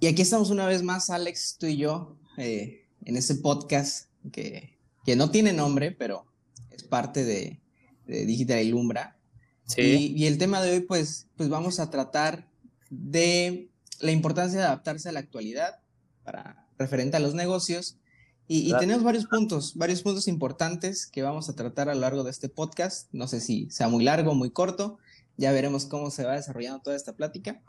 Y 0.00 0.06
aquí 0.06 0.22
estamos 0.22 0.50
una 0.50 0.64
vez 0.64 0.84
más, 0.84 1.10
Alex, 1.10 1.56
tú 1.58 1.66
y 1.66 1.76
yo, 1.76 2.16
eh, 2.36 2.86
en 3.04 3.16
este 3.16 3.34
podcast 3.34 4.08
que, 4.30 4.78
que, 5.04 5.16
no 5.16 5.32
tiene 5.32 5.52
nombre, 5.52 5.90
pero 5.90 6.24
es 6.70 6.84
parte 6.84 7.24
de, 7.24 7.60
de 8.06 8.24
Digital 8.24 8.64
Ilumbra. 8.64 9.18
Sí. 9.66 10.14
Y, 10.16 10.26
el 10.26 10.38
tema 10.38 10.62
de 10.62 10.70
hoy, 10.70 10.80
pues, 10.80 11.26
pues 11.36 11.48
vamos 11.48 11.80
a 11.80 11.90
tratar 11.90 12.48
de 12.90 13.70
la 13.98 14.12
importancia 14.12 14.60
de 14.60 14.66
adaptarse 14.66 15.08
a 15.08 15.12
la 15.12 15.18
actualidad 15.18 15.80
para 16.22 16.68
referente 16.78 17.16
a 17.16 17.20
los 17.20 17.34
negocios. 17.34 17.98
Y, 18.46 18.70
y, 18.72 18.78
tenemos 18.78 19.02
varios 19.02 19.26
puntos, 19.26 19.74
varios 19.74 20.02
puntos 20.02 20.28
importantes 20.28 21.08
que 21.08 21.22
vamos 21.22 21.48
a 21.48 21.56
tratar 21.56 21.88
a 21.88 21.94
lo 21.94 22.02
largo 22.02 22.22
de 22.22 22.30
este 22.30 22.48
podcast. 22.48 23.08
No 23.10 23.26
sé 23.26 23.40
si 23.40 23.68
sea 23.70 23.88
muy 23.88 24.04
largo, 24.04 24.36
muy 24.36 24.50
corto. 24.50 24.98
Ya 25.36 25.50
veremos 25.50 25.86
cómo 25.86 26.12
se 26.12 26.24
va 26.24 26.36
desarrollando 26.36 26.82
toda 26.82 26.94
esta 26.94 27.16
plática. 27.16 27.60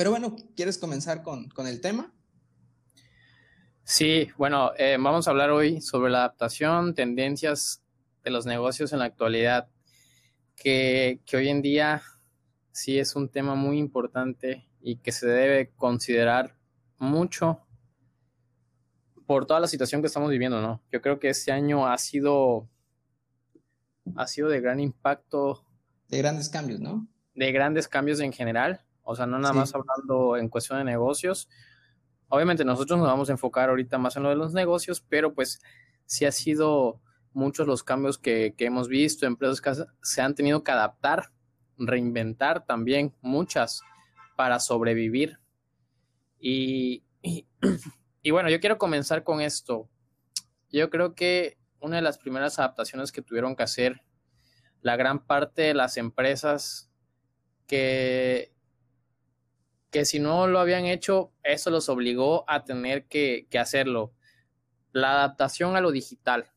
Pero 0.00 0.12
bueno, 0.12 0.34
¿quieres 0.56 0.78
comenzar 0.78 1.22
con, 1.22 1.50
el 1.66 1.82
tema? 1.82 2.10
Sí, 3.84 4.30
bueno, 4.38 4.70
eh, 4.78 4.96
vamos 4.98 5.28
a 5.28 5.30
hablar 5.30 5.50
hoy 5.50 5.82
sobre 5.82 6.10
la 6.10 6.20
adaptación, 6.20 6.94
tendencias 6.94 7.82
de 8.24 8.30
los 8.30 8.46
negocios 8.46 8.94
en 8.94 9.00
la 9.00 9.04
actualidad, 9.04 9.68
que, 10.56 11.20
que 11.26 11.36
hoy 11.36 11.50
en 11.50 11.60
día 11.60 12.00
sí 12.72 12.98
es 12.98 13.14
un 13.14 13.28
tema 13.28 13.54
muy 13.56 13.76
importante 13.76 14.66
y 14.80 14.96
que 14.96 15.12
se 15.12 15.26
debe 15.26 15.70
considerar 15.76 16.56
mucho 16.96 17.60
por 19.26 19.44
toda 19.44 19.60
la 19.60 19.68
situación 19.68 20.00
que 20.00 20.06
estamos 20.06 20.30
viviendo, 20.30 20.62
¿no? 20.62 20.82
Yo 20.90 21.02
creo 21.02 21.20
que 21.20 21.28
este 21.28 21.52
año 21.52 21.86
ha 21.86 21.98
sido 21.98 22.70
ha 24.16 24.26
sido 24.26 24.48
de 24.48 24.62
gran 24.62 24.80
impacto. 24.80 25.62
De 26.08 26.16
grandes 26.16 26.48
cambios, 26.48 26.80
¿no? 26.80 27.06
De 27.34 27.52
grandes 27.52 27.86
cambios 27.86 28.20
en 28.20 28.32
general. 28.32 28.82
O 29.02 29.16
sea, 29.16 29.26
no 29.26 29.38
nada 29.38 29.54
más 29.54 29.74
hablando 29.74 30.36
en 30.36 30.48
cuestión 30.48 30.78
de 30.78 30.84
negocios. 30.84 31.48
Obviamente 32.28 32.64
nosotros 32.64 32.98
nos 32.98 33.08
vamos 33.08 33.28
a 33.28 33.32
enfocar 33.32 33.70
ahorita 33.70 33.98
más 33.98 34.16
en 34.16 34.22
lo 34.22 34.28
de 34.28 34.36
los 34.36 34.52
negocios, 34.52 35.04
pero 35.08 35.34
pues 35.34 35.60
sí 36.06 36.26
ha 36.26 36.32
sido 36.32 37.00
muchos 37.32 37.66
los 37.66 37.82
cambios 37.82 38.18
que, 38.18 38.54
hemos 38.58 38.88
visto, 38.88 39.26
empresas 39.26 39.60
que 39.60 39.72
se 40.02 40.20
han 40.22 40.34
tenido 40.34 40.64
que 40.64 40.72
adaptar, 40.72 41.32
reinventar 41.76 42.66
también, 42.66 43.14
muchas, 43.20 43.82
para 44.36 44.58
sobrevivir. 44.60 45.38
Y, 46.38 47.04
y, 48.22 48.30
bueno, 48.30 48.48
yo 48.50 48.60
quiero 48.60 48.78
comenzar 48.78 49.24
con 49.24 49.40
esto. 49.40 49.88
Yo 50.70 50.90
creo 50.90 51.14
que 51.14 51.58
una 51.80 51.96
de 51.96 52.02
las 52.02 52.18
primeras 52.18 52.58
adaptaciones 52.58 53.12
que 53.12 53.22
tuvieron 53.22 53.56
que 53.56 53.62
hacer 53.62 54.02
la 54.82 54.96
gran 54.96 55.26
parte 55.26 55.62
de 55.62 55.74
las 55.74 55.96
empresas 55.96 56.90
que, 57.66 58.52
que 59.90 60.04
si 60.04 60.20
no 60.20 60.46
lo 60.46 60.60
habían 60.60 60.86
hecho, 60.86 61.32
eso 61.42 61.70
los 61.70 61.88
obligó 61.88 62.44
a 62.48 62.64
tener 62.64 63.06
que, 63.06 63.46
hacerlo. 63.58 64.12
La 64.92 65.12
adaptación 65.12 65.76
a 65.76 65.80
lo 65.80 65.90
digital. 65.90 66.50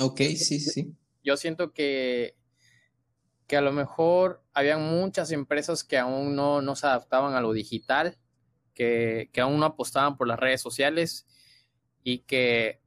Ok, 0.00 0.20
sí, 0.36 0.60
sí. 0.60 0.94
Yo 1.24 1.36
siento 1.36 1.72
que, 1.72 2.36
que 3.46 3.56
a 3.56 3.60
lo 3.60 3.72
mejor 3.72 4.42
habían 4.52 4.82
muchas 4.82 5.30
empresas 5.32 5.84
que 5.84 5.98
aún 5.98 6.36
no, 6.36 6.62
no 6.62 6.76
se 6.76 6.86
adaptaban 6.86 7.34
a 7.34 7.40
lo 7.40 7.52
digital, 7.52 8.18
que, 8.74 9.30
que 9.32 9.40
aún 9.40 9.58
no 9.58 9.66
apostaban 9.66 10.16
por 10.16 10.28
las 10.28 10.38
redes 10.38 10.60
sociales 10.60 11.26
y 12.02 12.18
que 12.20 12.80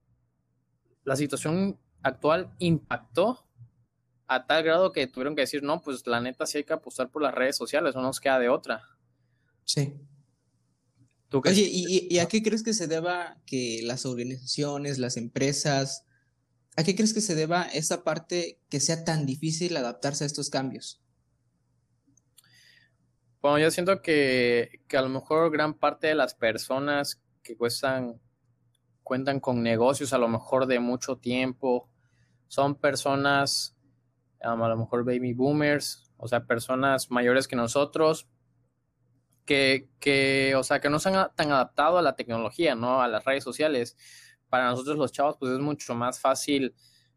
la 1.03 1.15
situación 1.15 1.79
actual 2.01 2.53
impactó 2.59 3.45
a 4.27 4.45
tal 4.45 4.63
grado 4.63 4.91
que 4.91 5.07
tuvieron 5.07 5.35
que 5.35 5.41
decir, 5.41 5.63
no, 5.63 5.81
pues 5.81 6.05
la 6.05 6.21
neta 6.21 6.45
sí 6.45 6.59
hay 6.59 6.63
que 6.63 6.73
apostar 6.73 7.09
por 7.09 7.21
las 7.23 7.33
redes 7.33 7.57
sociales, 7.57 7.95
no 7.95 8.01
nos 8.01 8.19
queda 8.19 8.37
de 8.37 8.47
otra. 8.47 8.83
Sí. 9.69 9.93
Oye, 11.31 11.69
¿y, 11.71 12.17
a 12.17 12.27
qué 12.27 12.41
crees 12.41 12.63
que 12.63 12.73
se 12.73 12.87
deba 12.87 13.37
que 13.45 13.81
las 13.83 14.07
organizaciones, 14.07 14.97
las 14.97 15.15
empresas, 15.15 16.07
a 16.75 16.83
qué 16.83 16.95
crees 16.95 17.13
que 17.13 17.21
se 17.21 17.35
deba 17.35 17.61
esa 17.61 18.03
parte 18.03 18.59
que 18.69 18.79
sea 18.79 19.03
tan 19.03 19.27
difícil 19.27 19.77
adaptarse 19.77 20.23
a 20.23 20.27
estos 20.27 20.49
cambios? 20.49 21.03
Bueno, 23.43 23.59
yo 23.59 23.69
siento 23.69 24.01
que, 24.01 24.81
que 24.87 24.97
a 24.97 25.03
lo 25.03 25.09
mejor 25.09 25.51
gran 25.51 25.75
parte 25.75 26.07
de 26.07 26.15
las 26.15 26.33
personas 26.33 27.21
que 27.43 27.55
cuestan, 27.55 28.19
cuentan 29.03 29.39
con 29.39 29.61
negocios 29.61 30.13
a 30.13 30.17
lo 30.17 30.27
mejor 30.27 30.65
de 30.65 30.79
mucho 30.79 31.17
tiempo, 31.17 31.91
son 32.47 32.73
personas, 32.73 33.77
a 34.41 34.55
lo 34.55 34.77
mejor 34.77 35.05
baby 35.05 35.33
boomers, 35.33 36.09
o 36.17 36.27
sea, 36.27 36.47
personas 36.47 37.11
mayores 37.11 37.47
que 37.47 37.55
nosotros, 37.55 38.27
que, 39.49 40.53
o 40.55 40.63
sea, 40.63 40.79
que 40.79 40.89
no 40.89 40.99
se 40.99 41.09
han 41.09 41.29
tan 41.35 41.51
adaptado 41.51 41.97
a 41.97 42.01
la 42.03 42.15
tecnología, 42.15 42.75
¿no? 42.75 43.01
A 43.01 43.07
las 43.07 43.25
redes 43.25 43.43
sociales. 43.43 43.97
Para 44.47 44.69
nosotros 44.69 44.97
los 44.97 45.11
chavos, 45.11 45.37
pues 45.39 45.53
es 45.53 45.59
mucho 45.59 45.95
más 45.95 46.19
fácil 46.19 46.75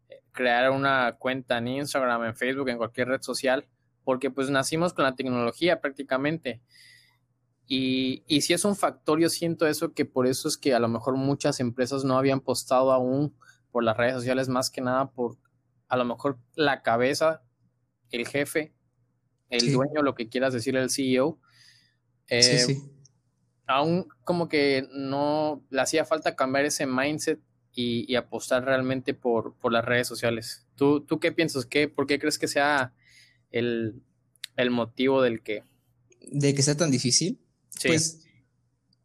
eh, 0.09 0.21
crear 0.31 0.71
una 0.71 1.15
cuenta 1.19 1.59
en 1.59 1.67
Instagram, 1.67 2.23
en 2.25 2.35
Facebook, 2.35 2.69
en 2.69 2.77
cualquier 2.77 3.09
red 3.09 3.21
social, 3.21 3.67
porque 4.03 4.31
pues 4.31 4.49
nacimos 4.49 4.93
con 4.93 5.03
la 5.03 5.15
tecnología 5.15 5.79
prácticamente. 5.79 6.61
Y, 7.67 8.23
y 8.27 8.41
si 8.41 8.53
es 8.53 8.65
un 8.65 8.75
factor, 8.75 9.19
yo 9.19 9.29
siento 9.29 9.67
eso, 9.67 9.93
que 9.93 10.05
por 10.05 10.25
eso 10.25 10.47
es 10.47 10.57
que 10.57 10.73
a 10.73 10.79
lo 10.79 10.87
mejor 10.87 11.15
muchas 11.15 11.59
empresas 11.59 12.03
no 12.03 12.17
habían 12.17 12.39
postado 12.39 12.91
aún 12.91 13.35
por 13.71 13.83
las 13.83 13.95
redes 13.95 14.15
sociales, 14.15 14.49
más 14.49 14.69
que 14.71 14.81
nada 14.81 15.11
por 15.11 15.37
a 15.87 15.97
lo 15.97 16.05
mejor 16.05 16.39
la 16.55 16.81
cabeza, 16.81 17.43
el 18.09 18.27
jefe, 18.27 18.73
el 19.49 19.71
dueño, 19.71 20.01
lo 20.01 20.15
que 20.15 20.29
quieras 20.29 20.53
decir, 20.53 20.75
el 20.75 20.89
CEO, 20.89 21.39
eh, 22.27 22.59
sí. 22.59 22.83
Aún 23.65 24.07
como 24.23 24.49
que 24.49 24.87
no 24.93 25.63
le 25.69 25.81
hacía 25.81 26.05
falta 26.05 26.35
cambiar 26.35 26.65
ese 26.65 26.85
mindset 26.85 27.39
y, 27.75 28.15
apostar 28.15 28.63
realmente 28.65 29.13
por, 29.13 29.55
por, 29.55 29.71
las 29.71 29.83
redes 29.83 30.07
sociales. 30.07 30.65
¿Tú, 30.75 31.01
¿Tú 31.01 31.19
qué 31.19 31.31
piensas? 31.31 31.65
¿Qué, 31.65 31.87
¿Por 31.87 32.05
qué 32.05 32.19
crees 32.19 32.37
que 32.37 32.47
sea 32.47 32.93
el, 33.53 34.01
motivo 34.69 35.21
del 35.21 35.41
que... 35.41 35.63
¿De 36.31 36.53
que 36.53 36.61
sea 36.61 36.75
tan 36.75 36.91
difícil? 36.91 37.39
Pues, 37.85 38.21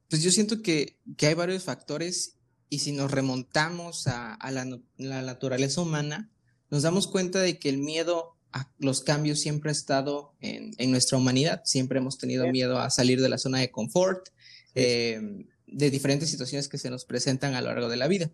pues 0.09 0.23
yo 0.23 0.31
siento 0.31 0.63
que, 0.63 0.99
hay 1.21 1.35
varios 1.35 1.65
factores 1.65 2.37
y 2.69 2.81
si 2.81 2.93
nos 2.93 3.11
remontamos 3.11 4.07
a, 4.07 4.39
la, 4.51 5.23
naturaleza 5.23 5.81
humana, 5.81 6.31
nos 6.71 6.83
damos 6.83 7.07
cuenta 7.07 7.41
de 7.41 7.59
que 7.59 7.69
el 7.69 7.79
miedo 7.79 8.37
los 8.79 9.03
cambios 9.03 9.41
siempre 9.41 9.71
ha 9.71 9.73
estado 9.73 10.35
en, 10.41 10.91
nuestra 10.91 11.19
humanidad, 11.19 11.63
siempre 11.65 11.99
hemos 11.99 12.19
tenido 12.19 12.47
miedo 12.49 12.79
a 12.79 12.91
salir 12.91 13.21
de 13.21 13.29
la 13.29 13.39
zona 13.39 13.59
de 13.59 13.71
confort, 13.71 14.29
eh, 14.75 15.47
de 15.67 15.91
diferentes 15.91 16.31
situaciones 16.31 16.69
que 16.69 16.79
se 16.79 16.91
nos 16.91 17.05
presentan 17.05 17.55
a 17.55 17.61
lo 17.61 17.69
largo 17.69 17.89
de 17.89 17.97
la 17.97 18.09
vida. 18.09 18.31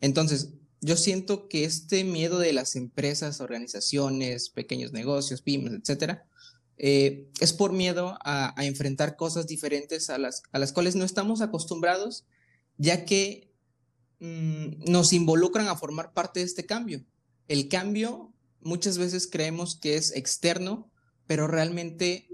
Entonces, 0.00 0.50
yo 0.80 0.96
siento 0.96 1.48
que 1.48 1.64
este 1.64 2.04
miedo 2.04 2.38
de 2.38 2.52
las 2.52 2.76
empresas, 2.76 3.40
organizaciones, 3.40 4.50
pequeños 4.50 4.92
negocios, 4.92 5.42
pymes, 5.42 5.72
etcétera, 5.72 6.26
eh, 6.78 7.28
es 7.40 7.52
por 7.52 7.72
miedo 7.72 8.18
a, 8.22 8.54
enfrentar 8.58 9.16
cosas 9.16 9.46
diferentes 9.46 10.10
a 10.10 10.18
las, 10.18 10.42
a 10.52 10.58
las 10.58 10.72
cuales 10.72 10.94
no 10.94 11.04
estamos 11.04 11.40
acostumbrados, 11.40 12.26
ya 12.76 13.04
que 13.04 13.50
mm, 14.20 14.90
nos 14.90 15.12
involucran 15.12 15.68
a 15.68 15.76
formar 15.76 16.12
parte 16.12 16.40
de 16.40 16.46
este 16.46 16.66
cambio. 16.66 17.04
El 17.48 17.68
cambio 17.68 18.34
muchas 18.60 18.98
veces 18.98 19.28
creemos 19.30 19.78
que 19.78 19.96
es 19.96 20.14
externo, 20.14 20.90
pero 21.26 21.46
realmente 21.46 22.28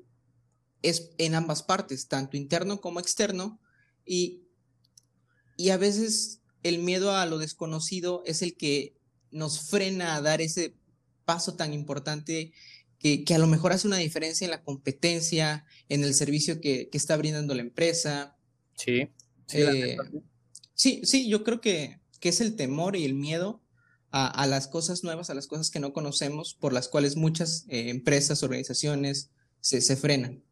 es 0.82 1.10
en 1.18 1.34
ambas 1.34 1.62
partes, 1.62 2.08
tanto 2.08 2.36
interno 2.36 2.80
como 2.80 3.00
externo, 3.00 3.60
y, 4.04 4.42
y 5.56 5.70
a 5.70 5.76
veces 5.76 6.40
el 6.62 6.78
miedo 6.78 7.14
a 7.14 7.26
lo 7.26 7.38
desconocido 7.38 8.22
es 8.26 8.42
el 8.42 8.56
que 8.56 8.96
nos 9.30 9.68
frena 9.68 10.16
a 10.16 10.20
dar 10.20 10.40
ese 10.40 10.76
paso 11.24 11.54
tan 11.54 11.72
importante 11.72 12.52
que, 12.98 13.24
a 13.34 13.38
lo 13.38 13.48
mejor 13.48 13.72
hace 13.72 13.88
una 13.88 13.96
diferencia 13.96 14.44
en 14.44 14.52
la 14.52 14.62
competencia, 14.62 15.66
en 15.88 16.04
el 16.04 16.14
servicio 16.14 16.60
que, 16.60 16.88
está 16.92 17.16
brindando 17.16 17.54
la 17.54 17.62
empresa. 17.62 18.36
Sí. 18.76 19.08
Sí, 19.46 19.64
sí, 20.74 21.00
sí, 21.04 21.28
yo 21.28 21.42
creo 21.42 21.60
que, 21.60 22.00
que 22.20 22.28
es 22.28 22.40
el 22.40 22.54
temor 22.54 22.94
y 22.96 23.04
el 23.04 23.14
miedo 23.14 23.61
a, 24.14 24.46
las 24.46 24.68
cosas 24.68 25.04
nuevas, 25.04 25.30
a 25.30 25.34
las 25.34 25.46
cosas 25.46 25.70
que 25.70 25.80
no 25.80 25.94
conocemos, 25.94 26.54
por 26.54 26.74
las 26.74 26.88
cuales 26.88 27.16
muchas 27.16 27.64
eh, 27.68 27.88
empresas, 27.88 28.42
organizaciones 28.42 29.32
se, 29.60 29.80
se, 29.80 29.96
frenan. 29.96 30.44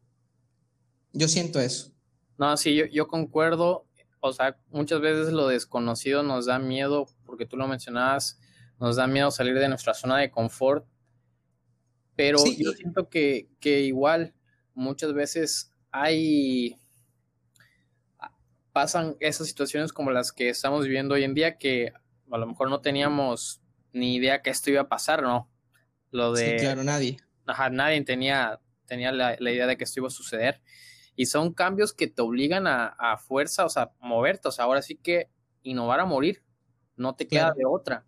Yo 1.13 1.27
siento 1.27 1.59
eso. 1.59 1.91
No, 2.39 2.57
sí, 2.57 2.73
yo, 2.73 2.85
yo 2.85 3.07
concuerdo. 3.07 3.85
O 4.19 4.33
sea, 4.33 4.59
muchas 4.69 4.99
veces 4.99 5.31
lo 5.31 5.47
desconocido 5.47 6.23
nos 6.23 6.47
da 6.47 6.57
miedo, 6.57 7.07
porque 7.23 7.45
tú 7.45 7.55
lo 7.55 7.67
mencionabas, 7.67 8.39
nos 8.79 8.95
da 8.95 9.05
miedo 9.05 9.29
salir 9.29 9.53
de 9.59 9.69
nuestra 9.69 9.93
zona 9.93 10.17
de 10.17 10.31
confort. 10.31 10.87
Pero 12.15 12.39
yo 12.57 12.71
siento 12.71 13.09
que, 13.09 13.47
que 13.59 13.81
igual 13.81 14.33
muchas 14.73 15.13
veces 15.13 15.71
hay 15.91 16.77
pasan 18.71 19.17
esas 19.19 19.47
situaciones 19.47 19.91
como 19.91 20.11
las 20.11 20.31
que 20.31 20.49
estamos 20.49 20.85
viviendo 20.85 21.15
hoy 21.15 21.25
en 21.25 21.33
día 21.33 21.57
que 21.57 21.91
a 22.31 22.37
lo 22.37 22.47
mejor 22.47 22.69
no 22.69 22.81
teníamos 22.81 23.61
ni 23.93 24.15
idea 24.15 24.41
que 24.41 24.49
esto 24.49 24.69
iba 24.69 24.81
a 24.81 24.89
pasar, 24.89 25.21
¿no? 25.21 25.49
Lo 26.11 26.33
de... 26.33 26.51
Sí, 26.51 26.55
claro, 26.57 26.83
nadie. 26.83 27.17
Ajá, 27.45 27.69
nadie 27.69 28.01
tenía, 28.03 28.59
tenía 28.85 29.11
la, 29.11 29.35
idea 29.39 29.67
de 29.67 29.77
que 29.77 29.83
esto 29.83 29.99
iba 29.99 30.07
a 30.07 30.11
suceder. 30.11 30.61
Y 31.15 31.25
son 31.25 31.53
cambios 31.53 31.93
que 31.93 32.07
te 32.07 32.21
obligan 32.21 32.67
a, 32.67 32.87
a 32.87 33.17
fuerza, 33.17 33.65
o 33.65 33.69
sea, 33.69 33.91
moverte. 33.99 34.47
O 34.47 34.51
sea, 34.51 34.65
ahora 34.65 34.81
sí 34.81 34.95
que 34.95 35.29
innovar 35.63 35.99
a 35.99 36.05
morir, 36.05 36.43
no 36.95 37.15
te 37.15 37.27
queda 37.27 37.53
de 37.53 37.65
otra. 37.65 38.05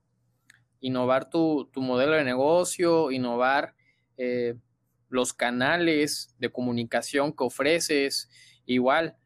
Innovar 0.80 1.30
tu, 1.30 1.70
tu, 1.72 1.82
modelo 1.82 2.14
de 2.14 2.24
negocio, 2.24 3.12
innovar 3.12 3.76
eh, 4.18 4.56
los 5.10 5.34
canales 5.34 6.36
de 6.40 6.52
comunicación 6.52 7.34
que 7.34 7.44
ofreces. 7.44 8.30
Igual, 8.66 9.18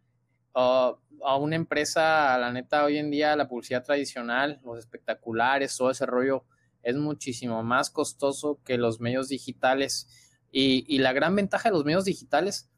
uh, 0.55 0.95
a 1.23 1.37
una 1.37 1.55
empresa, 1.55 2.37
la 2.37 2.51
neta, 2.51 2.83
hoy 2.83 2.97
en 2.97 3.11
día 3.11 3.35
la 3.35 3.47
publicidad 3.47 3.83
tradicional, 3.83 4.59
los 4.63 4.79
espectaculares, 4.79 5.75
todo 5.75 5.91
ese 5.91 6.05
rollo 6.05 6.45
es 6.83 6.95
muchísimo 6.95 7.63
más 7.63 7.89
costoso 7.89 8.61
que 8.63 8.77
los 8.77 8.99
medios 8.99 9.29
digitales. 9.29 10.07
Y, 10.51 10.85
y, 10.87 10.99
la 10.99 11.13
gran 11.13 11.35
ventaja 11.35 11.69
de 11.69 11.73
los 11.73 11.83
medios 11.83 12.05
digitales 12.05 12.69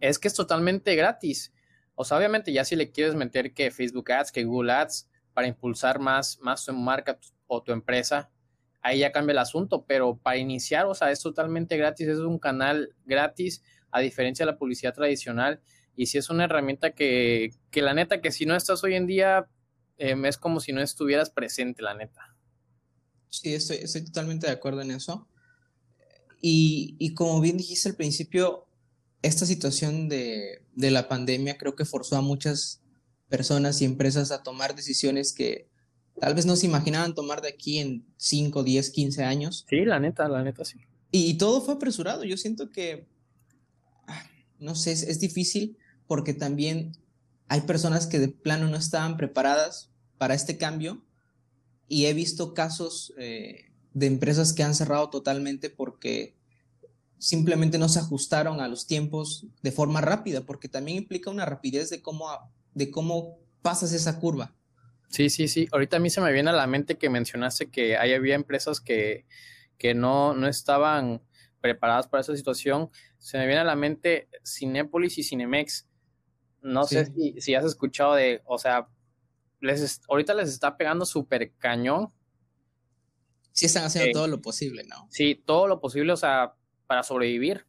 es 0.00 0.18
que 0.18 0.28
es 0.28 0.34
totalmente 0.34 0.94
gratis. 0.94 1.52
O 1.94 2.04
sea, 2.04 2.18
obviamente 2.18 2.52
ya 2.52 2.64
si 2.64 2.76
le 2.76 2.90
quieres 2.90 3.14
meter 3.14 3.52
que 3.52 3.70
Facebook 3.70 4.10
Ads, 4.12 4.32
que 4.32 4.44
Google 4.44 4.72
Ads, 4.72 5.08
para 5.34 5.46
impulsar 5.46 5.98
más, 5.98 6.38
más 6.40 6.64
tu 6.64 6.72
marca 6.72 7.18
o 7.46 7.62
tu 7.62 7.72
empresa, 7.72 8.30
ahí 8.82 9.00
ya 9.00 9.12
cambia 9.12 9.32
el 9.32 9.38
asunto, 9.38 9.84
pero 9.86 10.16
para 10.16 10.36
iniciar, 10.36 10.86
o 10.86 10.94
sea, 10.94 11.10
es 11.10 11.20
totalmente 11.20 11.76
gratis, 11.76 12.08
es 12.08 12.18
un 12.18 12.38
canal 12.38 12.94
gratis, 13.04 13.62
a 13.90 14.00
diferencia 14.00 14.44
de 14.44 14.52
la 14.52 14.58
publicidad 14.58 14.94
tradicional, 14.94 15.60
y 15.96 16.06
si 16.06 16.18
es 16.18 16.30
una 16.30 16.44
herramienta 16.44 16.92
que, 16.92 17.52
que 17.70 17.82
la 17.82 17.94
neta, 17.94 18.20
que 18.20 18.32
si 18.32 18.46
no 18.46 18.56
estás 18.56 18.82
hoy 18.84 18.94
en 18.94 19.06
día, 19.06 19.48
em, 19.98 20.24
es 20.24 20.38
como 20.38 20.60
si 20.60 20.72
no 20.72 20.80
estuvieras 20.80 21.30
presente, 21.30 21.82
la 21.82 21.94
neta. 21.94 22.36
Sí, 23.28 23.54
estoy, 23.54 23.78
estoy 23.78 24.04
totalmente 24.04 24.46
de 24.46 24.52
acuerdo 24.52 24.82
en 24.82 24.90
eso. 24.90 25.28
Y, 26.40 26.96
y 26.98 27.14
como 27.14 27.40
bien 27.40 27.56
dijiste 27.56 27.88
al 27.88 27.96
principio, 27.96 28.66
esta 29.22 29.46
situación 29.46 30.08
de, 30.08 30.64
de, 30.74 30.90
la 30.90 31.08
pandemia 31.08 31.56
creo 31.56 31.76
que 31.76 31.84
forzó 31.84 32.16
a 32.16 32.20
muchas 32.20 32.82
personas 33.28 33.80
y 33.80 33.84
empresas 33.84 34.32
a 34.32 34.42
tomar 34.42 34.74
decisiones 34.74 35.32
que 35.32 35.70
tal 36.20 36.34
vez 36.34 36.44
no 36.44 36.56
se 36.56 36.66
imaginaban 36.66 37.14
tomar 37.14 37.40
de 37.40 37.48
aquí 37.48 37.78
en 37.78 38.04
5, 38.16 38.64
10, 38.64 38.90
15 38.90 39.24
años. 39.24 39.64
Sí, 39.68 39.84
la 39.84 40.00
neta, 40.00 40.28
la 40.28 40.42
neta, 40.42 40.64
sí. 40.64 40.80
Y, 41.10 41.34
todo 41.34 41.60
fue 41.60 41.74
apresurado. 41.74 42.24
Yo 42.24 42.36
siento 42.36 42.70
que, 42.70 43.06
ah, 44.06 44.24
no 44.58 44.74
sé, 44.74 44.92
es, 44.92 45.02
es, 45.02 45.20
difícil 45.20 45.76
porque 46.06 46.34
también 46.34 46.92
hay 47.48 47.62
personas 47.62 48.06
que 48.06 48.18
de 48.18 48.28
plano 48.28 48.68
no 48.68 48.76
estaban 48.76 49.16
preparadas 49.16 49.90
para 50.18 50.34
este 50.34 50.58
cambio 50.58 51.04
y 51.88 52.06
he 52.06 52.14
visto 52.14 52.54
casos 52.54 53.12
eh, 53.18 53.72
de 53.92 54.06
empresas 54.06 54.52
que 54.52 54.62
han 54.62 54.74
cerrado 54.74 55.10
totalmente 55.10 55.68
porque 55.68 56.36
simplemente 57.18 57.78
no 57.78 57.88
se 57.88 58.00
ajustaron 58.00 58.60
a 58.60 58.68
los 58.68 58.86
tiempos 58.86 59.46
de 59.62 59.70
forma 59.70 60.00
rápida, 60.00 60.40
porque 60.40 60.68
también 60.68 60.98
implica 60.98 61.30
una 61.30 61.44
rapidez 61.44 61.88
de 61.88 62.02
cómo, 62.02 62.26
de 62.74 62.90
cómo 62.90 63.38
pasas 63.62 63.92
esa 63.92 64.18
curva. 64.18 64.56
Sí, 65.08 65.30
sí, 65.30 65.46
sí. 65.46 65.68
Ahorita 65.70 65.98
a 65.98 66.00
mí 66.00 66.10
se 66.10 66.20
me 66.20 66.32
viene 66.32 66.50
a 66.50 66.54
la 66.54 66.66
mente 66.66 66.98
que 66.98 67.10
mencionaste 67.10 67.70
que 67.70 67.96
ahí 67.96 68.12
había 68.12 68.34
empresas 68.34 68.80
que, 68.80 69.26
que 69.78 69.94
no, 69.94 70.34
no 70.34 70.48
estaban 70.48 71.22
preparadas 71.60 72.08
para 72.08 72.22
esa 72.22 72.34
situación. 72.34 72.90
Se 73.18 73.38
me 73.38 73.46
viene 73.46 73.60
a 73.60 73.64
la 73.64 73.76
mente 73.76 74.28
Cinépolis 74.44 75.18
y 75.18 75.22
Cinemex. 75.22 75.86
No 76.62 76.84
sé 76.84 77.06
si, 77.06 77.40
si, 77.40 77.54
has 77.54 77.64
escuchado 77.64 78.14
de, 78.14 78.40
o 78.44 78.56
sea, 78.58 78.88
les 79.60 80.00
ahorita 80.08 80.34
les 80.34 80.48
está 80.48 80.76
pegando 80.76 81.04
súper 81.04 81.52
cañón. 81.58 82.08
Sí 83.52 83.66
están 83.66 83.84
haciendo 83.84 84.12
todo 84.12 84.28
lo 84.28 84.40
posible, 84.40 84.84
¿no? 84.84 85.06
Sí, 85.10 85.34
todo 85.34 85.66
lo 85.66 85.80
posible, 85.80 86.12
o 86.12 86.16
sea, 86.16 86.54
para 86.86 87.02
sobrevivir. 87.02 87.66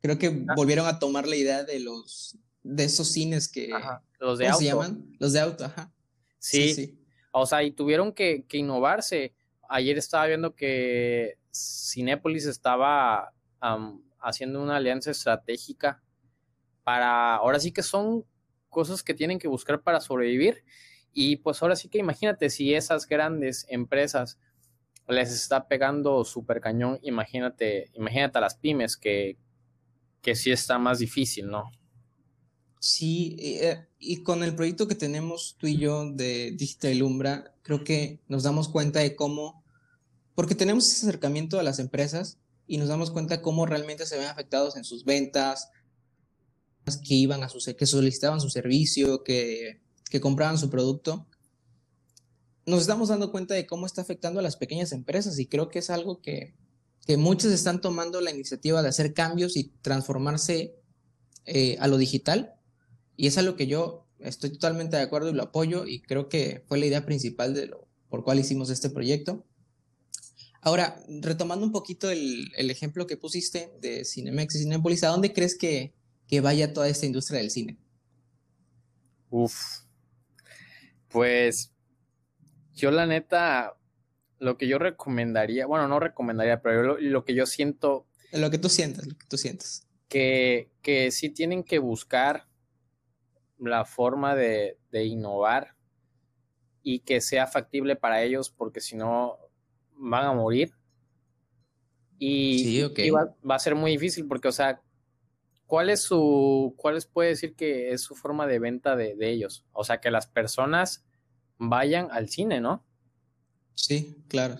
Creo 0.00 0.18
que 0.18 0.26
ah. 0.48 0.54
volvieron 0.56 0.86
a 0.86 0.98
tomar 0.98 1.26
la 1.26 1.36
idea 1.36 1.64
de 1.64 1.80
los 1.80 2.38
de 2.62 2.84
esos 2.84 3.08
cines 3.08 3.48
que 3.48 3.70
los 4.18 4.38
de 4.38 4.44
¿cómo 4.44 4.54
auto. 4.54 4.58
se 4.58 4.64
llaman? 4.64 5.16
Los 5.18 5.32
de 5.32 5.40
auto, 5.40 5.64
ajá. 5.64 5.92
Sí, 6.38 6.74
sí, 6.74 7.04
O 7.32 7.46
sea, 7.46 7.62
y 7.62 7.72
tuvieron 7.72 8.12
que, 8.12 8.44
que, 8.46 8.58
innovarse. 8.58 9.34
Ayer 9.68 9.98
estaba 9.98 10.26
viendo 10.26 10.54
que 10.54 11.38
Cinépolis 11.52 12.46
estaba 12.46 13.32
um, 13.62 14.00
haciendo 14.20 14.62
una 14.62 14.76
alianza 14.76 15.10
estratégica 15.10 16.02
para, 16.88 17.34
ahora 17.34 17.60
sí 17.60 17.70
que 17.70 17.82
son 17.82 18.24
cosas 18.70 19.02
que 19.02 19.12
tienen 19.12 19.38
que 19.38 19.46
buscar 19.46 19.82
para 19.82 20.00
sobrevivir. 20.00 20.64
Y 21.12 21.36
pues 21.36 21.60
ahora 21.60 21.76
sí 21.76 21.90
que 21.90 21.98
imagínate 21.98 22.48
si 22.48 22.72
esas 22.72 23.06
grandes 23.06 23.66
empresas 23.68 24.38
les 25.06 25.30
está 25.30 25.68
pegando 25.68 26.24
súper 26.24 26.62
cañón, 26.62 26.98
imagínate, 27.02 27.90
imagínate 27.92 28.38
a 28.38 28.40
las 28.40 28.54
pymes 28.54 28.96
que, 28.96 29.36
que 30.22 30.34
sí 30.34 30.50
está 30.50 30.78
más 30.78 30.98
difícil, 30.98 31.48
¿no? 31.48 31.70
Sí, 32.80 33.36
eh, 33.38 33.86
y 33.98 34.22
con 34.22 34.42
el 34.42 34.54
proyecto 34.54 34.88
que 34.88 34.94
tenemos 34.94 35.56
tú 35.58 35.66
y 35.66 35.76
yo 35.76 36.10
de 36.10 36.52
Digital 36.52 37.02
Umbra, 37.02 37.54
creo 37.60 37.84
que 37.84 38.22
nos 38.28 38.44
damos 38.44 38.70
cuenta 38.70 39.00
de 39.00 39.14
cómo, 39.14 39.62
porque 40.34 40.54
tenemos 40.54 40.90
ese 40.90 41.06
acercamiento 41.06 41.60
a 41.60 41.62
las 41.62 41.80
empresas 41.80 42.38
y 42.66 42.78
nos 42.78 42.88
damos 42.88 43.10
cuenta 43.10 43.42
cómo 43.42 43.66
realmente 43.66 44.06
se 44.06 44.16
ven 44.16 44.28
afectados 44.28 44.78
en 44.78 44.84
sus 44.84 45.04
ventas, 45.04 45.70
que 46.96 47.14
iban 47.14 47.42
a 47.42 47.48
su, 47.48 47.58
que 47.76 47.86
solicitaban 47.86 48.40
su 48.40 48.48
servicio, 48.48 49.22
que, 49.22 49.82
que 50.10 50.20
compraban 50.20 50.58
su 50.58 50.70
producto 50.70 51.28
nos 52.68 52.82
estamos 52.82 53.08
dando 53.08 53.32
cuenta 53.32 53.54
de 53.54 53.66
cómo 53.66 53.86
está 53.86 54.02
afectando 54.02 54.40
a 54.40 54.42
las 54.42 54.56
pequeñas 54.56 54.92
empresas 54.92 55.38
y 55.38 55.46
creo 55.46 55.70
que 55.70 55.78
es 55.78 55.88
algo 55.88 56.20
que, 56.20 56.54
que 57.06 57.16
muchos 57.16 57.50
están 57.50 57.80
tomando 57.80 58.20
la 58.20 58.30
iniciativa 58.30 58.82
de 58.82 58.90
hacer 58.90 59.14
cambios 59.14 59.56
y 59.56 59.72
transformarse 59.80 60.76
eh, 61.46 61.78
a 61.80 61.88
lo 61.88 61.96
digital. 61.96 62.56
Y 63.16 63.26
es 63.26 63.38
algo 63.38 63.56
que 63.56 63.66
yo 63.66 64.06
estoy 64.18 64.50
totalmente 64.50 64.98
de 64.98 65.02
acuerdo 65.02 65.30
y 65.30 65.32
lo 65.32 65.44
apoyo 65.44 65.86
y 65.86 66.02
creo 66.02 66.28
que 66.28 66.62
fue 66.68 66.78
la 66.78 66.84
idea 66.84 67.06
principal 67.06 67.54
de 67.54 67.66
lo 67.66 67.88
por 68.10 68.22
cual 68.22 68.38
hicimos 68.38 68.68
este 68.68 68.90
proyecto. 68.90 69.46
Ahora, 70.60 71.02
retomando 71.08 71.64
un 71.64 71.72
poquito 71.72 72.10
el, 72.10 72.52
el 72.56 72.70
ejemplo 72.70 73.06
que 73.06 73.16
pusiste 73.16 73.72
de 73.80 74.04
Cinemex 74.04 74.54
y 74.54 74.58
Cinepolis, 74.60 75.04
¿a 75.04 75.08
dónde 75.08 75.32
crees 75.32 75.56
que, 75.56 75.94
que 76.28 76.40
vaya 76.40 76.72
toda 76.72 76.88
esta 76.88 77.06
industria 77.06 77.40
del 77.40 77.50
cine? 77.50 77.78
Uf, 79.30 79.80
pues 81.08 81.72
yo 82.74 82.90
la 82.90 83.06
neta, 83.06 83.76
lo 84.38 84.56
que 84.56 84.68
yo 84.68 84.78
recomendaría, 84.78 85.66
bueno, 85.66 85.88
no 85.88 85.98
recomendaría, 85.98 86.62
pero 86.62 86.98
lo, 86.98 87.24
que 87.24 87.34
yo 87.34 87.46
siento... 87.46 88.06
Lo 88.32 88.50
que 88.50 88.58
tú 88.58 88.68
sientes, 88.68 89.06
lo 89.06 89.16
que 89.16 89.26
tú 89.26 89.38
sientes. 89.38 89.86
Que, 90.08 90.70
que 90.82 91.10
sí 91.10 91.30
tienen 91.30 91.64
que 91.64 91.78
buscar 91.78 92.46
la 93.58 93.84
forma 93.84 94.36
de, 94.36 94.78
de 94.92 95.04
innovar 95.04 95.74
y 96.82 97.00
que 97.00 97.20
sea 97.20 97.46
factible 97.46 97.96
para 97.96 98.22
ellos, 98.22 98.50
porque 98.50 98.80
si 98.80 98.96
no 98.96 99.38
van 99.96 100.24
a 100.24 100.32
morir. 100.32 100.72
Y, 102.18 102.58
sí, 102.60 102.82
okay. 102.82 103.08
y 103.08 103.10
va, 103.10 103.34
va, 103.48 103.56
a 103.56 103.58
ser 103.58 103.74
muy 103.74 103.92
difícil 103.92 104.26
porque, 104.26 104.48
o 104.48 104.52
sea, 104.52 104.80
¿cuál 105.68 105.90
es 105.90 106.02
su, 106.02 106.74
cuál 106.76 106.98
puede 107.12 107.28
decir 107.28 107.54
que 107.54 107.92
es 107.92 108.00
su 108.02 108.16
forma 108.16 108.46
de 108.46 108.58
venta 108.58 108.96
de, 108.96 109.14
de 109.14 109.30
ellos? 109.30 109.66
O 109.72 109.84
sea, 109.84 110.00
que 110.00 110.10
las 110.10 110.26
personas 110.26 111.06
vayan 111.58 112.08
al 112.10 112.30
cine, 112.30 112.60
¿no? 112.60 112.84
Sí, 113.74 114.24
claro. 114.28 114.56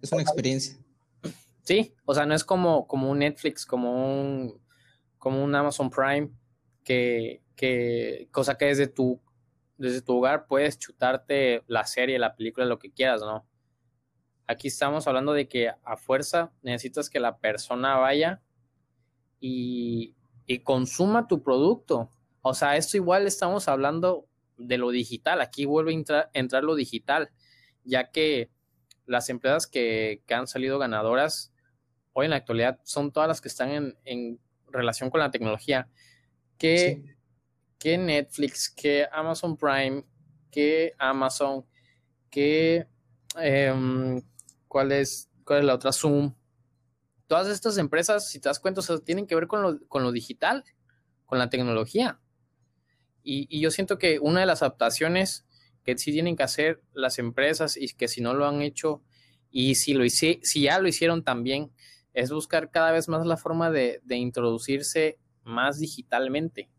Es 0.00 0.10
una 0.10 0.22
experiencia. 0.22 0.76
Sí, 1.62 1.94
o 2.06 2.14
sea, 2.14 2.26
no 2.26 2.34
es 2.34 2.42
como, 2.42 2.86
como 2.86 3.10
un 3.10 3.18
Netflix, 3.18 3.66
como 3.66 4.20
un, 4.20 4.60
como 5.18 5.44
un 5.44 5.54
Amazon 5.54 5.90
Prime, 5.90 6.30
que, 6.82 7.42
que, 7.54 8.28
cosa 8.30 8.56
que 8.56 8.66
desde 8.66 8.86
tu, 8.86 9.20
desde 9.76 10.00
tu 10.00 10.16
hogar 10.16 10.46
puedes 10.46 10.78
chutarte 10.78 11.64
la 11.66 11.84
serie, 11.84 12.18
la 12.18 12.34
película, 12.34 12.64
lo 12.64 12.78
que 12.78 12.92
quieras, 12.92 13.20
¿no? 13.20 13.46
Aquí 14.46 14.68
estamos 14.68 15.06
hablando 15.06 15.34
de 15.34 15.48
que 15.48 15.68
a 15.68 15.96
fuerza 15.96 16.52
necesitas 16.62 17.10
que 17.10 17.20
la 17.20 17.36
persona 17.38 17.96
vaya 17.96 18.40
y, 19.38 20.16
y 20.46 20.60
consuma 20.60 21.26
tu 21.26 21.42
producto. 21.42 22.10
O 22.42 22.54
sea, 22.54 22.76
esto 22.76 22.96
igual 22.96 23.26
estamos 23.26 23.68
hablando 23.68 24.26
de 24.56 24.78
lo 24.78 24.90
digital. 24.90 25.40
Aquí 25.40 25.64
vuelve 25.64 25.92
a 25.92 26.30
entrar, 26.32 26.64
lo 26.64 26.74
digital, 26.74 27.30
ya 27.84 28.10
que 28.10 28.50
las 29.06 29.28
empresas 29.28 29.66
que, 29.66 30.22
han 30.28 30.46
salido 30.46 30.78
ganadoras 30.78 31.52
hoy 32.12 32.26
en 32.26 32.30
la 32.30 32.36
actualidad 32.36 32.80
son 32.84 33.12
todas 33.12 33.28
las 33.28 33.40
que 33.40 33.48
están 33.48 33.94
en, 34.04 34.40
relación 34.68 35.10
con 35.10 35.20
la 35.20 35.30
tecnología. 35.30 35.88
Que, 36.58 37.16
que, 37.78 37.98
Netflix, 37.98 38.68
que 38.70 39.06
Amazon 39.12 39.56
Prime, 39.56 40.04
que 40.50 40.94
Amazon, 40.98 41.64
que 42.30 42.86
em, 43.36 44.22
¿cuál, 44.68 44.92
es, 44.92 45.30
cuál 45.44 45.60
es 45.60 45.64
la 45.64 45.74
otra 45.74 45.92
Zoom. 45.92 46.32
Todas 47.26 47.48
estas 47.48 47.76
empresas, 47.78 48.28
si 48.28 48.38
te 48.38 48.48
das 48.48 48.60
cuenta, 48.60 48.82
tienen 49.04 49.26
que 49.26 49.34
ver 49.34 49.46
con 49.46 49.62
lo, 49.62 49.86
con 49.88 50.02
lo 50.02 50.12
digital, 50.12 50.64
con 51.24 51.38
la 51.38 51.50
tecnología. 51.50 52.20
Y, 53.22 53.60
yo 53.60 53.70
siento 53.72 53.98
que 53.98 54.20
una 54.20 54.40
de 54.40 54.46
las 54.46 54.62
adaptaciones 54.62 55.44
que 55.84 55.98
sí 55.98 56.12
tienen 56.12 56.36
que 56.36 56.44
hacer 56.44 56.82
las 56.92 57.18
empresas 57.18 57.76
y 57.76 57.88
que 57.88 58.06
si 58.08 58.20
no 58.20 58.34
lo 58.34 58.46
han 58.46 58.62
hecho 58.62 59.02
y 59.50 59.74
si, 59.74 59.94
lo 59.94 60.08
si 60.08 60.40
ya 60.60 60.78
lo 60.78 60.88
hicieron 60.88 61.24
también, 61.24 61.72
es 62.14 62.30
buscar 62.30 62.70
cada 62.70 62.92
vez 62.92 63.08
más 63.08 63.26
la 63.26 63.36
forma 63.36 63.70
de, 63.70 64.00
introducirse 64.08 65.18
más 65.42 65.80
digitalmente. 65.80 66.70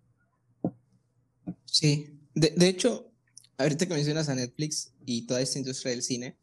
Sí, 1.66 2.18
de, 2.34 2.54
de 2.56 2.68
hecho, 2.70 3.12
ahorita 3.58 3.88
que 3.88 3.94
mencionas 3.94 4.30
a 4.30 4.36
Netflix 4.36 4.94
y 5.06 5.28
toda 5.28 5.42
esta 5.42 5.60
industria 5.60 5.92
del 5.92 6.02
cine, 6.02 6.38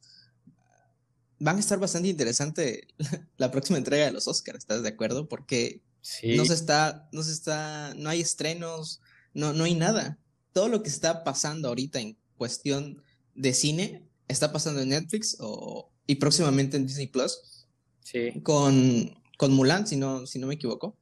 van 1.44 1.58
a 1.58 1.60
estar 1.60 1.78
bastante 1.78 2.08
interesante 2.08 2.88
la 3.36 3.50
próxima 3.50 3.76
entrega 3.76 4.06
de 4.06 4.12
los 4.12 4.26
Oscars, 4.26 4.60
¿estás 4.60 4.82
de 4.82 4.88
acuerdo? 4.88 5.28
Porque 5.28 5.82
no 6.22 6.44
se 6.46 6.54
está, 6.54 7.06
no 7.12 7.22
se 7.22 7.32
está, 7.32 7.92
no 7.96 8.08
hay 8.08 8.22
estrenos, 8.22 9.02
no, 9.34 9.52
no 9.52 9.64
hay 9.64 9.74
nada. 9.74 10.18
Todo 10.54 10.68
lo 10.68 10.82
que 10.82 10.88
está 10.88 11.22
pasando 11.22 11.68
ahorita 11.68 12.00
en 12.00 12.16
cuestión 12.38 13.02
de 13.34 13.52
cine 13.52 14.08
está 14.26 14.52
pasando 14.52 14.80
en 14.80 14.88
Netflix 14.88 15.36
o, 15.38 15.92
y 16.06 16.14
próximamente 16.14 16.78
en 16.78 16.86
Disney 16.86 17.08
Plus. 17.08 17.66
Sí. 18.02 18.40
Con, 18.42 19.14
con 19.36 19.52
Mulan, 19.52 19.86
si 19.86 19.96
no, 19.96 20.26
si 20.26 20.38
no 20.38 20.46
me 20.46 20.54
equivoco. 20.54 20.96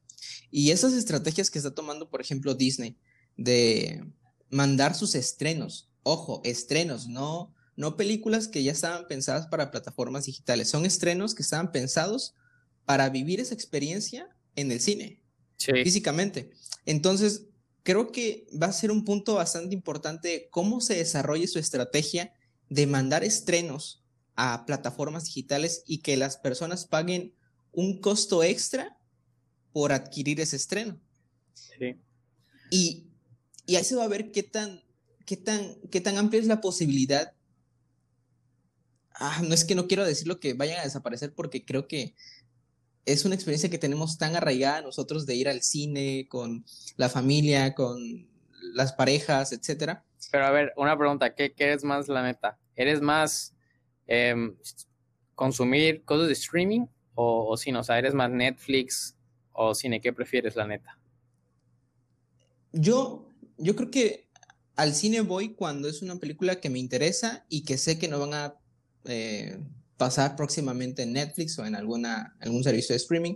Y 0.51 0.71
esas 0.71 0.91
estrategias 0.91 1.49
que 1.49 1.59
está 1.59 1.73
tomando, 1.73 2.09
por 2.09 2.19
ejemplo, 2.19 2.53
Disney, 2.53 2.97
de 3.37 4.05
mandar 4.49 4.93
sus 4.93 5.15
estrenos, 5.15 5.89
ojo, 6.03 6.41
estrenos, 6.43 7.07
no, 7.07 7.53
no 7.75 7.97
películas 7.97 8.47
que 8.47 8.63
ya 8.63 8.71
estaban 8.71 9.07
pensadas 9.07 9.47
para 9.47 9.71
plataformas 9.71 10.25
digitales, 10.25 10.69
son 10.69 10.85
estrenos 10.85 11.33
que 11.33 11.43
estaban 11.43 11.71
pensados 11.71 12.35
para 12.85 13.09
vivir 13.09 13.39
esa 13.39 13.53
experiencia 13.53 14.29
en 14.55 14.71
el 14.71 14.79
cine, 14.79 15.21
físicamente. 15.57 16.51
Entonces, 16.85 17.45
creo 17.83 18.11
que 18.11 18.47
va 18.61 18.67
a 18.67 18.73
ser 18.73 18.91
un 18.91 19.05
punto 19.05 19.35
bastante 19.35 19.73
importante 19.73 20.47
cómo 20.51 20.81
se 20.81 20.95
desarrolle 20.95 21.47
su 21.47 21.59
estrategia 21.59 22.33
de 22.69 22.87
mandar 22.87 23.23
estrenos 23.23 24.03
a 24.35 24.65
plataformas 24.65 25.25
digitales 25.25 25.83
y 25.85 25.99
que 25.99 26.17
las 26.17 26.37
personas 26.37 26.85
paguen 26.85 27.33
un 27.71 27.99
costo 27.99 28.43
extra 28.43 28.97
por 29.71 29.91
adquirir 29.91 30.39
ese 30.39 30.55
estreno. 30.55 30.99
Sí. 31.53 31.99
Y, 32.69 33.07
y 33.65 33.75
ahí 33.75 33.83
se 33.83 33.95
va 33.95 34.03
a 34.03 34.07
ver 34.07 34.31
qué 34.31 34.43
tan, 34.43 34.83
qué 35.25 35.37
tan, 35.37 35.75
qué 35.91 36.01
tan 36.01 36.17
amplia 36.17 36.41
es 36.41 36.47
la 36.47 36.61
posibilidad 36.61 37.33
ah, 39.15 39.41
no 39.43 39.53
es 39.53 39.65
que 39.65 39.75
no 39.75 39.87
quiero 39.87 40.05
decir 40.05 40.27
lo 40.27 40.39
que 40.39 40.53
vayan 40.53 40.79
a 40.79 40.83
desaparecer 40.83 41.33
porque 41.33 41.65
creo 41.65 41.87
que 41.87 42.15
es 43.05 43.25
una 43.25 43.35
experiencia 43.35 43.69
que 43.69 43.77
tenemos 43.77 44.17
tan 44.17 44.35
arraigada 44.35 44.81
nosotros 44.81 45.25
de 45.25 45.35
ir 45.35 45.49
al 45.49 45.61
cine 45.61 46.27
con 46.29 46.65
la 46.95 47.09
familia, 47.09 47.73
con 47.75 48.29
las 48.73 48.93
parejas, 48.93 49.51
etcétera. 49.51 50.05
Pero 50.31 50.45
a 50.45 50.51
ver, 50.51 50.73
una 50.77 50.97
pregunta, 50.97 51.35
¿qué, 51.35 51.53
eres 51.57 51.83
más 51.83 52.07
la 52.07 52.23
neta? 52.23 52.57
¿Eres 52.75 53.01
más 53.01 53.53
em, 54.07 54.55
consumir 55.35 56.03
cosas 56.05 56.27
de 56.27 56.33
streaming 56.33 56.85
o, 57.13 57.47
o 57.49 57.57
cine? 57.57 57.79
O 57.79 57.83
sea, 57.83 57.99
¿eres 57.99 58.13
más 58.13 58.31
Netflix 58.31 59.17
o 59.51 59.75
cine? 59.75 59.99
¿Qué 59.99 60.13
prefieres 60.13 60.55
la 60.55 60.65
neta? 60.65 60.97
Yo, 62.71 63.27
yo 63.57 63.75
creo 63.75 63.91
que 63.91 64.29
al 64.75 64.93
cine 64.93 65.21
voy 65.21 65.53
cuando 65.53 65.87
es 65.87 66.01
una 66.01 66.15
película 66.15 66.59
que 66.59 66.69
me 66.69 66.79
interesa 66.79 67.45
y 67.49 67.63
que 67.63 67.77
sé 67.77 67.99
que 67.99 68.07
no 68.07 68.19
van 68.19 68.33
a 68.33 68.55
eh, 69.05 69.57
pasar 69.97 70.35
próximamente 70.35 71.03
en 71.03 71.13
Netflix 71.13 71.57
o 71.59 71.65
en 71.65 71.75
alguna, 71.75 72.35
algún 72.39 72.63
servicio 72.63 72.93
de 72.93 72.97
streaming. 72.97 73.35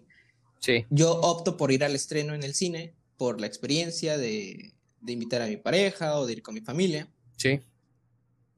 Sí. 0.60 0.86
Yo 0.90 1.20
opto 1.22 1.58
por 1.58 1.72
ir 1.72 1.84
al 1.84 1.96
estreno 1.96 2.34
en 2.34 2.44
el 2.44 2.54
cine 2.54 2.94
por 3.18 3.40
la 3.40 3.48
experiencia 3.48 4.18
de, 4.18 4.74
de 5.02 5.12
invitar 5.14 5.42
a 5.42 5.48
mi 5.48 5.58
pareja 5.58 6.18
o 6.20 6.26
de 6.26 6.34
ir 6.34 6.42
con 6.42 6.56
mi 6.56 6.62
familia. 6.62 7.08
Sí. 7.38 7.62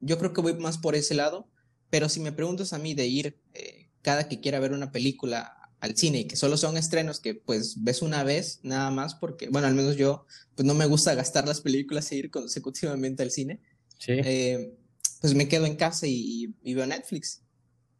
Yo 0.00 0.18
creo 0.18 0.32
que 0.32 0.40
voy 0.40 0.54
más 0.54 0.78
por 0.78 0.94
ese 0.94 1.14
lado, 1.14 1.46
pero 1.90 2.08
si 2.08 2.20
me 2.20 2.32
preguntas 2.32 2.72
a 2.72 2.78
mí 2.78 2.94
de 2.94 3.06
ir 3.06 3.38
eh, 3.54 3.88
cada 4.02 4.28
que 4.28 4.40
quiera 4.40 4.60
ver 4.60 4.72
una 4.72 4.92
película 4.92 5.56
al 5.80 5.96
cine 5.96 6.20
y 6.20 6.24
que 6.24 6.36
solo 6.36 6.56
son 6.56 6.76
estrenos 6.76 7.20
que 7.20 7.34
pues 7.34 7.82
ves 7.82 8.02
una 8.02 8.22
vez 8.22 8.60
nada 8.62 8.90
más 8.90 9.14
porque, 9.14 9.48
bueno, 9.48 9.66
al 9.66 9.74
menos 9.74 9.96
yo 9.96 10.26
pues 10.54 10.66
no 10.66 10.74
me 10.74 10.86
gusta 10.86 11.14
gastar 11.14 11.46
las 11.46 11.60
películas 11.60 12.10
e 12.12 12.16
ir 12.16 12.30
consecutivamente 12.30 13.22
al 13.22 13.30
cine. 13.30 13.60
Sí. 13.98 14.12
Eh, 14.12 14.74
pues 15.20 15.34
me 15.34 15.48
quedo 15.48 15.66
en 15.66 15.76
casa 15.76 16.06
y, 16.06 16.54
veo 16.62 16.86
Netflix. 16.86 17.42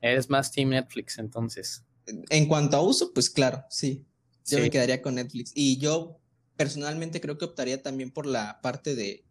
Eres 0.00 0.30
más 0.30 0.50
Team 0.50 0.70
Netflix 0.70 1.18
entonces. 1.18 1.84
En 2.06 2.46
cuanto 2.46 2.76
a 2.76 2.82
uso, 2.82 3.12
pues 3.12 3.30
claro, 3.30 3.64
sí. 3.70 4.04
Yo 4.46 4.58
me 4.58 4.70
quedaría 4.70 5.02
con 5.02 5.14
Netflix. 5.14 5.52
Y 5.54 5.76
yo 5.76 6.18
personalmente 6.56 7.20
creo 7.20 7.38
que 7.38 7.44
optaría 7.44 7.82
también 7.82 8.10
por 8.10 8.26
la 8.26 8.60
parte 8.62 8.94
de, 8.94 9.24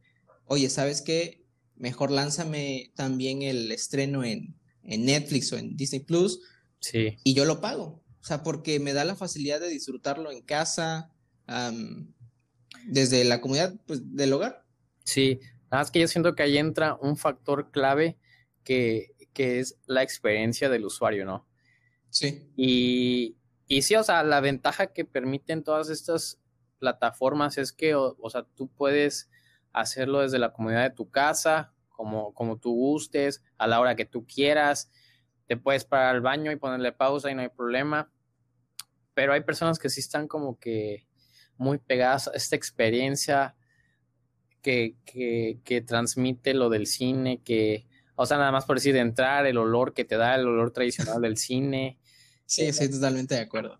oye, 0.46 0.70
¿sabes 0.70 1.02
qué? 1.02 1.46
Mejor 1.76 2.12
lánzame 2.12 2.92
también 2.96 3.42
el 3.42 3.72
estreno 3.72 4.24
en, 4.24 4.56
en 4.84 5.06
Netflix 5.06 5.52
o 5.52 5.58
en 5.58 5.76
Disney 5.76 6.02
Plus. 6.02 6.42
Sí. 6.80 7.18
Y 7.24 7.34
yo 7.34 7.46
lo 7.46 7.60
pago. 7.60 8.04
O 8.22 8.26
sea, 8.26 8.44
porque 8.44 8.80
me 8.80 8.94
da 8.94 9.04
la 9.04 9.16
facilidad 9.16 9.60
de 9.60 9.70
disfrutarlo 9.70 10.32
en 10.32 10.42
casa, 10.42 11.12
desde 12.86 13.24
la 13.24 13.42
comunidad 13.42 13.76
pues, 13.86 14.16
del 14.16 14.34
hogar. 14.34 14.66
Sí, 15.04 15.40
Nada 15.72 15.82
más 15.82 15.92
que 15.92 16.00
yo 16.00 16.08
siento 16.08 16.36
que 16.36 16.44
ahí 16.44 16.58
entra 16.58 16.96
un 16.96 17.18
factor 17.18 17.72
clave 17.72 18.18
que, 18.64 19.16
es 19.36 19.80
la 19.86 20.04
experiencia 20.04 20.68
del 20.68 20.84
usuario, 20.84 21.24
¿no? 21.24 21.48
Sí. 22.10 22.52
Y, 22.58 23.38
y 23.68 23.84
sí, 23.84 23.96
o 23.96 24.04
sea, 24.04 24.22
la 24.24 24.42
ventaja 24.42 24.88
que 24.88 25.06
permiten 25.06 25.64
todas 25.64 25.90
estas 25.90 26.42
plataformas 26.80 27.58
es 27.58 27.72
que, 27.72 27.96
o, 27.96 28.30
sea, 28.30 28.44
tú 28.56 28.68
puedes 28.68 29.30
hacerlo 29.72 30.22
desde 30.22 30.40
la 30.40 30.52
comodidad 30.52 30.84
de 30.84 30.96
tu 30.96 31.10
casa, 31.10 31.74
como, 31.90 32.34
como 32.34 32.58
tú 32.58 32.74
gustes, 32.74 33.44
a 33.58 33.68
la 33.68 33.80
hora 33.80 33.96
que 33.96 34.06
tú 34.06 34.26
quieras. 34.26 34.92
Te 35.46 35.56
puedes 35.56 35.86
parar 35.86 36.16
al 36.16 36.22
baño 36.22 36.52
y 36.52 36.56
ponerle 36.56 36.92
pausa 36.92 37.30
y 37.30 37.36
no 37.36 37.42
hay 37.42 37.50
problema. 37.50 38.12
Pero 39.14 39.34
hay 39.34 39.42
personas 39.42 39.80
que 39.80 39.90
sí 39.90 40.00
están 40.00 40.28
como 40.28 40.60
que 40.60 41.08
muy 41.58 41.78
pegadas 41.78 42.28
a 42.28 42.32
esta 42.32 42.56
experiencia 42.56 43.56
que, 44.62 44.96
que, 45.06 45.82
transmite 45.82 46.54
lo 46.54 46.70
del 46.70 46.88
cine, 46.88 47.42
que, 47.44 47.86
o 48.16 48.26
sea, 48.26 48.38
nada 48.38 48.52
más 48.52 48.66
por 48.66 48.78
decir 48.78 48.94
de 48.94 49.00
entrar, 49.00 49.46
el 49.46 49.58
olor 49.58 49.94
que 49.94 50.06
te 50.06 50.18
da, 50.18 50.36
el 50.36 50.48
olor 50.48 50.72
tradicional 50.72 51.22
del 51.22 51.38
cine. 51.38 51.98
Sí, 52.46 52.64
estoy 52.64 52.90
totalmente 52.90 53.36
de 53.36 53.42
acuerdo. 53.42 53.80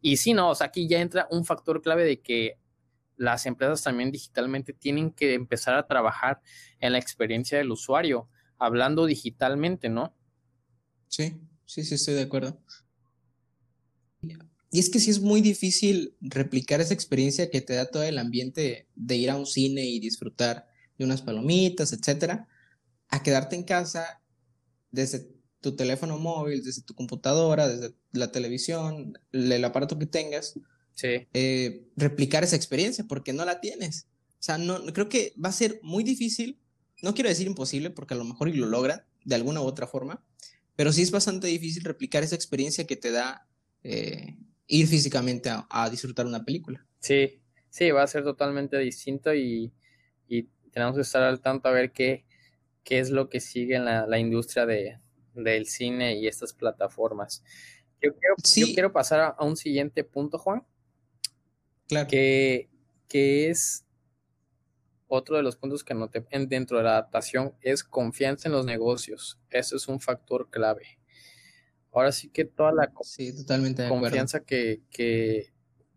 Y 0.00 0.16
sí, 0.16 0.32
no, 0.32 0.48
o 0.48 0.54
sea, 0.54 0.68
aquí 0.68 0.88
ya 0.88 1.02
entra 1.02 1.28
un 1.30 1.44
factor 1.44 1.82
clave 1.82 2.06
de 2.06 2.22
que 2.22 2.56
las 3.16 3.44
empresas 3.44 3.82
también 3.82 4.10
digitalmente 4.10 4.72
tienen 4.72 5.12
que 5.12 5.34
empezar 5.34 5.74
a 5.74 5.86
trabajar 5.86 6.40
en 6.80 6.92
la 6.92 6.98
experiencia 6.98 7.58
del 7.58 7.70
usuario, 7.70 8.30
hablando 8.58 9.04
digitalmente, 9.04 9.90
¿no? 9.90 10.16
Sí, 11.08 11.38
sí, 11.66 11.84
sí, 11.84 11.96
estoy 11.96 12.14
de 12.14 12.22
acuerdo. 12.22 12.58
Y 14.74 14.80
es 14.80 14.88
que 14.88 15.00
sí 15.00 15.10
es 15.10 15.20
muy 15.20 15.42
difícil 15.42 16.16
replicar 16.22 16.80
esa 16.80 16.94
experiencia 16.94 17.50
que 17.50 17.60
te 17.60 17.74
da 17.74 17.90
todo 17.90 18.04
el 18.04 18.16
ambiente 18.16 18.88
de 18.96 19.16
ir 19.16 19.28
a 19.28 19.36
un 19.36 19.44
cine 19.44 19.84
y 19.84 20.00
disfrutar 20.00 20.66
de 20.96 21.04
unas 21.04 21.20
palomitas, 21.20 21.92
etcétera, 21.92 22.48
a 23.08 23.22
quedarte 23.22 23.54
en 23.54 23.64
casa 23.64 24.22
desde 24.90 25.28
tu 25.60 25.76
teléfono 25.76 26.18
móvil, 26.18 26.64
desde 26.64 26.80
tu 26.80 26.94
computadora, 26.94 27.68
desde 27.68 27.94
la 28.12 28.32
televisión, 28.32 29.18
el 29.32 29.62
aparato 29.62 29.98
que 29.98 30.06
tengas, 30.06 30.54
sí. 30.94 31.28
Eh, 31.34 31.86
replicar 31.94 32.42
esa 32.42 32.56
experiencia 32.56 33.04
porque 33.06 33.34
no 33.34 33.44
la 33.44 33.60
tienes. 33.60 34.06
O 34.40 34.42
sea, 34.42 34.56
no, 34.56 34.82
creo 34.94 35.10
que 35.10 35.34
va 35.42 35.50
a 35.50 35.52
ser 35.52 35.80
muy 35.82 36.02
difícil, 36.02 36.58
no 37.02 37.12
quiero 37.12 37.28
decir 37.28 37.46
imposible 37.46 37.90
porque 37.90 38.14
a 38.14 38.16
lo 38.16 38.24
mejor 38.24 38.48
y 38.48 38.54
lo 38.54 38.66
logran 38.66 39.02
de 39.22 39.34
alguna 39.34 39.60
u 39.60 39.64
otra 39.64 39.86
forma, 39.86 40.24
pero 40.76 40.94
sí 40.94 41.02
es 41.02 41.10
bastante 41.10 41.46
difícil 41.48 41.84
replicar 41.84 42.22
esa 42.22 42.36
experiencia 42.36 42.86
que 42.86 42.96
te 42.96 43.10
da 43.10 43.46
eh, 43.84 44.38
ir 44.72 44.88
físicamente 44.88 45.50
a, 45.52 45.90
disfrutar 45.90 46.26
una 46.26 46.42
película. 46.42 46.84
Sí, 46.98 47.42
sí, 47.68 47.90
va 47.90 48.02
a 48.02 48.06
ser 48.06 48.24
totalmente 48.24 48.78
distinto 48.78 49.32
y, 49.34 49.72
tenemos 50.72 50.94
que 50.94 51.02
estar 51.02 51.22
al 51.22 51.42
tanto 51.42 51.68
a 51.68 51.72
ver 51.72 51.92
qué, 51.92 52.24
qué 52.82 52.98
es 52.98 53.10
lo 53.10 53.28
que 53.28 53.40
sigue 53.40 53.76
en 53.76 53.84
la, 53.84 54.18
industria 54.18 54.64
de, 54.64 54.98
del 55.34 55.66
cine 55.66 56.14
y 56.14 56.26
estas 56.26 56.54
plataformas. 56.54 57.44
Yo 58.00 58.12
quiero, 58.72 58.90
pasar 58.90 59.36
a, 59.38 59.44
un 59.44 59.54
siguiente 59.54 60.02
punto, 60.02 60.38
Juan. 60.38 60.66
Claro. 61.88 62.08
Que, 62.08 62.70
que 63.06 63.50
es 63.50 63.84
otro 65.06 65.36
de 65.36 65.42
los 65.42 65.56
puntos 65.56 65.84
que 65.84 65.92
noté 65.92 66.24
dentro 66.46 66.78
de 66.78 66.84
la 66.84 66.92
adaptación 66.92 67.54
es 67.60 67.84
confianza 67.84 68.48
en 68.48 68.52
los 68.52 68.64
negocios. 68.64 69.38
Eso 69.50 69.76
es 69.76 69.88
un 69.88 70.00
factor 70.00 70.48
clave 70.48 71.01
ahora 71.92 72.12
sí 72.12 72.28
que 72.28 72.44
toda 72.44 72.72
la 72.72 72.90
confianza 72.92 74.40
que, 74.40 74.80
que, 74.90 75.52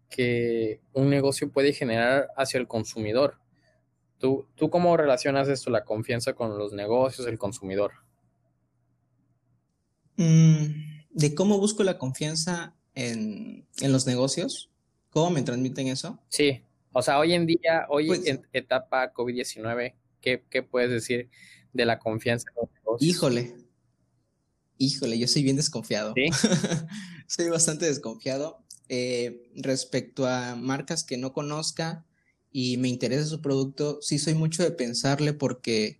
que, 0.09 0.81
un 0.93 1.09
negocio 1.09 1.49
puede 1.49 1.73
generar 1.73 2.29
hacia 2.35 2.59
el 2.59 2.67
consumidor. 2.67 3.39
¿Tú, 4.17 4.47
¿Tú 4.55 4.69
cómo 4.69 4.95
relacionas 4.97 5.47
esto, 5.47 5.69
la 5.69 5.83
confianza 5.85 6.33
con 6.33 6.57
los 6.57 6.73
negocios, 6.73 7.27
el 7.27 7.37
consumidor? 7.37 7.93
Mm, 10.17 11.03
de 11.11 11.35
cómo 11.35 11.59
busco 11.59 11.83
la 11.83 11.97
confianza 11.97 12.75
en, 12.93 13.67
en, 13.81 13.91
los 13.91 14.07
negocios, 14.07 14.69
cómo 15.09 15.31
me 15.31 15.41
transmiten 15.41 15.87
eso. 15.87 16.19
Sí, 16.29 16.61
o 16.93 17.01
sea, 17.01 17.19
hoy 17.19 17.33
en 17.33 17.45
día, 17.45 17.85
hoy 17.89 18.07
pues 18.07 18.25
en 18.25 18.47
etapa 18.53 19.11
COVID-19, 19.13 19.95
¿qué, 20.21 20.43
¿qué 20.49 20.63
puedes 20.63 20.89
decir 20.89 21.29
de 21.73 21.85
la 21.85 21.99
confianza 21.99 22.47
en 22.51 22.61
los 22.61 22.71
negocios? 22.73 23.09
Híjole, 23.09 23.64
Híjole, 24.77 25.17
yo 25.17 25.27
soy 25.27 25.43
bien 25.43 25.55
desconfiado. 25.55 26.13
¿Sí? 26.15 26.27
soy 27.27 27.49
bastante 27.49 27.85
desconfiado. 27.85 28.63
eh, 28.89 29.49
respecto 29.55 30.27
a 30.27 30.55
marcas 30.55 31.03
que 31.03 31.17
no 31.17 31.33
conozca 31.33 32.05
y 32.51 32.77
me 32.77 32.87
interesa 32.87 33.25
su 33.25 33.41
producto, 33.41 33.99
sí 34.01 34.19
soy 34.19 34.33
mucho 34.33 34.63
de 34.63 34.71
pensarle 34.71 35.33
porque 35.33 35.99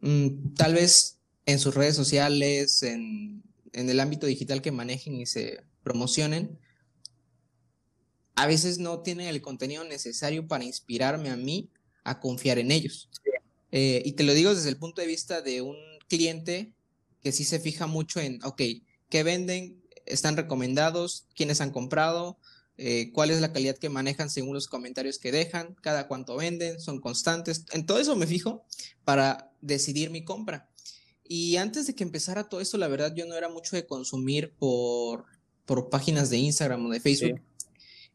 mm, 0.00 0.54
tal 0.54 0.74
vez 0.74 1.18
en 1.46 1.58
sus 1.58 1.74
redes 1.74 1.96
sociales, 1.96 2.82
en, 2.82 3.42
en 3.72 3.88
el 3.88 4.00
ámbito 4.00 4.26
digital 4.26 4.60
que 4.60 4.72
manejen 4.72 5.20
y 5.20 5.26
se 5.26 5.62
promocionen, 5.82 6.58
a 8.34 8.46
veces 8.46 8.78
no 8.78 9.00
tienen 9.00 9.26
el 9.26 9.40
contenido 9.40 9.82
necesario 9.84 10.46
para 10.46 10.64
inspirarme 10.64 11.30
a 11.30 11.36
mí 11.36 11.70
a 12.04 12.20
confiar 12.20 12.58
en 12.58 12.70
ellos. 12.70 13.08
Eh, 13.72 14.02
y 14.04 14.12
te 14.12 14.22
lo 14.22 14.32
digo 14.32 14.54
desde 14.54 14.68
el 14.68 14.76
punto 14.76 15.00
de 15.00 15.06
vista 15.06 15.42
de 15.42 15.60
un 15.60 15.76
cliente 16.08 16.72
que 17.22 17.32
sí 17.32 17.44
se 17.44 17.60
fija 17.60 17.86
mucho 17.86 18.20
en, 18.20 18.42
ok, 18.44 18.62
¿qué 19.08 19.22
venden? 19.22 19.82
¿Están 20.06 20.36
recomendados? 20.36 21.26
¿Quiénes 21.34 21.60
han 21.60 21.70
comprado? 21.70 22.38
Eh, 22.76 23.10
¿Cuál 23.12 23.30
es 23.30 23.40
la 23.40 23.52
calidad 23.52 23.76
que 23.76 23.88
manejan 23.88 24.30
según 24.30 24.54
los 24.54 24.68
comentarios 24.68 25.18
que 25.18 25.32
dejan? 25.32 25.74
¿Cada 25.82 26.06
cuánto 26.06 26.36
venden? 26.36 26.80
¿Son 26.80 27.00
constantes? 27.00 27.64
En 27.72 27.86
todo 27.86 27.98
eso 27.98 28.14
me 28.14 28.26
fijo 28.26 28.64
para 29.04 29.50
decidir 29.60 30.10
mi 30.10 30.24
compra. 30.24 30.68
Y 31.24 31.56
antes 31.56 31.86
de 31.86 31.94
que 31.94 32.04
empezara 32.04 32.48
todo 32.48 32.60
esto, 32.60 32.78
la 32.78 32.88
verdad 32.88 33.14
yo 33.14 33.26
no 33.26 33.34
era 33.34 33.48
mucho 33.48 33.76
de 33.76 33.86
consumir 33.86 34.54
por, 34.58 35.26
por 35.66 35.90
páginas 35.90 36.30
de 36.30 36.38
Instagram 36.38 36.86
o 36.86 36.90
de 36.90 37.00
Facebook. 37.00 37.42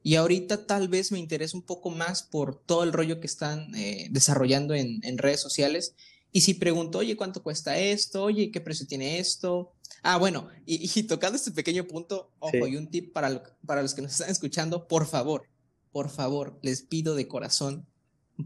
Y 0.02 0.16
ahorita 0.16 0.66
tal 0.66 0.90
vez 0.90 1.12
me 1.12 1.20
interesa 1.20 1.56
un 1.56 1.64
poco 1.64 1.90
más 1.90 2.24
por 2.24 2.56
todo 2.56 2.84
el 2.84 2.92
rollo 2.92 3.22
que 3.22 3.28
están 3.28 3.74
eh, 3.76 4.08
desarrollando 4.12 4.74
en, 4.74 5.18
redes 5.18 5.40
sociales. 5.40 5.96
Y 6.36 6.42
si 6.42 6.56
pregunto, 6.56 6.98
oye, 6.98 7.16
¿cuánto 7.16 7.44
cuesta 7.44 7.78
esto? 7.78 8.24
Oye, 8.24 8.52
¿qué 8.52 8.60
precio 8.60 8.88
tiene 8.88 9.20
esto? 9.20 9.72
Ah, 10.02 10.18
bueno, 10.18 10.50
y, 10.66 11.04
tocando 11.04 11.38
este 11.38 11.52
pequeño 11.52 11.88
punto, 11.88 12.32
ojo, 12.40 12.68
y 12.68 12.76
un 12.76 12.90
tip 12.90 13.14
para, 13.14 13.42
para 13.66 13.84
los 13.84 13.94
que 13.94 14.02
nos 14.02 14.12
están 14.12 14.32
escuchando, 14.32 14.88
por 14.88 15.06
favor, 15.06 15.48
por 15.92 16.10
favor, 16.10 16.60
les 16.64 16.82
pido 16.82 17.16
de 17.16 17.28
corazón, 17.28 17.86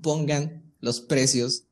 pongan 0.01 0.71
los 0.81 0.99
precios 0.99 1.63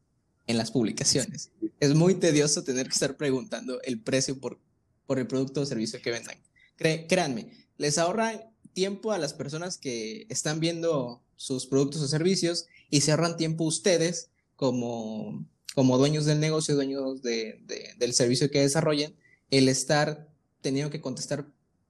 en 0.47 0.57
las 0.57 0.71
publicaciones. 0.71 1.51
Es 1.79 1.93
muy 1.95 2.15
tedioso 2.15 2.63
tener 2.63 2.87
que 2.87 2.93
estar 2.93 3.17
preguntando 3.17 3.81
el 3.81 4.01
precio 4.01 4.39
por, 4.39 4.59
por 5.05 5.19
el 5.19 5.27
producto 5.27 5.61
o 5.61 5.65
servicio 5.65 6.01
que 6.01 6.11
vendan. 6.11 6.37
créanme, 6.77 7.51
les 7.77 7.97
ahorran 7.97 8.41
tiempo 8.73 9.11
a 9.11 9.17
las 9.17 9.33
personas 9.33 9.77
que 9.77 10.25
están 10.29 10.59
viendo 10.59 11.21
sus 11.35 11.67
productos 11.67 12.01
o 12.01 12.07
servicios 12.07 12.67
y 12.89 13.01
se 13.01 13.11
ahorran 13.11 13.37
tiempo 13.37 13.65
ustedes 13.65 14.29
como, 14.55 15.45
como 15.75 15.97
dueños 15.97 16.25
del 16.25 16.39
negocio, 16.39 16.75
dueños 16.75 17.21
de, 17.21 17.61
del 17.97 18.13
servicio 18.13 18.49
que 18.49 18.61
desarrollen, 18.61 19.15
el 19.51 19.69
estar 19.69 20.27
teniendo 20.61 20.89
que 20.89 21.01
contestar 21.01 21.45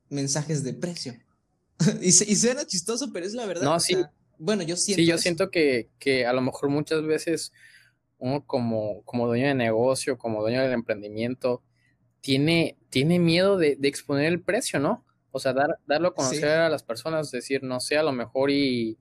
mensajes 0.10 0.64
de 0.64 0.74
precio. 0.74 1.14
y, 2.02 2.12
suena 2.12 2.66
chistoso, 2.66 3.12
pero 3.14 3.26
es 3.26 3.34
la 3.34 3.46
verdad. 3.46 3.64
No, 3.64 3.80
sí. 3.80 3.96
bueno, 4.38 4.64
yo 4.64 4.76
siento. 4.76 5.02
Sí, 5.02 5.08
yo 5.08 5.18
siento 5.18 5.50
que, 5.50 5.90
que, 6.00 6.26
a 6.26 6.34
lo 6.34 6.42
mejor 6.42 6.70
muchas 6.70 7.04
veces 7.04 7.54
uno 8.18 8.46
como, 8.46 9.04
como 9.04 9.28
dueño 9.28 9.48
de 9.48 9.56
negocio, 9.56 10.18
como 10.18 10.42
dueño 10.42 10.62
del 10.62 10.74
emprendimiento, 10.74 11.62
tiene, 12.22 12.78
tiene 12.90 13.20
miedo 13.20 13.58
de, 13.58 13.76
de 13.76 13.88
exponer 13.88 14.26
el 14.26 14.42
precio, 14.42 14.80
¿no? 14.80 15.06
O 15.36 15.40
sea, 15.40 15.52
dar, 15.52 15.80
darlo 15.86 16.08
a 16.08 16.14
conocer 16.14 16.48
a 16.48 16.70
las 16.70 16.82
personas, 16.82 17.30
decir, 17.30 17.62
no 17.62 17.82
sé, 17.82 17.98
a 17.98 18.04
lo 18.04 18.14
mejor 18.14 18.52
y, 18.52 18.98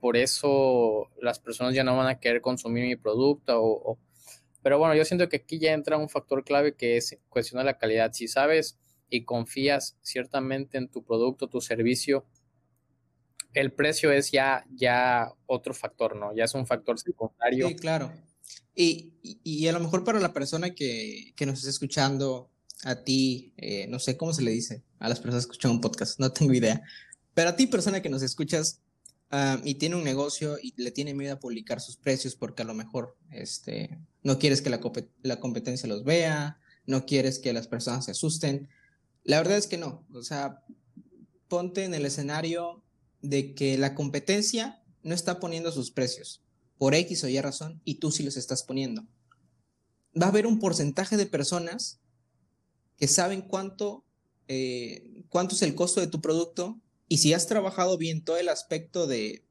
por 0.00 0.16
eso 0.16 1.06
las 1.22 1.38
personas 1.38 1.74
ya 1.74 1.84
no 1.84 1.96
van 1.96 2.08
a 2.08 2.18
querer 2.18 2.40
consumir 2.40 2.86
mi 2.86 2.96
producto 2.96 3.54
o, 3.62 3.96
pero 4.62 4.78
bueno, 4.78 4.94
yo 4.94 5.04
siento 5.04 5.28
que 5.28 5.36
aquí 5.36 5.58
ya 5.58 5.72
entra 5.72 5.96
un 5.96 6.08
factor 6.08 6.44
clave 6.44 6.74
que 6.74 6.96
es 6.96 7.18
cuestionar 7.28 7.64
la 7.64 7.78
calidad. 7.78 8.12
Si 8.12 8.28
sabes 8.28 8.78
y 9.08 9.24
confías 9.24 9.96
ciertamente 10.02 10.78
en 10.78 10.88
tu 10.88 11.02
producto, 11.04 11.48
tu 11.48 11.60
servicio, 11.60 12.26
el 13.54 13.72
precio 13.72 14.12
es 14.12 14.30
ya, 14.30 14.64
ya 14.70 15.32
otro 15.46 15.74
factor, 15.74 16.16
¿no? 16.16 16.34
Ya 16.34 16.44
es 16.44 16.54
un 16.54 16.66
factor 16.66 16.98
secundario. 16.98 17.68
Sí, 17.68 17.76
claro. 17.76 18.12
Y, 18.74 19.14
y, 19.22 19.66
a 19.66 19.72
lo 19.72 19.80
mejor 19.80 20.04
para 20.04 20.20
la 20.20 20.32
persona 20.32 20.74
que, 20.74 21.32
que 21.36 21.46
nos 21.46 21.58
está 21.58 21.70
escuchando 21.70 22.50
a 22.84 23.02
ti, 23.02 23.52
eh, 23.56 23.86
no 23.88 23.98
sé 23.98 24.16
cómo 24.16 24.32
se 24.32 24.42
le 24.42 24.52
dice 24.52 24.84
a 24.98 25.08
las 25.08 25.20
personas 25.20 25.44
que 25.46 25.52
escuchan 25.52 25.72
un 25.72 25.80
podcast, 25.80 26.18
no 26.20 26.32
tengo 26.32 26.54
idea, 26.54 26.82
pero 27.34 27.50
a 27.50 27.56
ti 27.56 27.66
persona 27.66 28.00
que 28.00 28.08
nos 28.08 28.22
escuchas 28.22 28.80
ah, 29.30 29.60
y 29.64 29.74
tiene 29.76 29.96
un 29.96 30.04
negocio 30.04 30.58
y 30.62 30.74
le 30.76 30.90
tiene 30.90 31.14
miedo 31.14 31.34
a 31.34 31.40
publicar 31.40 31.80
sus 31.80 31.96
precios 31.96 32.34
porque 32.34 32.62
a 32.62 32.66
lo 32.66 32.74
mejor 32.74 33.16
este, 33.30 33.98
no 34.22 34.38
quieres 34.38 34.62
que 34.62 34.70
la, 34.70 35.40
competencia 35.40 35.88
los 35.88 36.04
vea, 36.04 36.60
no 36.86 37.06
quieres 37.06 37.38
que 37.38 37.52
las 37.52 37.68
personas 37.68 38.04
se 38.04 38.12
asusten, 38.12 38.68
la 39.24 39.38
verdad 39.38 39.58
es 39.58 39.66
que 39.66 39.78
no, 39.78 40.06
o 40.12 40.22
sea, 40.22 40.64
ponte 41.48 41.84
en 41.84 41.94
el 41.94 42.06
escenario 42.06 42.82
de 43.22 43.54
que 43.54 43.76
la 43.76 43.94
competencia 43.94 44.82
no 45.02 45.14
está 45.14 45.40
poniendo 45.40 45.72
sus 45.72 45.90
precios 45.90 46.42
por 46.78 46.94
X 46.94 47.24
o 47.24 47.28
Y 47.28 47.40
razón 47.40 47.80
y 47.84 47.96
tú 47.96 48.10
sí 48.10 48.22
los 48.22 48.36
estás 48.36 48.62
poniendo. 48.62 49.06
Va 50.20 50.26
a 50.26 50.30
haber 50.30 50.46
un 50.46 50.58
porcentaje 50.58 51.16
de 51.16 51.26
personas 51.26 52.00
que 52.96 53.06
saben 53.06 53.42
cuánto, 53.42 54.04
eh, 54.48 55.24
cuánto 55.28 55.54
es 55.54 55.62
el 55.62 55.74
costo 55.74 56.00
de 56.00 56.06
tu 56.06 56.20
producto 56.20 56.80
y 57.10 57.18
si 57.18 57.34
has 57.34 57.48
trabajado 57.48 57.98
bien 57.98 58.22
todo 58.24 58.36
el 58.36 58.48
aspecto 58.48 59.08
de, 59.08 59.42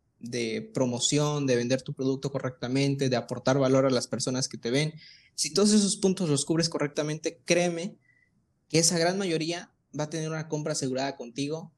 promoción, 0.73 1.45
de 1.45 1.57
vender 1.57 1.81
tu 1.81 1.93
producto 1.93 2.31
correctamente, 2.31 3.09
de 3.09 3.17
aportar 3.17 3.59
valor 3.59 3.85
a 3.85 3.89
las 3.89 4.07
personas 4.07 4.47
que 4.47 4.57
te 4.57 4.71
ven, 4.71 4.93
si 5.35 5.53
todos 5.53 5.73
esos 5.73 5.97
puntos 5.97 6.29
los 6.29 6.45
cubres 6.45 6.69
correctamente, 6.69 7.41
créeme 7.43 7.97
que 8.69 8.79
esa 8.79 8.97
gran 8.97 9.17
mayoría 9.17 9.73
va 9.97 10.05
a 10.05 10.09
tener 10.09 10.29
una 10.29 10.47
compra 10.47 10.71
asegurada 10.71 11.17
contigo. 11.17 11.73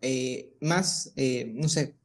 Eh, 0.00 0.54
más, 0.60 1.12
eh, 1.16 1.50
no 1.52 1.68
sé, 1.68 1.96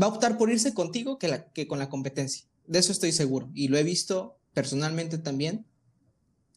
va 0.00 0.06
a 0.06 0.10
optar 0.10 0.38
por 0.38 0.50
irse 0.50 0.72
contigo 0.72 1.18
que, 1.18 1.44
que 1.52 1.68
con 1.68 1.78
la 1.78 1.90
competencia. 1.90 2.46
De 2.66 2.78
eso 2.78 2.92
estoy 2.92 3.12
seguro. 3.12 3.50
Y 3.52 3.68
lo 3.68 3.76
he 3.76 3.82
visto 3.82 4.38
personalmente 4.54 5.18
también 5.18 5.66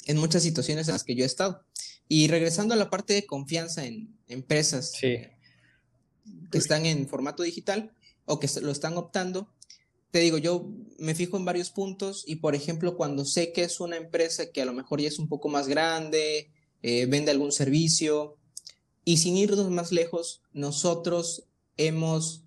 en 0.05 0.15
muchas 0.15 0.43
situaciones 0.43 0.88
en 0.88 0.93
las 0.93 1.03
que 1.03 1.15
yo 1.15 1.25
he 1.25 1.27
estado. 1.27 1.65
Y 2.07 2.27
regresando 2.27 2.73
a 2.73 2.77
la 2.77 2.89
parte 2.89 3.13
de 3.13 3.25
confianza 3.25 3.85
en 3.85 4.15
empresas 4.27 4.93
que 4.99 5.37
están 6.51 6.85
en 6.85 7.07
formato 7.07 7.43
digital 7.43 7.93
o 8.25 8.39
que 8.39 8.49
lo 8.61 8.71
están 8.71 8.97
optando, 8.97 9.49
te 10.11 10.19
digo, 10.19 10.37
yo 10.37 10.69
me 10.97 11.15
fijo 11.15 11.35
en 11.37 11.45
varios 11.45 11.71
puntos 11.71 12.23
y, 12.25 12.37
por 12.37 12.55
ejemplo, 12.55 12.95
cuando 12.95 13.25
sé 13.25 13.51
que 13.51 13.63
es 13.63 13.79
una 13.79 13.97
empresa 13.97 14.51
que 14.51 14.61
a 14.61 14.65
lo 14.65 14.73
mejor 14.73 15.01
ya 15.01 15.07
es 15.07 15.19
un 15.19 15.27
poco 15.27 15.49
más 15.49 15.67
grande, 15.67 16.51
eh, 16.81 17.05
vende 17.07 17.31
algún 17.31 17.51
servicio, 17.51 18.37
y 19.05 19.17
sin 19.17 19.37
irnos 19.37 19.69
más 19.69 19.91
lejos, 19.91 20.41
nosotros 20.51 21.43
hemos 21.77 22.43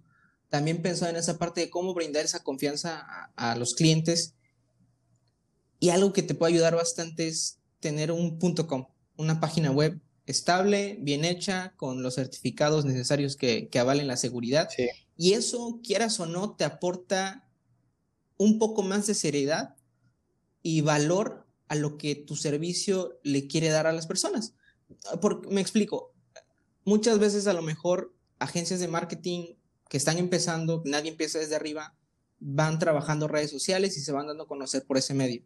también 0.50 0.82
pensado 0.82 1.10
en 1.10 1.16
esa 1.16 1.38
parte 1.38 1.60
de 1.60 1.70
cómo 1.70 1.94
brindar 1.94 2.24
esa 2.24 2.42
confianza 2.42 3.30
a 3.36 3.54
los 3.56 3.74
clientes 3.74 4.34
y 5.78 5.90
algo 5.90 6.12
que 6.12 6.22
te 6.22 6.34
puede 6.34 6.54
ayudar 6.54 6.74
bastante 6.74 7.28
es 7.28 7.58
tener 7.80 8.10
un 8.10 8.38
.com, 8.66 8.86
una 9.18 9.40
página 9.40 9.70
web 9.70 10.00
estable, 10.26 10.96
bien 11.00 11.24
hecha, 11.24 11.74
con 11.76 12.02
los 12.02 12.14
certificados 12.14 12.84
necesarios 12.84 13.36
que, 13.36 13.68
avalen 13.78 14.06
la 14.06 14.16
seguridad. 14.16 14.68
Y 15.16 15.34
eso, 15.34 15.80
quieras 15.82 16.18
o 16.20 16.26
no, 16.26 16.54
te 16.54 16.64
aporta 16.64 17.46
un 18.38 18.58
poco 18.58 18.82
más 18.82 19.06
de 19.06 19.14
seriedad 19.14 19.74
y 20.62 20.80
valor 20.80 21.46
a 21.66 21.74
lo 21.74 21.98
que 21.98 22.14
tu 22.14 22.36
servicio 22.36 23.18
le 23.22 23.46
quiere 23.46 23.68
dar 23.68 23.86
a 23.86 23.92
las 23.92 24.06
personas. 24.06 24.54
Porque, 25.20 25.48
me 25.48 25.60
explico, 25.60 26.14
muchas 26.84 27.18
veces 27.18 27.46
a 27.46 27.52
lo 27.52 27.62
mejor 27.62 28.14
agencias 28.38 28.80
de 28.80 28.88
marketing 28.88 29.56
que 29.88 29.96
están 29.96 30.18
empezando, 30.18 30.82
nadie 30.84 31.10
empieza 31.10 31.38
desde 31.38 31.56
arriba, 31.56 31.96
van 32.38 32.78
trabajando 32.78 33.26
redes 33.26 33.50
sociales 33.50 33.96
y 33.96 34.00
se 34.00 34.12
van 34.12 34.28
dando 34.28 34.44
a 34.44 34.48
conocer 34.48 34.84
por 34.84 34.96
ese 34.96 35.14
medio 35.14 35.42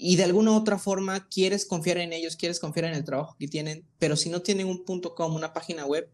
y 0.00 0.16
de 0.16 0.24
alguna 0.24 0.52
u 0.52 0.54
otra 0.54 0.78
forma 0.78 1.28
quieres 1.28 1.66
confiar 1.66 1.98
en 1.98 2.14
ellos, 2.14 2.36
quieres 2.36 2.58
confiar 2.58 2.86
en 2.86 2.94
el 2.94 3.04
trabajo 3.04 3.36
que 3.38 3.48
tienen, 3.48 3.84
pero 3.98 4.16
si 4.16 4.30
no 4.30 4.40
tienen 4.40 4.66
un 4.66 4.84
punto 4.84 5.14
com, 5.14 5.34
una 5.34 5.52
página 5.52 5.84
web, 5.84 6.10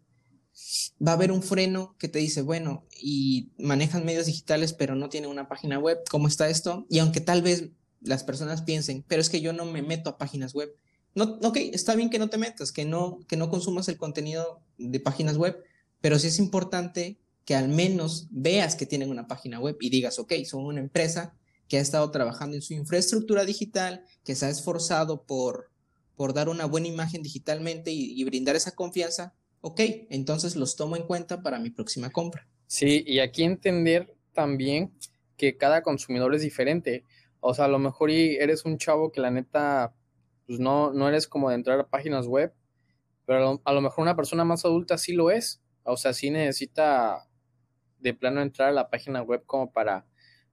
va 1.07 1.13
a 1.13 1.15
haber 1.15 1.31
un 1.31 1.43
freno 1.43 1.95
que 1.99 2.09
te 2.09 2.19
dice, 2.19 2.43
bueno, 2.43 2.85
y 3.01 3.51
manejan 3.59 4.05
medios 4.05 4.27
digitales, 4.27 4.73
pero 4.73 4.97
no 4.97 5.09
tienen 5.09 5.31
una 5.31 5.49
página 5.49 5.79
web, 5.79 5.99
¿cómo 6.11 6.27
está 6.27 6.49
esto? 6.49 6.87
Y 6.91 6.99
aunque 6.99 7.21
tal 7.21 7.43
vez 7.43 7.71
las 8.01 8.25
personas 8.25 8.63
piensen, 8.63 9.05
pero 9.07 9.21
es 9.21 9.31
que 9.31 9.41
yo 9.41 9.53
no 9.53 9.65
me 9.65 9.83
meto 9.83 10.11
a 10.11 10.19
páginas 10.19 10.53
web. 10.53 10.75
No, 11.15 11.39
ok, 11.43 11.57
está 11.73 11.95
bien 11.95 12.11
que 12.11 12.19
no 12.19 12.29
te 12.29 12.39
metas, 12.39 12.73
que 12.73 12.85
no, 12.85 13.21
que 13.29 13.37
no 13.37 13.51
consumas 13.51 13.89
el 13.89 13.97
contenido 13.97 14.61
de 14.79 15.01
páginas 15.01 15.37
web, 15.37 15.63
pero 16.01 16.19
sí 16.19 16.27
es 16.27 16.39
importante 16.39 17.19
que 17.45 17.55
al 17.55 17.69
menos 17.69 18.27
veas 18.31 18.75
que 18.75 18.87
tienen 18.87 19.11
una 19.11 19.29
página 19.29 19.61
web 19.61 19.77
y 19.81 19.91
digas, 19.91 20.19
ok, 20.19 20.33
son 20.45 20.65
una 20.67 20.81
empresa 20.81 21.35
que 21.69 21.79
ha 21.79 21.81
estado 21.81 22.11
trabajando 22.11 22.57
en 22.57 22.63
su 22.63 22.75
infraestructura 22.75 23.45
digital, 23.45 24.05
que 24.25 24.35
se 24.35 24.47
ha 24.47 24.51
esforzado 24.51 25.23
por, 25.25 25.71
por 26.17 26.35
dar 26.35 26.49
una 26.49 26.67
buena 26.67 26.89
imagen 26.89 27.23
digitalmente 27.23 27.91
y, 27.91 28.23
brindar 28.25 28.57
esa 28.57 28.75
confianza, 28.75 29.35
ok, 29.61 29.81
entonces 30.11 30.57
los 30.57 30.77
tomo 30.77 30.97
en 30.97 31.03
cuenta 31.03 31.43
para 31.43 31.59
mi 31.59 31.71
próxima 31.71 32.11
compra. 32.11 32.47
Sí, 32.67 33.05
y 33.07 33.19
aquí 33.19 33.43
entender 33.43 34.15
también 34.33 34.93
que 35.37 35.57
cada 35.57 35.83
consumidor 35.83 36.35
es 36.35 36.43
diferente. 36.43 37.05
O 37.41 37.55
sea, 37.55 37.67
a 37.67 37.69
lo 37.69 37.79
mejor 37.79 38.11
eres 38.11 38.65
un 38.65 38.79
chavo 38.79 39.13
que 39.13 39.21
la 39.21 39.31
neta, 39.31 39.95
pues 40.47 40.59
no, 40.59 40.93
no 40.93 41.09
eres 41.09 41.27
como 41.27 41.49
de 41.51 41.57
entrar 41.57 41.81
a 41.81 41.89
páginas 41.89 42.27
web 42.27 42.53
pero 43.27 43.61
a 43.65 43.73
lo 43.73 43.81
mejor 43.81 44.03
una 44.03 44.17
persona 44.17 44.45
más 44.45 44.65
adulta 44.65 44.97
sí 44.97 45.13
lo 45.13 45.31
es. 45.31 45.61
O 45.83 45.97
sea, 45.97 46.15
sí 46.15 46.31
necesita 46.31 47.29
de 47.99 48.15
plano 48.15 48.41
entrar 48.41 48.69
a 48.69 48.73
la 48.73 48.89
página 48.89 49.21
web 49.21 49.45
como 49.45 49.73
para 49.73 50.07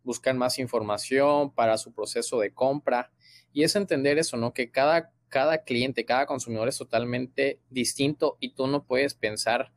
buscar 0.03 0.35
más 0.35 0.59
información 0.59 1.53
para 1.53 1.77
su 1.77 1.93
proceso 1.93 2.39
de 2.39 2.53
compra. 2.53 3.11
Y 3.51 3.63
es 3.63 3.75
entender 3.75 4.17
eso, 4.17 4.37
¿no? 4.37 4.53
Que 4.53 4.71
cada, 4.71 5.11
cada 5.29 5.63
cliente, 5.63 6.05
cada 6.05 6.25
consumidor 6.25 6.67
es 6.67 6.77
totalmente 6.77 7.59
distinto 7.69 8.37
y 8.39 8.53
tú 8.53 8.67
no 8.67 8.85
puedes 8.85 9.13
pensar 9.13 9.71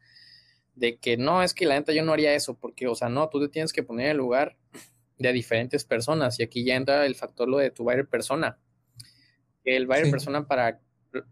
de 0.75 0.99
que 0.99 1.17
no, 1.17 1.43
es 1.43 1.55
que 1.55 1.67
la 1.67 1.75
neta 1.75 1.93
yo 1.93 2.05
no 2.05 2.12
haría 2.12 2.35
eso, 2.35 2.59
porque, 2.59 2.87
o 2.87 2.95
sea, 2.95 3.09
no, 3.09 3.29
tú 3.29 3.41
te 3.41 3.49
tienes 3.49 3.73
que 3.73 3.83
poner 3.83 4.07
en 4.07 4.11
el 4.12 4.17
lugar 4.19 4.57
de 5.19 5.33
diferentes 5.33 5.85
personas 5.85 6.39
y 6.39 6.43
aquí 6.43 6.65
ya 6.65 6.77
entra 6.77 7.07
el 7.07 7.15
factor 7.15 7.49
lo 7.49 7.59
de 7.59 7.71
tu 7.71 7.85
buyer 7.85 8.07
persona. 8.07 8.59
El 9.65 9.87
buyer 9.87 10.11
persona, 10.11 10.47
para 10.47 10.81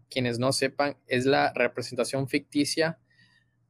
quienes 0.09 0.39
no 0.39 0.51
sepan, 0.51 0.97
es 1.07 1.25
la 1.25 1.53
representación 1.53 2.27
ficticia 2.27 2.99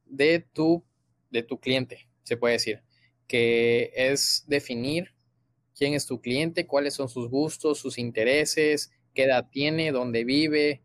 de 0.06 0.40
tu, 0.40 0.84
de 1.30 1.42
tu 1.42 1.60
cliente, 1.60 2.08
se 2.22 2.36
puede 2.36 2.54
decir, 2.54 2.82
que 3.26 3.92
es 3.94 4.44
definir 4.46 5.15
quién 5.76 5.94
es 5.94 6.06
tu 6.06 6.20
cliente, 6.20 6.66
cuáles 6.66 6.94
son 6.94 7.08
sus 7.08 7.28
gustos, 7.28 7.78
sus 7.78 7.98
intereses, 7.98 8.90
qué 9.14 9.24
edad 9.24 9.48
tiene, 9.50 9.92
dónde 9.92 10.24
vive. 10.24 10.82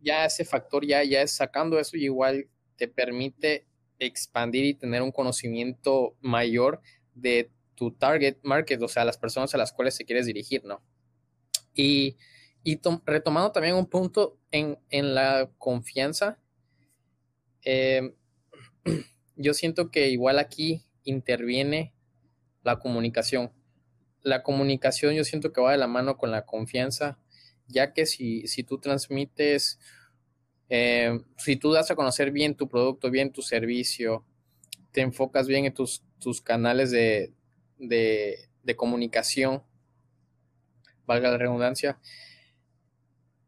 Ya 0.00 0.24
ese 0.26 0.44
factor 0.44 0.84
ya, 0.84 1.04
ya 1.04 1.22
es 1.22 1.32
sacando 1.32 1.78
eso 1.78 1.96
y 1.96 2.04
igual 2.04 2.48
te 2.76 2.88
permite 2.88 3.66
expandir 3.98 4.64
y 4.64 4.74
tener 4.74 5.02
un 5.02 5.12
conocimiento 5.12 6.16
mayor 6.20 6.82
de 7.14 7.50
tu 7.74 7.92
target 7.92 8.36
market, 8.42 8.82
o 8.82 8.88
sea, 8.88 9.04
las 9.04 9.18
personas 9.18 9.54
a 9.54 9.58
las 9.58 9.72
cuales 9.72 9.96
te 9.96 10.04
quieres 10.04 10.26
dirigir, 10.26 10.64
¿no? 10.64 10.82
Y, 11.74 12.16
retomando 13.04 13.52
también 13.52 13.76
un 13.76 13.86
punto 13.86 14.40
en, 14.50 14.78
la 14.90 15.48
confianza, 15.58 16.40
eh, 17.62 18.12
yo 19.36 19.54
siento 19.54 19.90
que 19.92 20.08
igual 20.08 20.40
aquí 20.40 20.84
interviene 21.04 21.94
la 22.64 22.80
comunicación 22.80 23.52
la 24.26 24.42
comunicación 24.42 25.14
yo 25.14 25.22
siento 25.22 25.52
que 25.52 25.60
va 25.60 25.70
de 25.70 25.78
la 25.78 25.86
mano 25.86 26.16
con 26.18 26.32
la 26.32 26.44
confianza, 26.44 27.16
ya 27.68 27.92
que 27.92 28.06
si, 28.06 28.48
si 28.48 28.64
tú 28.64 28.78
transmites, 28.78 29.78
eh, 30.68 31.20
si 31.38 31.54
tú 31.54 31.70
das 31.70 31.92
a 31.92 31.94
conocer 31.94 32.32
bien 32.32 32.56
tu 32.56 32.68
producto, 32.68 33.08
bien 33.08 33.30
tu 33.30 33.40
servicio, 33.40 34.24
te 34.90 35.02
enfocas 35.02 35.46
bien 35.46 35.64
en 35.64 35.74
tus, 35.74 36.02
tus 36.18 36.40
canales 36.42 36.90
de, 36.90 37.32
comunicación, 38.74 39.62
valga 41.06 41.30
la 41.30 41.38
redundancia, 41.38 42.00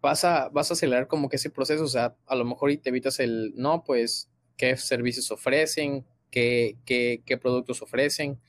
vas 0.00 0.24
a, 0.24 0.48
vas 0.50 0.70
a 0.70 0.74
acelerar 0.74 1.08
como 1.08 1.28
que 1.28 1.36
ese 1.36 1.50
proceso, 1.50 1.82
o 1.82 1.88
sea, 1.88 2.14
a 2.24 2.36
lo 2.36 2.44
mejor 2.44 2.70
y 2.70 2.76
te 2.78 2.90
evitas 2.90 3.18
el, 3.18 3.52
no, 3.56 3.82
pues, 3.82 4.30
qué 4.56 4.76
servicios 4.76 5.32
ofrecen, 5.32 6.06
qué, 6.30 6.76
qué, 6.84 7.20
qué 7.26 7.36
productos 7.36 7.82
ofrecen, 7.82 8.40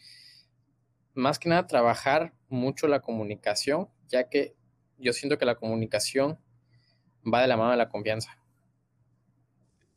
más 1.19 1.37
que 1.37 1.49
nada 1.49 1.67
trabajar 1.67 2.33
mucho 2.47 2.87
la 2.87 3.01
comunicación, 3.01 3.87
ya 4.07 4.29
que 4.29 4.55
yo 4.97 5.13
siento 5.13 5.37
que 5.37 5.45
la 5.45 5.55
comunicación 5.55 6.39
va 7.31 7.41
de 7.41 7.47
la 7.47 7.57
mano 7.57 7.71
de 7.71 7.77
la 7.77 7.89
confianza. 7.89 8.37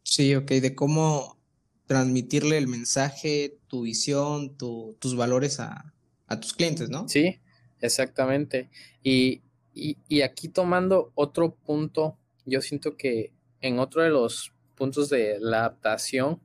Sí, 0.02 0.34
ok, 0.34 0.50
de 0.50 0.74
cómo 0.74 1.38
transmitirle 1.86 2.58
el 2.58 2.68
mensaje, 2.68 3.58
tu 3.68 3.82
visión, 3.82 4.56
tus 4.56 5.16
valores 5.16 5.60
a, 5.60 5.92
tus 6.40 6.54
clientes, 6.54 6.88
¿no? 6.88 7.08
Sí, 7.08 7.40
exactamente. 7.80 8.70
Y, 9.02 9.42
y, 9.74 10.22
aquí 10.22 10.48
tomando 10.48 11.12
otro 11.14 11.54
punto, 11.54 12.16
yo 12.46 12.62
siento 12.62 12.96
que 12.96 13.32
en 13.60 13.78
otro 13.78 14.02
de 14.02 14.08
los 14.08 14.52
puntos 14.74 15.10
de 15.10 15.38
la 15.40 15.60
adaptación 15.60 16.40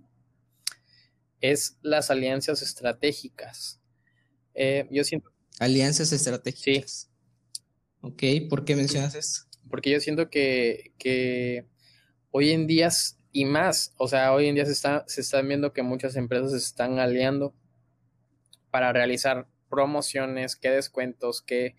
es 1.42 1.78
las 1.82 2.12
alianzas 2.12 2.62
estratégicas. 2.62 3.77
Eh, 4.58 4.88
yo 4.90 5.04
siento... 5.04 5.32
Alianzas 5.60 6.12
estratégicas. 6.12 7.10
Sí. 7.52 7.62
Ok, 8.02 8.50
¿por 8.50 8.66
qué 8.66 8.76
mencionas 8.76 9.16
esto? 9.16 9.42
Porque 9.70 9.92
yo 9.92 10.00
siento 10.00 10.30
que, 10.30 11.66
hoy 12.32 12.52
en 12.52 12.68
día 12.68 12.90
y 13.32 13.46
más, 13.46 13.94
o 13.98 14.08
sea, 14.08 14.34
hoy 14.34 14.48
en 14.48 14.56
día 14.56 14.66
se, 14.66 14.72
está, 14.72 15.04
se 15.08 15.22
están 15.22 15.48
viendo 15.48 15.74
que 15.74 15.84
muchas 15.84 16.16
empresas 16.16 16.52
se 16.52 16.58
están 16.58 17.00
aliando 17.00 17.54
para 18.72 18.92
realizar 18.94 19.48
promociones, 19.70 20.56
qué 20.56 20.70
descuentos, 20.70 21.42
qué 21.42 21.76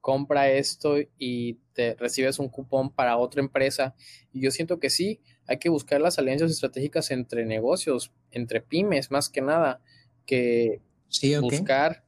compra 0.00 0.50
esto 0.50 0.96
y 1.18 1.58
te 1.74 1.94
recibes 1.96 2.38
un 2.38 2.48
cupón 2.48 2.94
para 2.94 3.18
otra 3.18 3.42
empresa. 3.42 3.94
Y 4.32 4.40
yo 4.40 4.50
siento 4.50 4.78
que 4.78 4.88
sí, 4.88 5.20
hay 5.46 5.58
que 5.58 5.68
buscar 5.68 6.00
las 6.00 6.18
alianzas 6.18 6.50
estratégicas 6.50 7.10
entre 7.10 7.44
negocios, 7.44 8.12
entre 8.30 8.62
pymes, 8.62 9.10
más 9.10 9.28
que 9.28 9.42
nada, 9.42 9.82
que, 10.24 10.80
buscar 11.40 12.04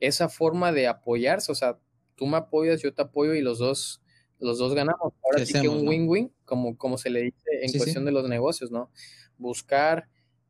esa 0.00 0.28
forma 0.28 0.72
de 0.72 0.86
apoyarse, 0.86 1.50
o 1.50 1.54
sea, 1.54 1.78
tú 2.14 2.26
me 2.26 2.36
apoyas, 2.36 2.82
yo 2.82 2.92
te 2.92 3.02
apoyo 3.02 3.34
y 3.34 3.42
los 3.42 3.58
dos, 3.58 4.02
los 4.38 4.58
dos 4.58 4.74
ganamos. 4.74 5.12
Ahora 5.22 5.44
sí 5.44 5.60
que 5.60 5.68
un 5.68 5.86
win-win, 5.86 6.32
como, 6.44 6.76
como 6.76 6.98
se 6.98 7.10
le 7.10 7.22
dice 7.22 7.50
en 7.62 7.72
cuestión 7.72 8.04
de 8.04 8.12
los 8.12 8.28
negocios, 8.28 8.70
¿no? 8.70 8.90
Buscar, 9.38 10.08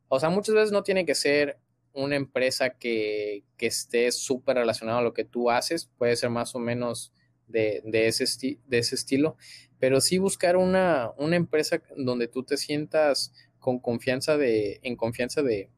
o 0.09 0.19
sea, 0.21 0.31
muchas 0.31 0.55
veces 0.55 0.73
no 0.73 0.83
tiene 0.83 1.07
que 1.07 1.15
ser 1.15 1.59
una 1.93 2.17
empresa 2.17 2.71
que, 2.71 3.45
que 3.57 3.67
esté 3.67 4.11
súper 4.11 4.57
relacionada 4.57 4.99
a 4.99 5.03
lo 5.03 5.15
que 5.15 5.25
tú 5.25 5.51
haces, 5.51 5.91
puede 5.97 6.17
ser 6.17 6.31
más 6.31 6.55
o 6.55 6.59
menos 6.59 7.13
de, 7.47 7.83
de, 7.85 8.09
ese, 8.09 8.25
de 8.67 8.79
ese 8.79 8.95
estilo, 8.95 9.37
pero 9.79 10.01
sí 10.01 10.19
buscar 10.19 10.57
una, 10.57 11.13
una 11.19 11.37
empresa 11.37 11.81
donde 11.97 12.27
tú 12.27 12.43
te 12.43 12.57
sientas 12.57 13.33
con 13.59 13.79
confianza 13.79 14.37
de, 14.37 14.81
en 14.83 14.97
confianza 14.97 15.43
de, 15.43 15.71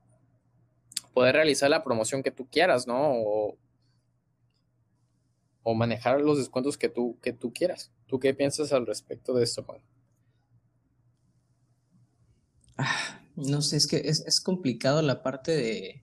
poder 1.17 1.35
realizar 1.35 1.71
la 1.71 1.83
promoción 1.83 2.23
que 2.23 2.31
tú 2.31 2.47
quieras, 2.47 2.87
¿no? 2.87 2.99
O, 5.65 5.75
manejar 5.75 6.21
los 6.21 6.37
descuentos 6.37 6.77
que 6.77 6.91
tú, 6.91 7.19
que 7.23 7.33
tú 7.33 7.55
quieras. 7.55 7.91
¿Tú 8.07 8.21
qué 8.21 8.35
piensas 8.35 8.71
al 8.71 8.87
respecto 8.87 9.33
de 9.33 9.43
esto, 9.43 9.63
Juan? 9.63 9.81
Ah, 12.77 13.23
no 13.35 13.63
sé, 13.63 13.79
es 13.79 13.87
que 13.87 13.97
es, 14.05 14.41
complicado 14.43 15.01
la 15.01 15.23
parte 15.23 15.53
de, 15.57 16.03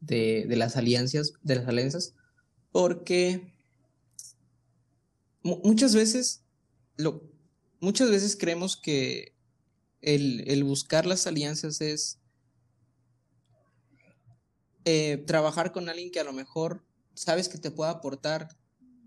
de, 0.00 0.56
las 0.56 0.74
alianzas, 0.74 1.34
de 1.42 1.56
las 1.56 1.68
alianzas, 1.68 2.14
porque 2.72 3.52
muchas 5.42 5.94
veces 5.94 6.44
lo, 6.96 7.22
muchas 7.78 8.10
veces 8.10 8.36
creemos 8.36 8.78
que 8.78 9.34
el, 10.00 10.48
el 10.48 10.64
buscar 10.64 11.04
las 11.04 11.26
alianzas 11.26 11.82
es 11.82 12.19
eh, 14.84 15.22
trabajar 15.26 15.72
con 15.72 15.88
alguien 15.88 16.10
que 16.10 16.20
a 16.20 16.24
lo 16.24 16.32
mejor 16.32 16.84
sabes 17.14 17.48
que 17.48 17.58
te 17.58 17.70
pueda 17.70 17.90
aportar 17.90 18.48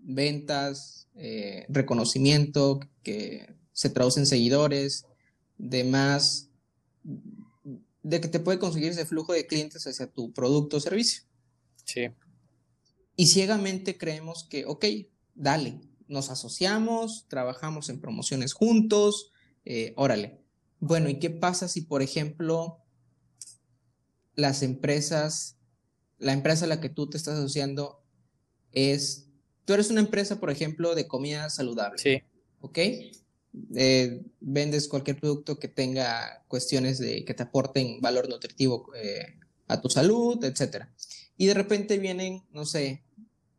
ventas, 0.02 1.08
eh, 1.14 1.66
reconocimiento, 1.68 2.80
que 3.02 3.54
se 3.72 3.90
traduce 3.90 4.20
en 4.20 4.26
seguidores, 4.26 5.06
demás, 5.58 6.50
de 8.02 8.20
que 8.20 8.28
te 8.28 8.40
puede 8.40 8.58
conseguir 8.58 8.90
ese 8.90 9.06
flujo 9.06 9.32
de 9.32 9.46
clientes 9.46 9.86
hacia 9.86 10.06
tu 10.06 10.32
producto 10.32 10.76
o 10.76 10.80
servicio. 10.80 11.24
Sí. 11.84 12.08
Y 13.16 13.26
ciegamente 13.26 13.96
creemos 13.96 14.44
que, 14.44 14.66
ok, 14.66 14.84
dale, 15.34 15.80
nos 16.06 16.30
asociamos, 16.30 17.26
trabajamos 17.28 17.88
en 17.88 18.00
promociones 18.00 18.52
juntos, 18.52 19.32
eh, 19.64 19.92
órale. 19.96 20.40
Bueno, 20.80 21.08
¿y 21.08 21.18
qué 21.18 21.30
pasa 21.30 21.66
si, 21.68 21.82
por 21.82 22.02
ejemplo, 22.02 22.84
las 24.34 24.62
empresas 24.62 25.56
la 26.24 26.32
empresa 26.32 26.64
a 26.64 26.68
la 26.68 26.80
que 26.80 26.88
tú 26.88 27.08
te 27.08 27.18
estás 27.18 27.34
asociando 27.34 28.02
es, 28.72 29.26
tú 29.66 29.74
eres 29.74 29.90
una 29.90 30.00
empresa, 30.00 30.40
por 30.40 30.50
ejemplo, 30.50 30.94
de 30.94 31.06
comida 31.06 31.50
saludable. 31.50 31.98
Sí. 31.98 32.22
¿Ok? 32.60 32.78
Eh, 33.76 34.22
vendes 34.40 34.88
cualquier 34.88 35.20
producto 35.20 35.58
que 35.58 35.68
tenga 35.68 36.42
cuestiones 36.48 36.98
de 36.98 37.24
que 37.26 37.34
te 37.34 37.42
aporten 37.42 38.00
valor 38.00 38.28
nutritivo 38.28 38.90
eh, 38.96 39.38
a 39.68 39.80
tu 39.82 39.90
salud, 39.90 40.42
etcétera. 40.42 40.90
Y 41.36 41.46
de 41.46 41.54
repente 41.54 41.98
vienen, 41.98 42.42
no 42.52 42.64
sé, 42.64 43.04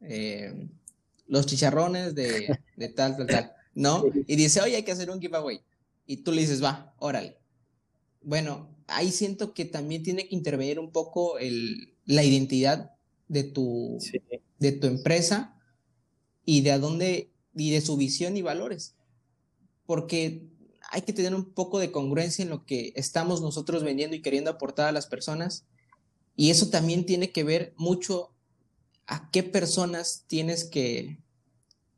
eh, 0.01 0.67
los 1.27 1.45
chicharrones 1.45 2.15
de, 2.15 2.57
de, 2.77 2.89
tal, 2.89 3.15
tal, 3.15 3.27
tal, 3.27 3.53
¿no? 3.75 4.05
Y 4.25 4.35
dice, 4.35 4.59
oye, 4.59 4.77
hay 4.77 4.83
que 4.83 4.91
hacer 4.91 5.11
un 5.11 5.21
giveaway. 5.21 5.61
Y 6.07 6.17
tú 6.17 6.31
le 6.31 6.41
dices, 6.41 6.63
va, 6.63 6.95
órale. 6.97 7.37
Bueno, 8.23 8.75
ahí 8.87 9.11
siento 9.11 9.53
que 9.53 9.65
también 9.65 10.01
tiene 10.01 10.27
que 10.27 10.35
intervenir 10.35 10.79
un 10.79 10.91
poco 10.91 11.37
el, 11.37 11.94
la 12.05 12.23
identidad 12.23 12.91
de 13.27 13.43
tu, 13.43 13.99
de 14.59 14.71
tu 14.71 14.87
empresa 14.87 15.59
y 16.45 16.61
de 16.61 16.71
a 16.71 16.79
dónde 16.79 17.31
y 17.55 17.71
de 17.71 17.81
su 17.81 17.97
visión 17.97 18.37
y 18.37 18.41
valores. 18.41 18.95
Porque 19.85 20.47
hay 20.91 21.01
que 21.01 21.13
tener 21.13 21.33
un 21.33 21.53
poco 21.53 21.79
de 21.79 21.91
congruencia 21.91 22.43
en 22.43 22.49
lo 22.49 22.65
que 22.65 22.93
estamos 22.95 23.41
nosotros 23.41 23.83
vendiendo 23.83 24.15
y 24.15 24.21
queriendo 24.21 24.51
aportar 24.51 24.87
a 24.87 24.91
las 24.91 25.07
personas. 25.07 25.65
Y 26.35 26.51
eso 26.51 26.69
también 26.69 27.05
tiene 27.05 27.31
que 27.31 27.43
ver 27.43 27.73
mucho 27.77 28.33
a 29.07 29.29
qué 29.31 29.43
personas 29.43 30.25
tienes 30.27 30.65
que, 30.65 31.19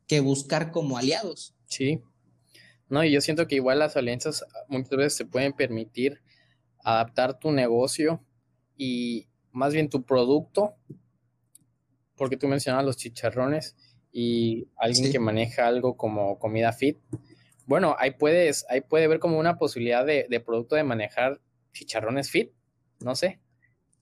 que 0.06 0.20
buscar 0.20 0.70
como 0.70 0.96
aliados. 0.96 1.54
Sí. 1.66 2.00
No, 2.88 3.04
y 3.04 3.12
yo 3.12 3.20
siento 3.20 3.46
que 3.46 3.56
igual 3.56 3.80
las 3.80 3.96
alianzas 3.96 4.44
muchas 4.68 4.90
veces 4.90 5.14
se 5.14 5.26
pueden 5.26 5.52
permitir 5.52 6.22
adaptar 6.82 7.38
tu 7.38 7.50
negocio 7.50 8.24
y 8.76 9.27
más 9.52 9.72
bien 9.72 9.88
tu 9.88 10.04
producto, 10.04 10.74
porque 12.16 12.36
tú 12.36 12.48
mencionabas 12.48 12.86
los 12.86 12.96
chicharrones 12.96 13.76
y 14.12 14.68
alguien 14.76 15.12
que 15.12 15.18
maneja 15.18 15.66
algo 15.66 15.96
como 15.96 16.38
comida 16.38 16.72
fit. 16.72 16.98
Bueno, 17.66 17.94
ahí 17.98 18.12
puedes, 18.12 18.64
ahí 18.68 18.80
puede 18.80 19.08
ver 19.08 19.18
como 19.18 19.38
una 19.38 19.58
posibilidad 19.58 20.04
de, 20.04 20.26
de 20.28 20.40
producto 20.40 20.74
de 20.74 20.84
manejar 20.84 21.40
chicharrones 21.72 22.30
fit, 22.30 22.52
no 23.00 23.14
sé. 23.14 23.40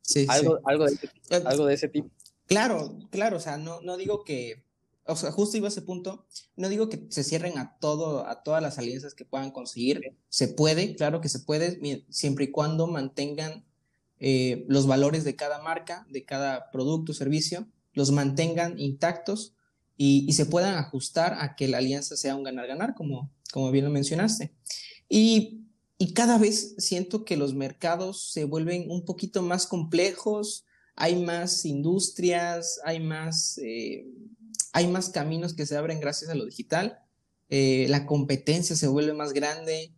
Sí, 0.02 0.24
algo, 0.28 0.60
Algo, 0.64 0.86
de 0.86 0.94
ese, 0.94 1.06
eh, 1.30 1.42
algo 1.44 1.66
de 1.66 1.74
ese 1.74 1.88
tipo. 1.88 2.10
Claro, 2.46 2.96
claro, 3.10 3.38
o 3.38 3.40
sea, 3.40 3.58
no, 3.58 3.80
no 3.80 3.96
digo 3.96 4.22
que, 4.22 4.64
o 5.04 5.16
sea, 5.16 5.32
justo 5.32 5.56
iba 5.56 5.66
a 5.66 5.70
ese 5.70 5.82
punto, 5.82 6.26
no 6.54 6.68
digo 6.68 6.88
que 6.88 7.06
se 7.08 7.24
cierren 7.24 7.58
a 7.58 7.76
todo, 7.80 8.26
a 8.26 8.44
todas 8.44 8.62
las 8.62 8.78
alianzas 8.78 9.14
que 9.14 9.24
puedan 9.24 9.50
conseguir, 9.50 10.00
se 10.28 10.46
puede, 10.46 10.94
claro 10.94 11.20
que 11.20 11.28
se 11.28 11.40
puede, 11.40 12.04
siempre 12.08 12.44
y 12.44 12.50
cuando 12.52 12.86
mantengan 12.86 13.64
eh, 14.18 14.64
los 14.68 14.86
valores 14.86 15.24
de 15.24 15.36
cada 15.36 15.62
marca, 15.62 16.06
de 16.10 16.24
cada 16.24 16.70
producto 16.70 17.12
o 17.12 17.14
servicio, 17.14 17.66
los 17.92 18.12
mantengan 18.12 18.78
intactos 18.78 19.54
y, 19.96 20.32
se 20.32 20.46
puedan 20.46 20.74
ajustar 20.74 21.38
a 21.40 21.56
que 21.56 21.68
la 21.68 21.78
alianza 21.78 22.16
sea 22.16 22.36
un 22.36 22.44
ganar-ganar, 22.44 22.94
como, 22.94 23.32
como 23.52 23.70
bien 23.70 23.84
lo 23.84 23.90
mencionaste. 23.90 24.54
Y, 25.08 25.62
cada 26.14 26.36
vez 26.36 26.74
siento 26.76 27.24
que 27.24 27.38
los 27.38 27.54
mercados 27.54 28.30
se 28.30 28.44
vuelven 28.44 28.90
un 28.90 29.06
poquito 29.06 29.40
más 29.40 29.66
complejos, 29.66 30.66
hay 30.94 31.16
más 31.16 31.64
industrias, 31.64 32.80
hay 32.84 33.00
más, 33.00 33.58
eh, 33.58 34.06
hay 34.72 34.88
más 34.88 35.08
caminos 35.08 35.54
que 35.54 35.64
se 35.64 35.74
abren 35.74 35.98
gracias 35.98 36.30
a 36.30 36.34
lo 36.34 36.44
digital, 36.44 36.98
eh, 37.48 37.86
la 37.88 38.04
competencia 38.04 38.76
se 38.76 38.88
vuelve 38.88 39.14
más 39.14 39.32
grande. 39.32 39.94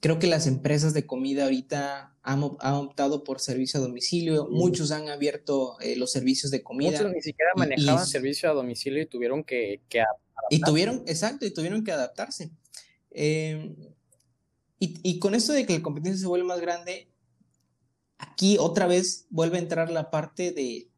Creo 0.00 0.18
que 0.18 0.26
las 0.26 0.46
empresas 0.46 0.92
de 0.92 1.06
comida 1.06 1.44
ahorita 1.44 2.11
han, 2.22 2.42
optado 2.42 3.24
por 3.24 3.40
servicio 3.40 3.80
a 3.80 3.82
domicilio, 3.82 4.48
muchos 4.50 4.90
han 4.92 5.08
abierto 5.08 5.78
eh, 5.80 5.96
los 5.96 6.12
servicios 6.12 6.50
de 6.50 6.62
comida. 6.62 6.92
Muchos 6.92 7.12
ni 7.12 7.22
siquiera 7.22 7.50
manejaban 7.56 8.06
servicio 8.06 8.50
a 8.50 8.54
domicilio 8.54 9.02
y 9.02 9.06
tuvieron 9.06 9.44
que, 9.44 9.80
que 9.88 10.02
Y 10.50 10.60
tuvieron, 10.60 11.02
exacto, 11.06 11.46
y 11.46 11.50
tuvieron 11.52 11.84
que 11.84 11.92
adaptarse. 11.92 12.50
y, 13.14 13.74
y, 14.78 15.18
con 15.18 15.34
esto 15.34 15.52
de 15.52 15.66
que 15.66 15.74
la 15.74 15.82
competencia 15.82 16.20
se 16.20 16.26
vuelve 16.26 16.46
más 16.46 16.60
grande, 16.60 17.12
Aquí 18.22 18.56
otra 18.60 18.86
vez 18.86 19.26
vuelve 19.30 19.56
a 19.56 19.60
entrar 19.60 19.90
la 19.90 20.08
parte 20.08 20.52
de 20.52 20.88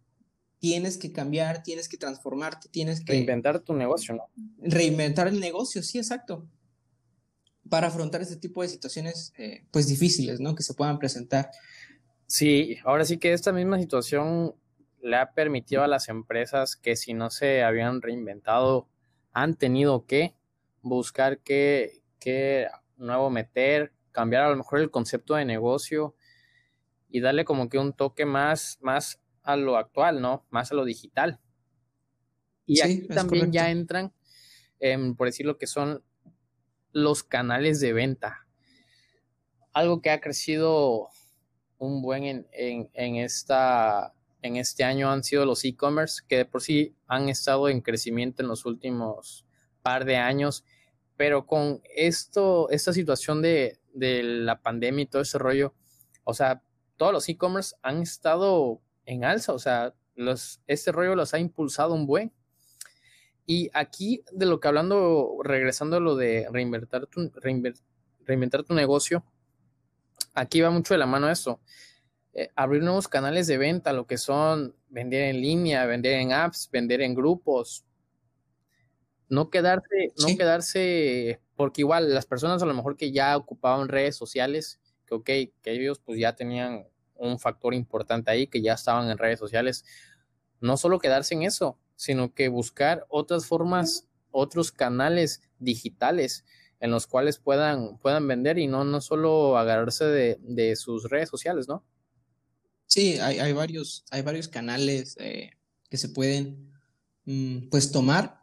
tienes 0.58 0.98
que 0.98 1.10
cambiar, 1.10 1.62
tienes 1.62 1.88
que 1.88 1.96
transformarte, 1.96 2.68
tienes 2.68 3.02
que... 3.02 3.12
Reinventar 3.12 3.60
tu 3.60 3.72
negocio, 3.72 4.14
¿no? 4.14 4.24
Reinventar 4.58 5.28
el 5.28 5.40
negocio, 5.40 5.82
sí, 5.82 5.96
exacto. 5.96 6.46
Para 7.68 7.88
afrontar 7.88 8.22
este 8.22 8.36
tipo 8.36 8.62
de 8.62 8.68
situaciones, 8.68 9.32
eh, 9.38 9.64
pues 9.70 9.86
difíciles, 9.86 10.40
¿no? 10.40 10.54
Que 10.54 10.62
se 10.62 10.74
puedan 10.74 10.98
presentar. 10.98 11.50
Sí, 12.26 12.76
ahora 12.84 13.04
sí 13.04 13.18
que 13.18 13.32
esta 13.32 13.52
misma 13.52 13.78
situación 13.78 14.54
le 15.02 15.16
ha 15.16 15.32
permitido 15.32 15.82
a 15.82 15.88
las 15.88 16.08
empresas 16.08 16.76
que 16.76 16.96
si 16.96 17.14
no 17.14 17.30
se 17.30 17.62
habían 17.62 18.02
reinventado, 18.02 18.88
han 19.32 19.54
tenido 19.56 20.06
que 20.06 20.34
buscar 20.82 21.40
qué, 21.40 22.02
qué 22.18 22.68
nuevo 22.96 23.30
meter, 23.30 23.92
cambiar 24.12 24.44
a 24.44 24.50
lo 24.50 24.56
mejor 24.56 24.80
el 24.80 24.90
concepto 24.90 25.34
de 25.34 25.44
negocio, 25.44 26.14
y 27.14 27.20
darle 27.20 27.44
como 27.44 27.68
que 27.68 27.78
un 27.78 27.92
toque 27.92 28.26
más, 28.26 28.76
más 28.80 29.20
a 29.44 29.54
lo 29.54 29.76
actual, 29.76 30.20
¿no? 30.20 30.44
Más 30.50 30.72
a 30.72 30.74
lo 30.74 30.84
digital. 30.84 31.38
Y 32.66 32.80
aquí 32.80 33.06
también 33.06 33.52
ya 33.52 33.70
entran, 33.70 34.12
por 35.16 35.28
decir 35.28 35.46
lo 35.46 35.56
que 35.56 35.68
son 35.68 36.02
los 36.94 37.24
canales 37.24 37.80
de 37.80 37.92
venta. 37.92 38.46
Algo 39.74 40.00
que 40.00 40.10
ha 40.10 40.20
crecido 40.20 41.08
un 41.78 42.00
buen 42.00 42.24
en, 42.24 42.46
en, 42.52 43.16
esta, 43.16 44.14
en 44.40 44.56
este 44.56 44.84
año 44.84 45.10
han 45.10 45.24
sido 45.24 45.44
los 45.44 45.64
e-commerce, 45.64 46.22
que 46.26 46.38
de 46.38 46.44
por 46.46 46.62
sí 46.62 46.94
han 47.06 47.28
estado 47.28 47.68
en 47.68 47.82
crecimiento 47.82 48.42
en 48.42 48.48
los 48.48 48.64
últimos 48.64 49.44
par 49.82 50.04
de 50.04 50.16
años, 50.16 50.64
pero 51.16 51.46
con 51.46 51.82
esto, 51.94 52.70
esta 52.70 52.92
situación 52.92 53.42
de, 53.42 53.80
de 53.92 54.22
la 54.22 54.62
pandemia 54.62 55.02
y 55.02 55.06
todo 55.06 55.22
ese 55.22 55.38
rollo, 55.38 55.74
o 56.22 56.32
sea, 56.32 56.62
todos 56.96 57.12
los 57.12 57.28
e-commerce 57.28 57.74
han 57.82 58.02
estado 58.02 58.80
en 59.04 59.24
alza, 59.24 59.52
o 59.52 59.58
sea, 59.58 59.94
este 60.68 60.92
rollo 60.92 61.16
los 61.16 61.34
ha 61.34 61.40
impulsado 61.40 61.92
un 61.92 62.06
buen. 62.06 62.32
Y 63.46 63.70
aquí, 63.74 64.24
de 64.32 64.46
lo 64.46 64.58
que 64.58 64.68
hablando, 64.68 65.36
regresando 65.42 65.96
a 65.96 66.00
lo 66.00 66.16
de 66.16 66.46
reinventar 66.50 67.06
tu, 67.06 67.30
reinventar 68.24 68.64
tu 68.64 68.74
negocio, 68.74 69.24
aquí 70.34 70.60
va 70.60 70.70
mucho 70.70 70.94
de 70.94 70.98
la 70.98 71.06
mano 71.06 71.30
eso. 71.30 71.60
Eh, 72.32 72.50
abrir 72.56 72.82
nuevos 72.82 73.06
canales 73.06 73.46
de 73.46 73.58
venta, 73.58 73.92
lo 73.92 74.06
que 74.06 74.18
son 74.18 74.74
vender 74.88 75.24
en 75.24 75.40
línea, 75.40 75.86
vender 75.86 76.14
en 76.14 76.32
apps, 76.32 76.68
vender 76.72 77.00
en 77.02 77.14
grupos. 77.14 77.84
No 79.28 79.50
quedarse, 79.50 80.12
no 80.18 80.36
quedarse, 80.36 81.40
porque 81.54 81.82
igual 81.82 82.12
las 82.12 82.26
personas 82.26 82.62
a 82.62 82.66
lo 82.66 82.74
mejor 82.74 82.96
que 82.96 83.12
ya 83.12 83.36
ocupaban 83.36 83.88
redes 83.88 84.16
sociales, 84.16 84.80
que 85.06 85.14
ok, 85.14 85.24
que 85.24 85.52
ellos 85.64 86.00
pues 86.04 86.18
ya 86.18 86.34
tenían 86.34 86.86
un 87.14 87.38
factor 87.38 87.74
importante 87.74 88.30
ahí, 88.30 88.46
que 88.46 88.62
ya 88.62 88.74
estaban 88.74 89.10
en 89.10 89.18
redes 89.18 89.38
sociales, 89.38 89.84
no 90.60 90.76
solo 90.76 90.98
quedarse 90.98 91.34
en 91.34 91.42
eso, 91.42 91.78
sino 91.96 92.34
que 92.34 92.48
buscar 92.48 93.06
otras 93.08 93.46
formas, 93.46 94.08
otros 94.30 94.72
canales 94.72 95.42
digitales 95.58 96.44
en 96.80 96.90
los 96.90 97.06
cuales 97.06 97.38
puedan, 97.38 97.98
puedan 97.98 98.26
vender 98.28 98.58
y 98.58 98.66
no, 98.66 98.84
no 98.84 99.00
solo 99.00 99.56
agarrarse 99.56 100.04
de, 100.04 100.76
sus 100.76 101.08
redes 101.08 101.28
sociales, 101.28 101.66
¿no? 101.68 101.84
Sí, 102.86 103.18
hay, 103.18 103.52
varios, 103.52 104.04
hay 104.10 104.22
varios 104.22 104.48
canales 104.48 105.16
eh, 105.18 105.50
que 105.88 105.96
se 105.96 106.10
pueden 106.10 106.72
mm, 107.24 107.70
pues 107.70 107.90
tomar. 107.90 108.42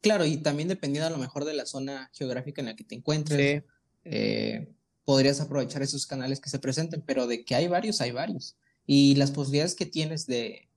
Claro, 0.00 0.26
y 0.26 0.38
también 0.38 0.68
dependiendo 0.68 1.06
a 1.06 1.10
lo 1.10 1.18
mejor 1.18 1.44
de 1.44 1.54
la 1.54 1.64
zona 1.64 2.10
geográfica 2.12 2.60
en 2.60 2.66
la 2.66 2.76
que 2.76 2.84
te 2.84 2.96
encuentres. 2.96 3.62
Eh, 4.04 4.74
podrías 5.04 5.40
aprovechar 5.40 5.82
esos 5.82 6.06
canales 6.06 6.40
que 6.40 6.50
se 6.50 6.58
presenten, 6.58 7.02
pero 7.02 7.26
de 7.26 7.44
que 7.44 7.54
hay 7.54 7.68
varios, 7.68 8.00
hay 8.00 8.10
varios. 8.10 8.56
Y 8.86 9.14
las 9.14 9.30
posibilidades 9.30 9.74
que 9.74 9.86
tienes 9.86 10.26
de, 10.26 10.68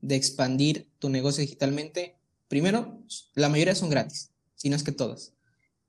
de 0.00 0.16
expandir 0.16 0.88
tu 0.98 1.08
negocio 1.08 1.42
digitalmente, 1.42 2.16
primero, 2.48 3.02
la 3.34 3.48
mayoría 3.48 3.74
son 3.74 3.90
gratis, 3.90 4.30
si 4.54 4.70
no 4.70 4.76
es 4.76 4.82
que 4.82 4.92
todas. 4.92 5.34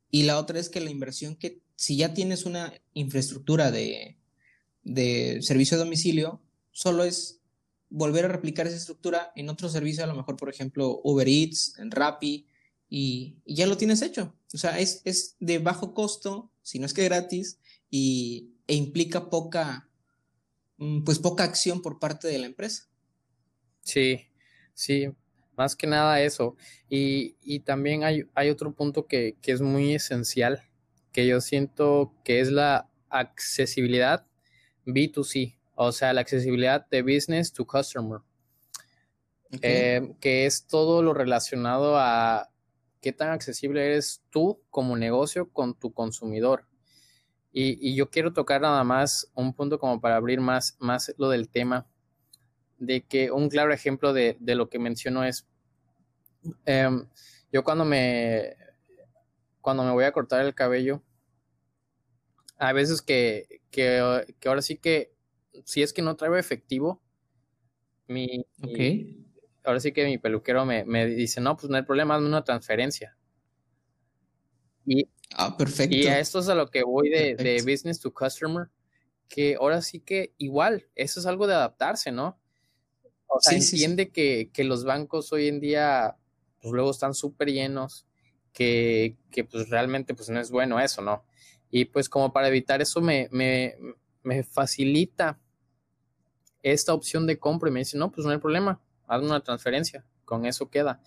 Y 0.09 0.23
la 0.23 0.37
otra 0.37 0.59
es 0.59 0.69
que 0.69 0.81
la 0.81 0.89
inversión 0.89 1.35
que, 1.35 1.61
si 1.75 1.95
ya 1.95 2.13
tienes 2.13 2.45
una 2.45 2.73
infraestructura 2.93 3.71
de, 3.71 4.17
de 4.83 5.39
servicio 5.41 5.77
a 5.77 5.79
domicilio, 5.79 6.41
solo 6.71 7.03
es 7.03 7.41
volver 7.89 8.25
a 8.25 8.29
replicar 8.29 8.67
esa 8.67 8.77
estructura 8.77 9.31
en 9.35 9.49
otro 9.49 9.69
servicio, 9.69 10.03
a 10.03 10.07
lo 10.07 10.15
mejor, 10.15 10.37
por 10.37 10.49
ejemplo, 10.49 11.01
Uber 11.03 11.27
Eats, 11.27 11.77
en 11.77 11.91
Rappi, 11.91 12.47
y, 12.89 13.37
ya 13.45 13.67
lo 13.67 13.77
tienes 13.77 14.01
hecho. 14.01 14.35
O 14.53 14.57
sea, 14.57 14.79
es, 14.79 15.01
es 15.05 15.35
de 15.39 15.59
bajo 15.59 15.93
costo, 15.93 16.51
si 16.61 16.79
no 16.79 16.85
es 16.85 16.93
que 16.93 17.05
gratis, 17.05 17.59
y, 17.89 18.51
e 18.67 18.75
implica 18.75 19.29
poca, 19.29 19.89
mm, 20.77 21.03
pues 21.03 21.19
poca 21.19 21.43
acción 21.43 21.81
por 21.81 21.99
parte 21.99 22.27
de 22.27 22.39
la 22.39 22.47
empresa. 22.47 22.87
Sí, 23.81 24.27
sí, 24.73 25.09
más 25.57 25.75
que 25.75 25.87
nada 25.87 26.21
eso. 26.21 26.55
Y, 26.89 27.35
y 27.41 27.61
también 27.61 28.03
hay, 28.03 28.23
hay, 28.35 28.49
otro 28.49 28.73
punto 28.73 29.07
que, 29.07 29.35
que, 29.41 29.51
es 29.51 29.61
muy 29.61 29.93
esencial, 29.95 30.63
que 31.11 31.27
yo 31.27 31.41
siento 31.41 32.13
que 32.23 32.39
es 32.39 32.51
la 32.51 32.89
accesibilidad 33.09 34.25
B2C, 34.85 35.57
o 35.75 35.91
sea, 35.91 36.13
la 36.13 36.21
accesibilidad 36.21 36.87
de 36.89 37.01
business 37.01 37.53
to 37.53 37.65
customer, 37.65 38.21
eh, 39.61 40.13
que 40.19 40.45
es 40.45 40.65
todo 40.65 41.03
lo 41.03 41.13
relacionado 41.13 41.97
a 41.97 42.49
qué 43.01 43.11
tan 43.11 43.29
accesible 43.29 43.85
eres 43.85 44.23
tú 44.29 44.61
como 44.69 44.95
negocio 44.95 45.49
con 45.51 45.73
tu 45.73 45.93
consumidor. 45.93 46.67
Y, 47.51 47.95
yo 47.95 48.09
quiero 48.09 48.31
tocar 48.31 48.61
nada 48.61 48.83
más 48.83 49.29
un 49.35 49.53
punto 49.53 49.77
como 49.77 49.99
para 49.99 50.15
abrir 50.15 50.39
más, 50.39 50.77
más 50.79 51.13
lo 51.17 51.29
del 51.29 51.49
tema, 51.49 51.85
de 52.81 53.03
que 53.03 53.29
un 53.29 53.47
claro 53.47 53.71
ejemplo 53.71 54.11
de, 54.11 54.35
lo 54.39 54.67
que 54.67 54.79
menciono 54.79 55.23
es, 55.23 55.47
em, 56.65 57.07
yo 57.53 57.63
cuando 57.63 57.85
me, 57.85 58.57
cuando 59.61 59.83
me 59.83 59.91
voy 59.91 60.03
a 60.03 60.11
cortar 60.11 60.43
el 60.43 60.55
cabello, 60.55 61.03
a 62.57 62.73
veces 62.73 63.03
que, 63.03 63.61
que, 63.69 63.99
ahora 64.45 64.63
sí 64.63 64.77
que, 64.77 65.13
si 65.63 65.83
es 65.83 65.93
que 65.93 66.01
no 66.01 66.15
traigo 66.15 66.37
efectivo, 66.37 67.01
mi, 68.07 68.45
ahora 69.63 69.79
sí 69.79 69.91
que 69.91 70.05
mi 70.05 70.17
peluquero 70.17 70.65
me, 70.65 70.83
me, 70.83 71.05
dice, 71.05 71.39
no, 71.39 71.55
pues 71.55 71.69
no 71.69 71.77
hay 71.77 71.83
problema, 71.83 72.15
hazme 72.15 72.27
una 72.27 72.43
transferencia. 72.43 73.15
Y, 74.87 75.07
Ah, 75.35 75.55
perfecto. 75.55 75.95
Y 75.95 76.07
a 76.07 76.19
esto 76.19 76.39
es 76.39 76.49
a 76.49 76.55
lo 76.55 76.67
que 76.69 76.83
voy 76.83 77.09
de, 77.09 77.35
de, 77.35 77.61
business 77.61 78.01
to 78.01 78.13
customer, 78.13 78.69
que 79.29 79.55
ahora 79.55 79.81
sí 79.81 80.01
que 80.01 80.33
igual, 80.37 80.87
eso 80.95 81.21
es 81.21 81.25
algo 81.25 81.47
de 81.47 81.53
adaptarse, 81.53 82.11
¿no? 82.11 82.40
O 83.33 83.39
sea, 83.39 83.57
entiende 83.57 84.09
Que, 84.09 84.49
que, 84.53 84.63
los 84.63 84.83
bancos 84.83 85.31
hoy 85.31 85.47
en 85.47 85.59
día, 85.59 86.17
pues 86.61 86.73
luego 86.73 86.91
están 86.91 87.13
súper 87.13 87.49
llenos 87.49 88.05
que, 88.53 89.15
que 89.31 89.45
pues 89.45 89.69
realmente 89.69 90.13
pues 90.13 90.29
no 90.29 90.39
es 90.39 90.51
bueno 90.51 90.79
eso, 90.79 91.01
¿no? 91.01 91.23
Y 91.69 91.85
pues 91.85 92.09
como 92.09 92.33
para 92.33 92.49
evitar 92.49 92.81
eso 92.81 92.99
me, 92.99 93.29
me, 93.31 93.75
me 94.23 94.43
facilita 94.43 95.39
esta 96.61 96.93
opción 96.93 97.25
de 97.25 97.39
compra 97.39 97.69
y 97.69 97.73
me 97.73 97.79
dice, 97.79 97.97
no, 97.97 98.11
pues 98.11 98.25
no 98.25 98.31
hay 98.33 98.37
problema, 98.37 98.81
haz 99.07 99.21
una 99.21 99.41
transferencia, 99.41 100.05
con 100.25 100.45
eso 100.45 100.69
queda. 100.69 101.01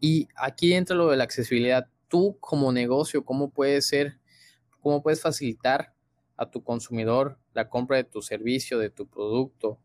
Y 0.00 0.28
aquí 0.36 0.72
entra 0.74 0.96
lo 0.96 1.10
de 1.10 1.16
la 1.16 1.24
accesibilidad. 1.24 1.88
Tú 2.08 2.38
como 2.40 2.72
negocio, 2.72 3.24
¿cómo 3.24 3.50
puedes 3.50 3.86
ser, 3.88 4.18
cómo 4.80 5.02
puedes 5.02 5.20
facilitar 5.20 5.92
a 6.36 6.50
tu 6.50 6.62
consumidor 6.62 7.38
la 7.52 7.68
compra 7.68 7.96
de 7.96 8.04
tu 8.04 8.22
servicio, 8.22 8.78
de 8.78 8.90
tu 8.90 9.06
producto? 9.06 9.78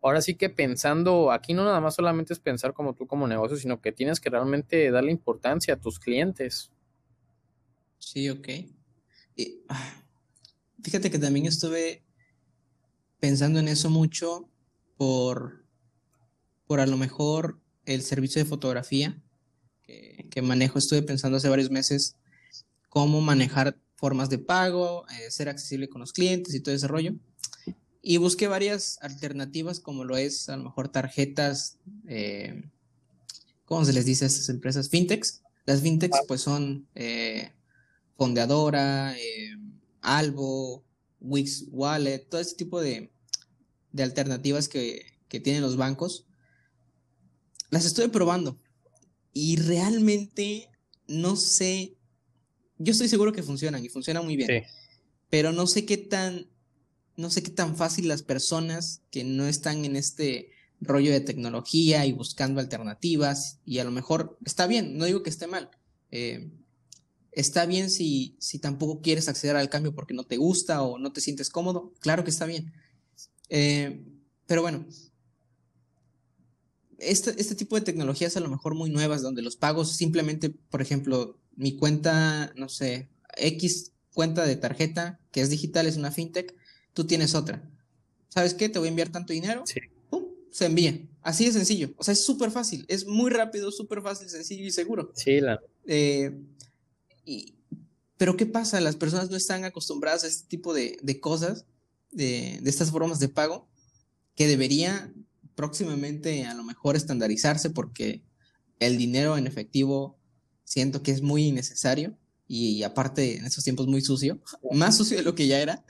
Ahora 0.00 0.20
sí 0.22 0.34
que 0.34 0.48
pensando, 0.48 1.32
aquí 1.32 1.54
no 1.54 1.64
nada 1.64 1.80
más 1.80 1.96
solamente 1.96 2.32
es 2.32 2.38
pensar 2.38 2.72
como 2.72 2.94
tú 2.94 3.06
como 3.06 3.26
negocio, 3.26 3.56
sino 3.56 3.80
que 3.80 3.92
tienes 3.92 4.20
que 4.20 4.30
realmente 4.30 4.90
darle 4.90 5.10
importancia 5.10 5.74
a 5.74 5.80
tus 5.80 5.98
clientes. 5.98 6.70
Sí, 7.98 8.30
ok. 8.30 8.48
Ah, 9.68 10.04
fíjate 10.82 11.10
que 11.10 11.18
también 11.18 11.46
estuve 11.46 12.04
pensando 13.20 13.58
en 13.58 13.68
eso 13.68 13.90
mucho 13.90 14.48
por, 14.96 15.64
por 16.66 16.80
a 16.80 16.86
lo 16.86 16.96
mejor 16.96 17.60
el 17.84 18.02
servicio 18.02 18.42
de 18.42 18.48
fotografía 18.48 19.20
que, 20.30 20.42
manejo. 20.42 20.78
Estuve 20.78 21.02
pensando 21.02 21.38
hace 21.38 21.48
varios 21.48 21.70
meses 21.70 22.16
cómo 22.88 23.20
manejar 23.20 23.76
formas 23.96 24.30
de 24.30 24.38
pago, 24.38 25.06
eh, 25.08 25.30
ser 25.30 25.48
accesible 25.48 25.88
con 25.88 26.00
los 26.00 26.12
clientes 26.12 26.54
y 26.54 26.60
todo 26.60 26.74
ese 26.74 26.86
rollo. 26.86 27.14
Y 28.00 28.16
busqué 28.18 28.46
varias 28.46 28.98
alternativas 29.02 29.80
como 29.80 30.04
lo 30.04 30.16
es 30.16 30.48
a 30.48 30.56
lo 30.56 30.64
mejor 30.64 30.88
tarjetas, 30.88 31.78
eh, 32.06 32.62
¿cómo 33.64 33.84
se 33.84 33.92
les 33.92 34.04
dice 34.04 34.24
a 34.24 34.28
estas 34.28 34.48
empresas? 34.48 34.88
Fintechs. 34.88 35.42
Las 35.66 35.82
fintechs 35.82 36.18
pues 36.26 36.40
son 36.40 36.86
eh, 36.94 37.52
Fondeadora, 38.16 39.16
eh, 39.18 39.56
Albo, 40.00 40.84
Wix 41.20 41.66
Wallet, 41.70 42.26
todo 42.28 42.40
ese 42.40 42.56
tipo 42.56 42.80
de, 42.80 43.10
alternativas 43.98 44.68
que, 44.68 45.18
tienen 45.28 45.62
los 45.62 45.76
bancos, 45.76 46.26
las 47.70 47.84
estoy 47.84 48.08
probando. 48.08 48.58
Y 49.32 49.56
realmente 49.56 50.70
no 51.06 51.36
sé, 51.36 51.96
yo 52.78 52.92
estoy 52.92 53.08
seguro 53.08 53.32
que 53.32 53.42
funcionan 53.42 53.84
y 53.84 53.88
funcionan 53.88 54.24
muy 54.24 54.36
bien, 54.36 54.64
pero 55.30 55.52
no 55.52 55.66
sé 55.66 55.84
qué 55.84 55.96
tan, 55.96 56.46
no 57.18 57.30
sé 57.30 57.42
qué 57.42 57.50
tan 57.50 57.76
fácil 57.76 58.08
las 58.08 58.22
personas 58.22 59.02
que 59.10 59.24
no 59.24 59.46
están 59.46 59.84
en 59.84 59.96
este 59.96 60.50
rollo 60.80 61.10
de 61.10 61.20
tecnología 61.20 62.06
y 62.06 62.12
buscando 62.12 62.60
alternativas 62.60 63.58
y 63.66 63.80
a 63.80 63.84
lo 63.84 63.90
mejor 63.90 64.38
está 64.46 64.66
bien, 64.66 64.96
no 64.96 65.04
digo 65.04 65.22
que 65.22 65.30
esté 65.30 65.46
mal. 65.46 65.70
Eh, 66.10 66.50
Está 67.38 67.66
bien 67.66 67.88
si, 67.88 68.34
si 68.40 68.58
tampoco 68.58 69.00
quieres 69.00 69.28
acceder 69.28 69.54
al 69.54 69.70
cambio 69.70 69.94
porque 69.94 70.12
no 70.12 70.24
te 70.24 70.38
gusta 70.38 70.82
o 70.82 70.98
no 70.98 71.12
te 71.12 71.20
sientes 71.20 71.50
cómodo. 71.50 71.92
Claro 72.00 72.24
que 72.24 72.30
está 72.30 72.46
bien. 72.46 72.72
Eh, 73.48 74.04
pero 74.46 74.60
bueno, 74.60 74.84
este, 76.98 77.40
este 77.40 77.54
tipo 77.54 77.76
de 77.76 77.82
tecnologías 77.82 78.36
a 78.36 78.40
lo 78.40 78.48
mejor 78.48 78.74
muy 78.74 78.90
nuevas, 78.90 79.22
donde 79.22 79.42
los 79.42 79.54
pagos 79.54 79.92
simplemente, 79.92 80.50
por 80.50 80.82
ejemplo, 80.82 81.38
mi 81.54 81.76
cuenta, 81.76 82.52
no 82.56 82.68
sé, 82.68 83.08
X 83.36 83.92
cuenta 84.12 84.44
de 84.44 84.56
tarjeta 84.56 85.20
que 85.30 85.40
es 85.40 85.48
digital, 85.48 85.86
es 85.86 85.96
una 85.96 86.10
fintech, 86.10 86.56
tú 86.98 87.06
tienes 87.06 87.36
otra. 87.36 87.62
¿Sabes 88.28 88.54
qué? 88.54 88.68
Te 88.68 88.80
voy 88.80 88.88
a 88.88 88.90
enviar 88.90 89.08
tanto 89.08 89.32
dinero. 89.32 89.62
Sí. 89.64 89.78
Se 90.50 90.66
envía. 90.66 91.00
Así 91.22 91.44
de 91.44 91.52
sencillo. 91.52 91.94
O 91.96 92.02
sea, 92.02 92.10
es 92.10 92.24
súper 92.24 92.50
fácil. 92.50 92.84
Es 92.88 93.06
muy 93.06 93.30
rápido, 93.30 93.70
súper 93.70 94.02
fácil, 94.02 94.28
sencillo 94.28 94.64
y 94.64 94.72
seguro. 94.72 95.12
Sí, 95.14 95.40
la. 95.40 95.60
Eh, 95.86 96.36
pero 98.16 98.36
¿qué 98.36 98.46
pasa? 98.46 98.80
Las 98.80 98.96
personas 98.96 99.30
no 99.30 99.36
están 99.36 99.64
acostumbradas 99.64 100.24
a 100.24 100.26
este 100.26 100.48
tipo 100.48 100.74
de, 100.74 101.20
cosas, 101.20 101.66
de, 102.10 102.60
estas 102.64 102.90
formas 102.90 103.20
de 103.20 103.28
pago, 103.28 103.68
que 104.34 104.48
debería 104.48 105.12
próximamente 105.54 106.46
a 106.46 106.54
lo 106.54 106.64
mejor 106.64 106.96
estandarizarse 106.96 107.70
porque 107.70 108.24
el 108.80 108.98
dinero 108.98 109.38
en 109.38 109.46
efectivo 109.46 110.18
siento 110.64 111.04
que 111.04 111.12
es 111.12 111.22
muy 111.22 111.44
innecesario 111.44 112.18
y, 112.48 112.82
aparte 112.82 113.36
en 113.36 113.44
estos 113.44 113.62
tiempos 113.62 113.86
muy 113.86 114.00
sucio, 114.00 114.42
más 114.72 114.96
sucio 114.96 115.16
de 115.16 115.22
lo 115.22 115.36
que 115.36 115.46
ya 115.46 115.60
era. 115.60 115.84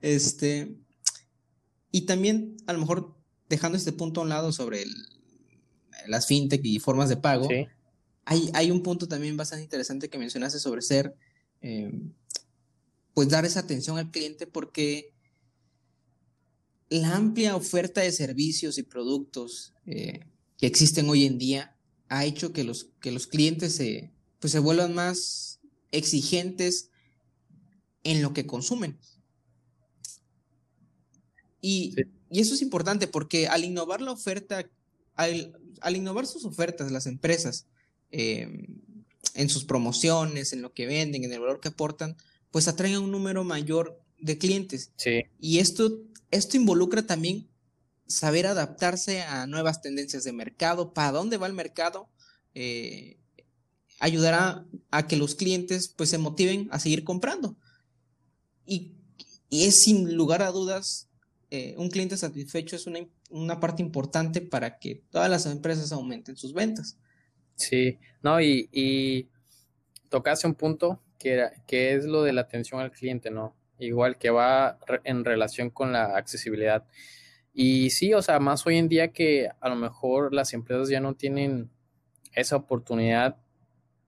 Este, 0.00 0.76
y 1.90 2.02
también 2.02 2.56
a 2.66 2.72
lo 2.72 2.78
mejor 2.80 3.16
dejando 3.48 3.76
este 3.76 3.92
punto 3.92 4.20
a 4.20 4.24
un 4.24 4.30
lado 4.30 4.52
sobre 4.52 4.84
las 6.06 6.26
fintech 6.26 6.64
y 6.64 6.78
formas 6.78 7.08
de 7.08 7.16
pago, 7.16 7.48
hay, 8.24 8.70
un 8.70 8.82
punto 8.82 9.08
también 9.08 9.36
bastante 9.36 9.64
interesante 9.64 10.08
que 10.08 10.18
mencionaste 10.18 10.60
sobre 10.60 10.82
ser, 10.82 11.16
eh, 11.62 11.92
pues 13.12 13.28
dar 13.28 13.44
esa 13.44 13.60
atención 13.60 13.98
al 13.98 14.10
cliente 14.10 14.46
porque 14.46 15.12
la 16.88 17.16
amplia 17.16 17.56
oferta 17.56 18.00
de 18.00 18.12
servicios 18.12 18.78
y 18.78 18.82
productos 18.82 19.74
eh, 19.86 20.26
que 20.58 20.66
existen 20.66 21.08
hoy 21.08 21.24
en 21.24 21.38
día 21.38 21.76
ha 22.08 22.24
hecho 22.24 22.52
que 22.52 22.64
los, 22.64 22.90
que 23.00 23.12
los 23.12 23.26
clientes 23.26 23.74
se, 23.74 24.12
pues 24.38 24.52
se 24.52 24.58
vuelvan 24.58 24.94
más 24.94 25.60
exigentes 25.92 26.90
en 28.04 28.22
lo 28.22 28.32
que 28.32 28.46
consumen. 28.46 28.98
Y, 31.60 31.94
eso 32.30 32.54
es 32.54 32.62
importante 32.62 33.08
porque 33.08 33.48
al 33.48 33.64
innovar 33.64 34.00
la 34.00 34.12
oferta, 34.12 34.64
al 35.16 35.96
innovar 35.96 36.26
sus 36.26 36.44
ofertas, 36.44 36.92
las 36.92 37.06
empresas, 37.06 37.66
Em, 38.10 38.66
en 39.34 39.48
sus 39.48 39.64
promociones, 39.64 40.52
en 40.52 40.62
lo 40.62 40.72
que 40.72 40.86
venden, 40.86 41.24
en 41.24 41.32
el 41.32 41.40
valor 41.40 41.60
que 41.60 41.68
aportan, 41.68 42.16
pues 42.50 42.66
atraen 42.66 42.94
a 42.96 43.00
un 43.00 43.12
número 43.12 43.44
mayor 43.44 44.02
de 44.18 44.38
clientes. 44.38 44.92
Y 45.38 45.58
esto, 45.58 46.00
esto 46.32 46.56
involucra 46.56 47.06
también 47.06 47.48
saber 48.06 48.46
adaptarse 48.46 49.22
a 49.22 49.46
nuevas 49.46 49.82
tendencias 49.82 50.24
de 50.24 50.32
mercado, 50.32 50.92
para 50.92 51.12
dónde 51.12 51.36
va 51.36 51.46
el 51.46 51.52
mercado, 51.52 52.08
eh, 52.54 53.18
ayudará 54.00 54.66
a 54.90 55.06
que 55.06 55.16
los 55.16 55.36
clientes 55.36 55.88
pues 55.88 56.10
se 56.10 56.18
motiven 56.18 56.68
a 56.72 56.80
seguir 56.80 57.04
comprando. 57.04 57.56
Y, 58.66 58.96
es 59.50 59.82
sin 59.82 60.16
lugar 60.16 60.42
a 60.42 60.50
dudas, 60.50 61.08
eh, 61.50 61.74
un 61.76 61.90
cliente 61.90 62.16
satisfecho 62.16 62.76
es 62.76 62.86
una, 62.86 63.00
una 63.30 63.60
parte 63.60 63.82
importante 63.82 64.40
para 64.40 64.78
que 64.78 65.02
todas 65.10 65.28
las 65.28 65.46
empresas 65.46 65.92
aumenten 65.92 66.36
sus 66.36 66.54
ventas. 66.54 66.98
Sí, 67.56 67.98
no, 68.22 68.40
y, 68.40 68.68
y 68.72 69.28
tocaste 70.08 70.46
un 70.46 70.54
punto 70.54 71.02
que, 71.18 71.48
que 71.66 71.94
es 71.94 72.04
lo 72.04 72.22
de 72.22 72.32
la 72.32 72.42
atención 72.42 72.80
al 72.80 72.90
cliente, 72.90 73.30
¿no? 73.30 73.54
Igual 73.78 74.18
que 74.18 74.30
va 74.30 74.78
en 75.04 75.24
relación 75.24 75.70
con 75.70 75.92
la 75.92 76.16
accesibilidad. 76.16 76.86
Y 77.52 77.90
sí, 77.90 78.14
o 78.14 78.22
sea, 78.22 78.38
más 78.38 78.66
hoy 78.66 78.76
en 78.76 78.88
día 78.88 79.08
que 79.08 79.48
a 79.60 79.68
lo 79.68 79.76
mejor 79.76 80.32
las 80.32 80.52
empresas 80.52 80.88
ya 80.88 81.00
no 81.00 81.14
tienen 81.14 81.70
esa 82.34 82.56
oportunidad 82.56 83.36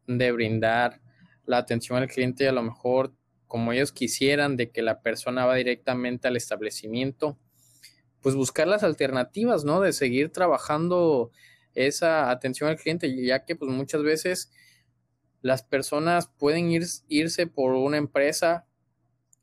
de 0.07 0.33
brindar 0.33 1.00
la 1.44 1.59
atención 1.59 1.98
al 1.98 2.09
cliente, 2.09 2.48
a 2.48 2.52
lo 2.52 2.62
mejor 2.62 3.12
como 3.53 3.75
ellos 3.75 3.93
quisieran, 3.93 4.57
de 4.57 4.71
que 4.71 4.81
la 4.81 5.03
persona 5.03 5.45
va 5.45 5.57
directamente 5.57 6.27
al 6.27 6.38
establecimiento, 6.38 7.38
pues 8.23 8.35
buscar 8.35 8.67
las 8.67 8.83
alternativas, 8.83 9.62
¿no? 9.62 9.83
De 9.83 9.93
seguir 9.93 10.33
trabajando 10.33 11.31
esa 11.75 12.31
atención 12.31 12.71
al 12.71 12.79
cliente, 12.79 13.15
ya 13.23 13.45
que 13.45 13.55
pues 13.55 13.71
muchas 13.71 14.03
veces 14.03 14.51
las 15.43 15.62
personas 15.62 16.29
pueden 16.38 16.71
ir, 16.71 16.85
irse 17.09 17.47
por 17.47 17.75
una 17.75 17.99
empresa, 17.99 18.67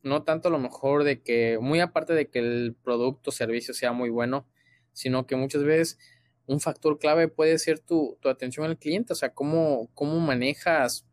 no 0.01 0.23
tanto 0.23 0.47
a 0.47 0.51
lo 0.51 0.57
mejor 0.57 1.03
de 1.03 1.21
que, 1.21 1.59
muy 1.61 1.79
aparte 1.79 2.13
de 2.13 2.31
que 2.31 2.39
el 2.39 2.75
producto 2.83 3.29
o 3.29 3.31
servicio 3.31 3.75
sea 3.75 3.91
muy 3.91 4.09
bueno, 4.09 4.47
sino 4.91 5.27
que 5.27 5.35
muchas 5.35 5.63
veces 5.63 5.99
un 6.47 6.59
factor 6.59 6.97
clave 6.97 7.27
puede 7.27 7.59
ser 7.59 7.77
tu, 7.77 8.17
atención 8.23 8.65
al 8.65 8.79
cliente, 8.79 9.13
o 9.13 9.15
sea, 9.15 9.35
cómo, 9.35 9.87
cómo 9.93 10.19
manejas, 10.19 11.05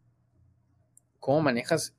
cómo 1.21 1.42
manejas 1.42 1.94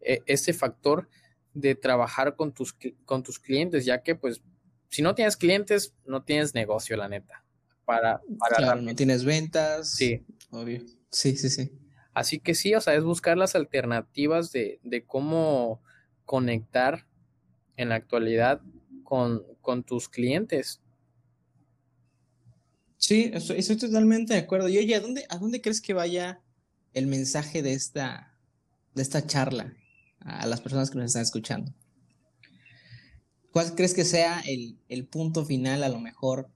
e, 0.00 0.22
ese 0.26 0.52
factor 0.52 1.08
de 1.54 1.74
trabajar 1.74 2.36
con 2.36 2.52
tus, 2.52 2.76
con 3.04 3.22
tus 3.22 3.38
clientes, 3.38 3.84
ya 3.84 4.02
que 4.02 4.14
pues 4.14 4.42
si 4.88 5.02
no 5.02 5.14
tienes 5.14 5.36
clientes, 5.36 5.94
no 6.04 6.22
tienes 6.22 6.54
negocio, 6.54 6.96
la 6.96 7.08
neta 7.08 7.44
para... 7.90 8.20
para 8.38 8.76
no 8.76 8.94
tienes 8.94 9.24
ventas. 9.24 9.90
Sí. 9.90 10.24
Obvio. 10.50 10.82
Sí, 11.10 11.36
sí, 11.36 11.50
sí. 11.50 11.72
Así 12.12 12.38
que 12.38 12.54
sí, 12.54 12.74
o 12.74 12.80
sea, 12.80 12.94
es 12.94 13.02
buscar 13.02 13.36
las 13.36 13.54
alternativas 13.54 14.52
de, 14.52 14.78
de 14.82 15.04
cómo 15.04 15.82
conectar 16.24 17.06
en 17.76 17.88
la 17.88 17.96
actualidad 17.96 18.60
con, 19.02 19.44
con 19.60 19.82
tus 19.82 20.08
clientes. 20.08 20.80
Sí, 22.96 23.30
estoy, 23.32 23.76
totalmente 23.76 24.34
de 24.34 24.40
acuerdo. 24.40 24.68
Y 24.68 24.78
oye, 24.78 24.94
¿a 24.94 25.00
dónde, 25.00 25.24
¿a 25.28 25.38
dónde 25.38 25.60
crees 25.60 25.80
que 25.80 25.94
vaya 25.94 26.40
el 26.92 27.06
mensaje 27.06 27.62
de 27.62 27.72
esta, 27.72 28.38
de 28.94 29.02
esta 29.02 29.26
charla 29.26 29.74
a 30.20 30.46
las 30.46 30.60
personas 30.60 30.90
que 30.90 30.98
nos 30.98 31.06
están 31.06 31.22
escuchando? 31.22 31.72
¿Cuál 33.52 33.74
crees 33.74 33.94
que 33.94 34.04
sea 34.04 34.40
el, 34.46 34.78
el 34.88 35.06
punto 35.06 35.44
final, 35.44 35.82
a 35.82 35.88
lo 35.88 35.98
mejor, 35.98 36.48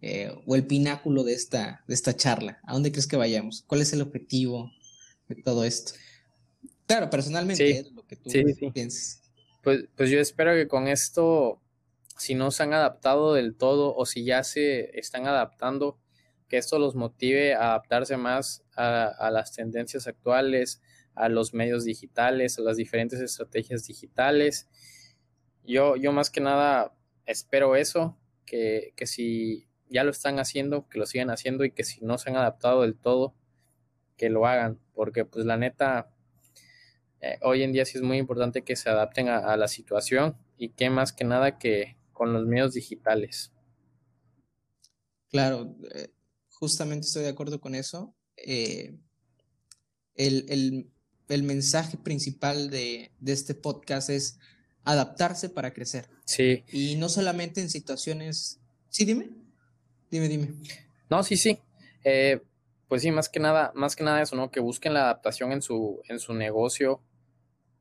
eh, 0.00 0.32
o 0.46 0.54
el 0.54 0.66
pináculo 0.66 1.24
de 1.24 1.32
esta, 1.32 1.82
de 1.86 1.94
esta 1.94 2.14
charla? 2.14 2.60
¿A 2.64 2.74
dónde 2.74 2.92
crees 2.92 3.06
que 3.06 3.16
vayamos? 3.16 3.64
¿Cuál 3.66 3.80
es 3.80 3.92
el 3.92 4.02
objetivo? 4.02 4.70
todo 5.44 5.64
esto. 5.64 5.92
Claro, 6.86 7.08
personalmente, 7.08 7.86
lo 7.94 8.06
que 8.06 8.16
tú 8.16 8.30
pienses. 8.72 9.22
Pues, 9.62 9.84
pues 9.96 10.10
yo 10.10 10.18
espero 10.18 10.52
que 10.54 10.68
con 10.68 10.88
esto, 10.88 11.62
si 12.18 12.34
no 12.34 12.50
se 12.50 12.64
han 12.64 12.74
adaptado 12.74 13.32
del 13.34 13.54
todo 13.54 13.94
o 13.94 14.04
si 14.04 14.24
ya 14.24 14.44
se 14.44 14.98
están 14.98 15.26
adaptando, 15.26 15.98
que 16.48 16.58
esto 16.58 16.78
los 16.78 16.94
motive 16.94 17.54
a 17.54 17.70
adaptarse 17.70 18.18
más 18.18 18.62
a, 18.76 19.30
las 19.32 19.52
tendencias 19.52 20.06
actuales, 20.06 20.81
a 21.14 21.28
los 21.28 21.54
medios 21.54 21.84
digitales, 21.84 22.58
a 22.58 22.62
las 22.62 22.76
diferentes 22.76 23.20
estrategias 23.20 23.86
digitales. 23.86 24.68
Yo, 25.64 25.96
yo 25.96 26.12
más 26.12 26.30
que 26.30 26.40
nada 26.40 26.94
espero 27.26 27.76
eso, 27.76 28.16
que, 28.44 28.92
que 28.96 29.06
si 29.06 29.68
ya 29.88 30.04
lo 30.04 30.10
están 30.10 30.38
haciendo, 30.38 30.88
que 30.88 30.98
lo 30.98 31.06
sigan 31.06 31.30
haciendo 31.30 31.64
y 31.64 31.70
que 31.70 31.84
si 31.84 32.04
no 32.04 32.18
se 32.18 32.30
han 32.30 32.36
adaptado 32.36 32.82
del 32.82 32.96
todo, 32.96 33.34
que 34.16 34.30
lo 34.30 34.46
hagan, 34.46 34.78
porque 34.94 35.24
pues 35.24 35.44
la 35.46 35.56
neta, 35.56 36.10
eh, 37.20 37.38
hoy 37.42 37.62
en 37.62 37.72
día 37.72 37.84
sí 37.84 37.98
es 37.98 38.02
muy 38.02 38.18
importante 38.18 38.62
que 38.62 38.76
se 38.76 38.88
adapten 38.88 39.28
a, 39.28 39.56
la 39.56 39.68
situación 39.68 40.36
y 40.56 40.70
que 40.70 40.90
más 40.90 41.12
que 41.12 41.24
nada 41.24 41.58
que 41.58 41.96
con 42.12 42.32
los 42.32 42.46
medios 42.46 42.74
digitales. 42.74 43.52
Claro, 45.28 45.74
eh, 45.94 46.10
justamente 46.50 47.06
estoy 47.06 47.22
de 47.22 47.30
acuerdo 47.30 47.60
con 47.60 47.74
eso. 47.74 48.14
Eh, 48.36 48.94
el, 50.14 50.90
mensaje 51.42 51.96
principal 51.96 52.68
de, 52.68 53.10
de, 53.20 53.32
este 53.32 53.54
podcast 53.54 54.10
es 54.10 54.38
adaptarse 54.84 55.48
para 55.48 55.72
crecer. 55.72 56.10
Sí. 56.26 56.64
Y 56.70 56.96
no 56.96 57.08
solamente 57.08 57.60
en 57.60 57.70
situaciones... 57.70 58.60
Sí, 58.90 59.06
dime. 59.06 59.30
Dime, 60.10 60.28
dime. 60.28 60.48
No, 61.08 61.22
sí, 61.22 61.36
sí. 61.36 61.58
pues 62.88 63.02
sí, 63.02 63.10
más 63.10 63.28
que 63.28 63.40
nada, 63.40 63.72
más 63.74 63.96
que 63.96 64.04
nada 64.04 64.20
eso, 64.20 64.36
¿no? 64.36 64.50
Que 64.50 64.60
busquen 64.60 64.92
la 64.92 65.04
adaptación 65.04 65.52
en 65.52 65.62
su, 65.62 66.02
en 66.08 66.18
su 66.18 66.34
negocio, 66.34 67.00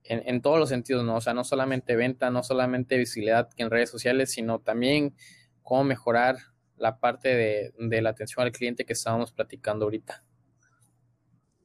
en, 0.03 0.41
todos 0.41 0.59
los 0.59 0.69
sentidos, 0.69 1.05
¿no? 1.05 1.15
O 1.15 1.21
sea, 1.21 1.33
no 1.33 1.43
solamente 1.43 1.95
venta, 1.95 2.29
no 2.29 2.43
solamente 2.43 2.97
visibilidad 2.97 3.49
en 3.57 3.69
redes 3.69 3.89
sociales, 3.89 4.31
sino 4.31 4.59
también 4.59 5.15
cómo 5.61 5.83
mejorar 5.83 6.37
la 6.77 6.99
parte 6.99 7.73
de, 7.77 8.01
la 8.01 8.09
atención 8.09 8.45
al 8.45 8.51
cliente 8.51 8.85
que 8.85 8.93
estábamos 8.93 9.31
platicando 9.31 9.85
ahorita. 9.85 10.23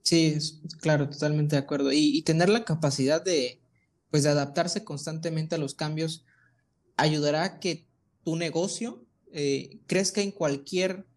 Sí, 0.06 0.38
claro, 0.78 1.10
totalmente 1.10 1.56
de 1.56 1.62
acuerdo. 1.62 1.90
Y, 1.92 2.22
tener 2.22 2.48
la 2.48 2.64
capacidad 2.64 3.20
de, 3.20 3.60
pues, 4.08 4.22
de 4.22 4.28
adaptarse 4.28 4.84
constantemente 4.84 5.56
a 5.56 5.58
los 5.58 5.74
cambios 5.74 6.24
ayudará 6.96 7.42
a 7.42 7.58
que 7.58 7.88
tu 8.22 8.36
negocio 8.36 9.04
eh, 9.32 9.80
crezca 9.88 10.20
en 10.20 10.30
cualquier 10.30 11.08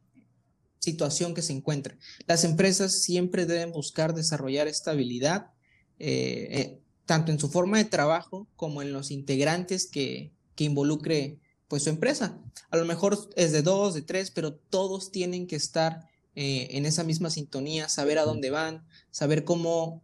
situación 0.80 1.36
que 1.36 1.44
se 1.44 1.54
encuentre. 1.54 2.00
Las 2.26 2.44
empresas 2.44 3.04
siempre 3.04 3.46
deben 3.46 3.72
buscar 3.72 4.16
desarrollar 4.16 4.68
estabilidad 4.68 5.52
eh, 6.00 6.48
eh, 6.50 6.82
tanto 7.06 7.32
en 7.32 7.38
su 7.38 7.48
forma 7.50 7.78
de 7.78 7.86
trabajo 7.86 8.48
como 8.56 8.82
en 8.82 8.92
los 8.92 9.12
integrantes 9.12 9.86
que, 9.86 10.34
involucre 10.58 11.40
pues 11.68 11.84
su 11.84 11.90
empresa. 11.90 12.42
A 12.72 12.76
lo 12.76 12.86
mejor 12.86 13.30
es 13.36 13.52
de 13.52 13.62
dos, 13.62 13.94
de 13.94 14.02
tres, 14.02 14.32
pero 14.32 14.56
todos 14.56 15.12
tienen 15.12 15.46
que 15.46 15.56
estar 15.56 16.09
eh, 16.42 16.78
en 16.78 16.86
esa 16.86 17.04
misma 17.04 17.30
sintonía, 17.30 17.90
saber 17.90 18.18
a 18.18 18.24
dónde 18.24 18.50
van, 18.50 18.88
saber 19.12 19.44
cómo 19.44 20.02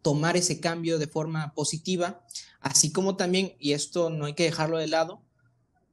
tomar 0.00 0.36
ese 0.36 0.60
cambio 0.60 0.96
de 1.00 1.08
forma 1.08 1.54
positiva, 1.54 2.24
así 2.60 2.92
como 2.92 3.16
también, 3.16 3.56
y 3.58 3.72
esto 3.72 4.08
no 4.08 4.26
hay 4.26 4.34
que 4.34 4.44
dejarlo 4.44 4.78
de 4.78 4.86
lado, 4.86 5.24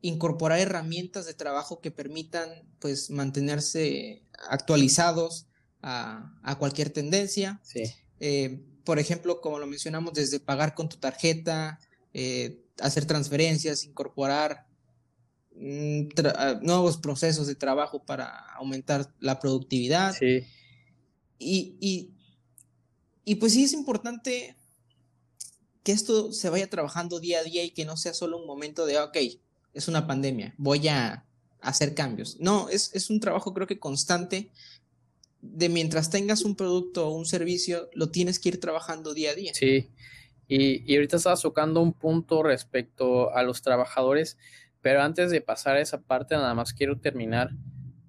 incorporar 0.02 0.60
herramientas 0.60 1.26
de 1.26 1.34
trabajo 1.34 1.82
que 1.82 1.90
permitan 1.90 2.50
pues 2.78 3.10
mantenerse 3.10 4.22
actualizados 4.48 5.48
a, 5.82 6.56
cualquier 6.60 6.92
tendencia. 6.92 7.60
Sí. 7.64 7.82
Eh, 8.20 8.64
por 8.84 9.00
ejemplo, 9.00 9.42
como 9.42 9.58
lo 9.58 9.66
mencionamos, 9.66 10.14
desde 10.14 10.40
pagar 10.40 10.76
con 10.76 10.88
tu 10.88 10.98
tarjeta, 10.98 11.80
eh, 12.14 12.64
hacer 12.80 13.06
transferencias, 13.06 13.86
incorporar 13.86 14.68
nuevos 15.60 16.98
procesos 16.98 17.48
de 17.48 17.56
trabajo 17.56 18.04
para 18.04 18.28
aumentar 18.56 19.14
la 19.20 19.40
productividad. 19.40 20.16
Sí. 20.18 20.46
Y, 21.38 22.12
y, 23.26 23.36
pues 23.36 23.54
sí 23.54 23.64
es 23.64 23.74
importante 23.74 24.56
que 25.84 25.92
esto 25.92 26.32
se 26.32 26.50
vaya 26.50 26.70
trabajando 26.70 27.20
día 27.20 27.40
a 27.40 27.44
día 27.44 27.64
y 27.64 27.72
que 27.72 27.86
no 27.86 27.98
sea 27.98 28.14
solo 28.14 28.38
un 28.38 28.48
momento 28.48 28.86
de, 28.86 29.00
ok, 29.00 29.18
es 29.74 29.88
una 29.88 30.08
pandemia, 30.08 30.54
voy 30.58 30.88
a 30.88 31.26
hacer 31.62 31.94
cambios. 31.94 32.38
No, 32.40 32.70
es, 32.70 32.92
es 32.94 33.10
un 33.10 33.20
trabajo 33.20 33.54
creo 33.54 33.68
que 33.68 33.80
constante 33.80 34.50
de 35.42 35.70
mientras 35.70 36.10
tengas 36.10 36.42
un 36.42 36.56
producto 36.56 37.08
o 37.08 37.12
un 37.12 37.26
servicio, 37.26 37.90
lo 37.94 38.10
tienes 38.10 38.40
que 38.40 38.50
ir 38.50 38.60
trabajando 38.60 39.14
día 39.14 39.32
a 39.32 39.36
día. 39.36 39.54
Sí, 39.54 39.90
y, 40.50 40.96
ahorita 40.96 41.18
estabas 41.18 41.44
tocando 41.44 41.80
un 41.80 41.94
punto 41.94 42.42
respecto 42.42 43.34
a 43.36 43.44
los 43.44 43.62
trabajadores, 43.62 44.38
pero 44.82 45.02
antes 45.02 45.32
de 45.32 45.42
pasar 45.42 45.76
a 45.76 45.82
esa 45.82 46.02
parte, 46.02 46.36
nada 46.36 46.54
más 46.54 46.74
quiero 46.74 47.00
terminar 47.00 47.52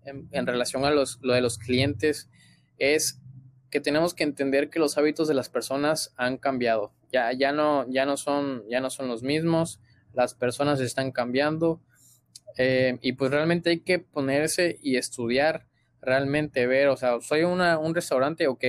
en, 0.05 0.47
relación 0.47 0.85
a 0.85 0.91
los, 0.91 1.18
lo 1.23 1.35
de 1.35 1.41
los 1.41 1.59
clientes, 1.59 2.31
es 2.79 3.21
que 3.71 3.81
tenemos 3.81 4.14
que 4.14 4.25
entender 4.25 4.71
que 4.71 4.79
los 4.79 4.99
hábitos 4.99 5.29
de 5.29 5.35
las 5.35 5.49
personas 5.49 6.12
han 6.16 6.39
cambiado. 6.39 6.93
Ya, 7.12 7.33
ya, 7.33 7.53
no, 7.53 7.87
ya, 7.89 8.05
no, 8.07 8.16
son, 8.16 8.64
ya 8.68 8.81
no 8.81 8.91
son 8.91 9.09
los 9.09 9.23
mismos, 9.23 9.81
las 10.12 10.35
personas 10.35 10.81
están 10.81 11.12
cambiando 11.12 11.81
eh, 12.57 12.99
y 13.01 13.12
pues 13.12 13.31
realmente 13.31 13.71
hay 13.71 13.81
que 13.81 13.99
ponerse 13.99 14.79
y 14.83 14.97
estudiar 14.97 15.66
realmente 16.01 16.66
ver, 16.66 16.89
o 16.89 16.97
sea, 16.97 17.21
soy 17.21 17.43
una, 17.43 17.79
un 17.79 17.95
restaurante, 17.95 18.49
ok, 18.49 18.64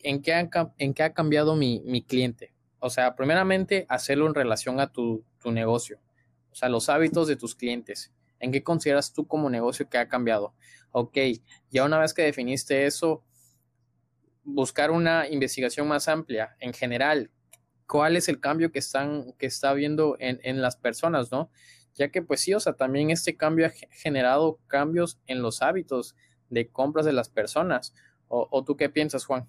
¿en 0.00 0.22
qué, 0.22 0.34
ha, 0.34 0.48
¿en 0.78 0.94
qué 0.94 1.02
ha 1.02 1.12
cambiado 1.14 1.56
mi, 1.56 1.82
mi, 1.84 2.02
cliente? 2.02 2.52
O 2.80 2.90
sea, 2.90 3.14
primeramente, 3.14 3.86
hacerlo 3.88 4.26
en 4.26 4.34
relación 4.34 4.80
a 4.80 4.92
tu, 4.92 5.24
tu 5.40 5.52
negocio, 5.52 6.00
sea, 6.58 6.68
los 6.68 6.88
hábitos 6.88 7.28
de 7.28 7.36
tus 7.36 7.54
clientes. 7.54 8.12
¿En 8.40 8.52
qué 8.52 8.62
consideras 8.62 9.12
tú 9.12 9.26
como 9.26 9.50
negocio 9.50 9.88
que 9.88 9.98
ha 9.98 10.08
cambiado? 10.08 10.54
Ok, 10.92 11.16
ya 11.70 11.84
una 11.84 11.98
vez 11.98 12.14
que 12.14 12.22
definiste 12.22 12.86
eso, 12.86 13.24
buscar 14.44 14.90
una 14.90 15.28
investigación 15.28 15.88
más 15.88 16.08
amplia 16.08 16.56
en 16.60 16.72
general. 16.72 17.30
¿Cuál 17.86 18.16
es 18.16 18.28
el 18.28 18.40
cambio 18.40 18.70
que 18.70 18.78
están, 18.78 19.32
que 19.38 19.46
está 19.46 19.70
habiendo 19.70 20.16
en, 20.20 20.40
en 20.42 20.60
las 20.60 20.76
personas, 20.76 21.32
no? 21.32 21.50
Ya 21.94 22.10
que, 22.10 22.22
pues 22.22 22.40
sí, 22.40 22.54
o 22.54 22.60
sea, 22.60 22.74
también 22.74 23.10
este 23.10 23.36
cambio 23.36 23.66
ha 23.66 23.70
generado 23.90 24.60
cambios 24.68 25.18
en 25.26 25.42
los 25.42 25.62
hábitos 25.62 26.14
de 26.48 26.68
compras 26.70 27.04
de 27.06 27.12
las 27.12 27.28
personas. 27.28 27.94
¿O, 28.28 28.62
tú 28.62 28.76
qué 28.76 28.90
piensas, 28.90 29.24
Juan? 29.24 29.48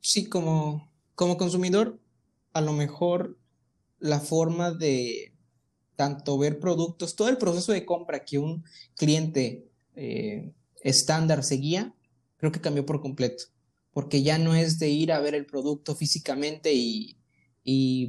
Sí, 0.00 0.28
como, 0.28 0.90
como 1.14 1.36
consumidor, 1.36 2.00
a 2.54 2.60
lo 2.62 2.72
mejor 2.72 3.36
la 4.02 4.20
forma 4.20 4.72
de 4.72 5.32
tanto 5.96 6.36
ver 6.36 6.58
productos, 6.58 7.16
todo 7.16 7.28
el 7.28 7.38
proceso 7.38 7.72
de 7.72 7.86
compra 7.86 8.24
que 8.24 8.38
un 8.38 8.64
cliente 8.96 9.70
eh, 9.94 10.52
estándar 10.82 11.44
seguía, 11.44 11.94
creo 12.36 12.50
que 12.50 12.60
cambió 12.60 12.84
por 12.84 13.00
completo, 13.00 13.44
porque 13.92 14.22
ya 14.22 14.38
no 14.38 14.54
es 14.54 14.78
de 14.78 14.88
ir 14.88 15.12
a 15.12 15.20
ver 15.20 15.34
el 15.34 15.46
producto 15.46 15.94
físicamente 15.94 16.72
y, 16.74 17.16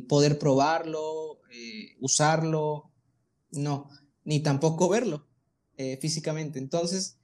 poder 0.10 0.40
probarlo, 0.40 1.40
eh, 1.52 1.96
usarlo, 2.00 2.92
no, 3.52 3.90
ni 4.24 4.40
tampoco 4.40 4.90
verlo. 4.90 5.28
Eh, 5.78 5.98
físicamente. 5.98 6.60
Entonces, 6.60 7.18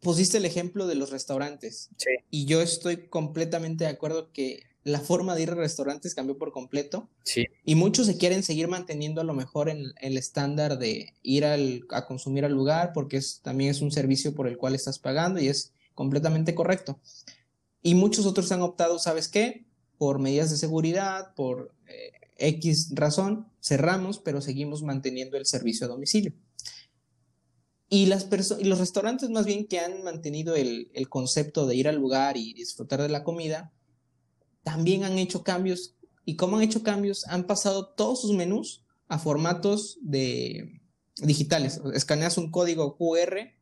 pusiste 0.00 0.38
el 0.38 0.44
ejemplo 0.44 0.86
de 0.86 0.94
los 0.94 1.10
restaurantes. 1.10 1.90
Y 2.30 2.46
yo 2.46 2.62
estoy 2.62 3.08
completamente 3.08 3.84
de 3.84 3.90
acuerdo 3.90 4.32
que 4.32 4.62
la 4.86 5.00
forma 5.00 5.34
de 5.34 5.42
ir 5.42 5.50
a 5.50 5.54
restaurantes 5.56 6.14
cambió 6.14 6.38
por 6.38 6.52
completo. 6.52 7.10
Sí. 7.24 7.46
Y 7.64 7.74
muchos 7.74 8.06
se 8.06 8.16
quieren 8.18 8.44
seguir 8.44 8.68
manteniendo 8.68 9.20
a 9.20 9.24
lo 9.24 9.34
mejor 9.34 9.68
en, 9.68 9.92
el 10.00 10.16
estándar 10.16 10.78
de 10.78 11.14
ir 11.22 11.44
a 11.44 12.06
consumir 12.06 12.44
al 12.44 12.52
lugar 12.52 12.92
porque 12.94 13.16
es, 13.16 13.40
también 13.42 13.70
es 13.70 13.80
un 13.80 13.90
servicio 13.90 14.32
por 14.34 14.46
el 14.46 14.56
cual 14.56 14.76
estás 14.76 15.00
pagando 15.00 15.40
y 15.40 15.48
es 15.48 15.72
completamente 15.94 16.54
correcto. 16.54 17.00
Y 17.82 17.96
muchos 17.96 18.26
otros 18.26 18.52
han 18.52 18.62
optado, 18.62 19.00
¿sabes 19.00 19.26
qué? 19.26 19.66
Por 19.98 20.20
medidas 20.20 20.50
de 20.50 20.56
seguridad, 20.56 21.34
por 21.34 21.74
eh, 21.88 22.12
X 22.38 22.90
razón, 22.94 23.48
cerramos, 23.60 24.20
pero 24.20 24.40
seguimos 24.40 24.84
manteniendo 24.84 25.36
el 25.36 25.46
servicio 25.46 25.86
a 25.86 25.88
domicilio. 25.88 26.32
Y, 27.88 28.06
las 28.06 28.28
y 28.60 28.64
los 28.64 28.78
restaurantes 28.78 29.30
más 29.30 29.46
bien 29.46 29.66
que 29.66 29.80
han 29.80 30.04
mantenido 30.04 30.54
el, 30.54 30.90
concepto 31.08 31.66
de 31.66 31.74
ir 31.74 31.88
al 31.88 31.96
lugar 31.96 32.36
y 32.36 32.52
disfrutar 32.52 33.02
de 33.02 33.08
la 33.08 33.24
comida, 33.24 33.72
también 34.66 35.04
han 35.04 35.16
hecho 35.16 35.44
cambios. 35.44 35.94
¿Y 36.24 36.34
cómo 36.34 36.56
han 36.56 36.64
hecho 36.64 36.82
cambios? 36.82 37.24
Han 37.28 37.44
pasado 37.44 37.86
todos 37.86 38.22
sus 38.22 38.32
menús 38.32 38.84
a 39.06 39.16
formatos 39.20 39.96
de 40.02 40.80
digitales. 41.22 41.80
Escaneas 41.94 42.36
un 42.36 42.50
código 42.50 42.96
QR 42.96 43.52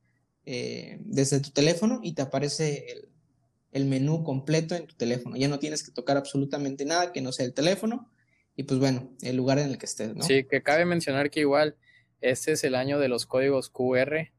eh, 0.46 0.98
desde 1.04 1.40
tu 1.40 1.50
teléfono 1.50 2.00
y 2.02 2.12
te 2.14 2.22
aparece 2.22 2.86
el, 3.72 3.84
menú 3.84 4.24
completo 4.24 4.74
en 4.74 4.86
tu 4.86 4.94
teléfono. 4.94 5.36
Ya 5.36 5.48
no 5.48 5.58
tienes 5.58 5.82
que 5.82 5.92
tocar 5.92 6.16
absolutamente 6.16 6.86
nada 6.86 7.12
que 7.12 7.20
no 7.20 7.32
sea 7.32 7.44
el 7.44 7.52
teléfono 7.52 8.10
y 8.56 8.62
pues 8.62 8.80
bueno, 8.80 9.12
el 9.20 9.36
lugar 9.36 9.58
en 9.58 9.68
el 9.68 9.76
que 9.76 9.84
estés, 9.84 10.16
¿no? 10.16 10.24
Sí, 10.24 10.44
que 10.44 10.62
cabe 10.62 10.86
mencionar 10.86 11.30
que 11.30 11.40
igual 11.40 11.76
este 12.22 12.52
es 12.52 12.64
el 12.64 12.74
año 12.74 12.98
de 12.98 13.08
los 13.08 13.26
códigos 13.26 13.68
QR, 13.68 14.30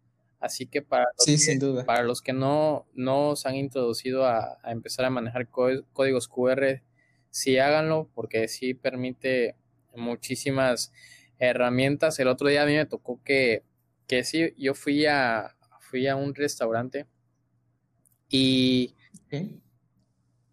Así 0.46 0.68
que 0.68 0.84
para 0.84 1.06
los, 1.06 1.26
sí, 1.26 1.32
que, 1.32 1.38
sin 1.40 1.58
duda. 1.58 1.86
para 1.86 2.04
los 2.04 2.22
que 2.22 2.32
no, 2.32 2.86
no 2.94 3.36
se 3.36 3.50
han 3.50 3.56
introducido 3.56 4.28
a, 4.28 4.60
a 4.62 4.72
empezar 4.72 5.04
a 5.04 5.10
manejar 5.10 5.50
códigos 5.50 6.28
QR, 6.28 6.84
sí 7.32 7.58
háganlo 7.58 8.12
porque 8.14 8.48
sí 8.48 8.76
permite 8.76 9.56
muchísimas 9.96 10.94
herramientas. 11.40 12.20
El 12.20 12.28
otro 12.28 12.48
día 12.48 12.62
a 12.62 12.68
mí 12.68 12.76
me 12.76 12.86
tocó 12.86 13.20
que, 13.24 13.64
que 14.06 14.24
sí, 14.24 14.54
yo 14.56 14.76
fui 14.76 15.08
a, 15.08 15.56
fui 15.80 16.08
a 16.08 16.16
un 16.16 16.36
restaurante 16.36 17.08
y, 18.30 18.94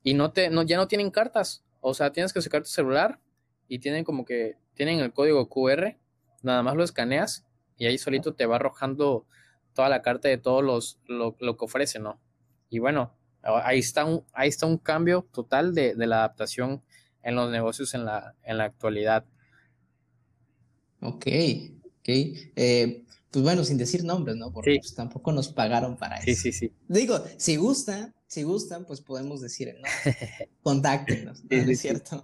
y 0.03 0.15
no 0.15 0.33
te, 0.33 0.49
no, 0.49 0.63
ya 0.63 0.79
no 0.79 0.89
tienen 0.89 1.11
cartas. 1.11 1.67
O 1.83 1.93
sea, 1.93 2.13
tienes 2.13 2.33
que 2.33 2.41
sacar 2.41 2.63
tu 2.63 2.71
celular 2.71 3.21
y 3.69 3.79
tienen 3.79 4.05
como 4.05 4.25
que, 4.25 4.57
tienen 4.73 5.01
el 5.01 5.13
código 5.13 5.51
QR, 5.51 5.99
nada 6.41 6.63
más 6.63 6.77
lo 6.77 6.83
escaneas 6.83 7.45
y 7.77 7.85
ahí 7.85 7.99
solito 7.99 8.33
te 8.33 8.47
va 8.47 8.57
arrojando 8.57 9.27
toda 9.75 9.89
la 9.89 10.03
carta 10.03 10.29
de 10.29 10.39
todos 10.39 10.63
los, 10.63 10.99
lo, 11.07 11.37
lo 11.41 11.57
que 11.57 11.65
ofrece, 11.65 11.99
¿no? 11.99 12.21
Y 12.69 12.79
bueno, 12.79 13.15
ahí 13.43 13.79
está 13.79 14.05
un, 14.05 14.25
ahí 14.33 14.49
está 14.49 14.67
un 14.67 14.79
cambio 14.79 15.29
total 15.33 15.75
de, 15.75 15.95
de 15.95 16.07
la 16.07 16.19
adaptación 16.19 16.83
en 17.23 17.35
los 17.35 17.51
negocios 17.51 17.95
en 17.95 18.05
la, 18.05 18.35
en 18.45 18.59
la 18.59 18.65
actualidad. 18.65 19.25
Ok, 21.01 21.27
ok. 22.01 22.09
Eh, 22.09 23.05
pues 23.31 23.43
bueno, 23.43 23.65
sin 23.65 23.79
decir 23.79 24.05
nombres, 24.05 24.37
¿no? 24.37 24.53
Porque 24.53 24.79
pues, 24.81 24.95
tampoco 24.95 25.33
nos 25.33 25.49
pagaron 25.49 25.97
para 25.97 26.17
eso. 26.17 26.27
Sí, 26.27 26.35
sí, 26.35 26.53
sí. 26.53 26.73
Digo, 26.87 27.23
si 27.39 27.57
gustan, 27.57 28.15
si 28.27 28.43
gustan, 28.43 28.85
pues 28.85 29.01
podemos 29.01 29.41
decir 29.41 29.69
el 29.69 29.77
nombre. 29.77 30.51
Contáctenos, 30.63 31.43
es 31.49 31.81
cierto? 31.81 32.23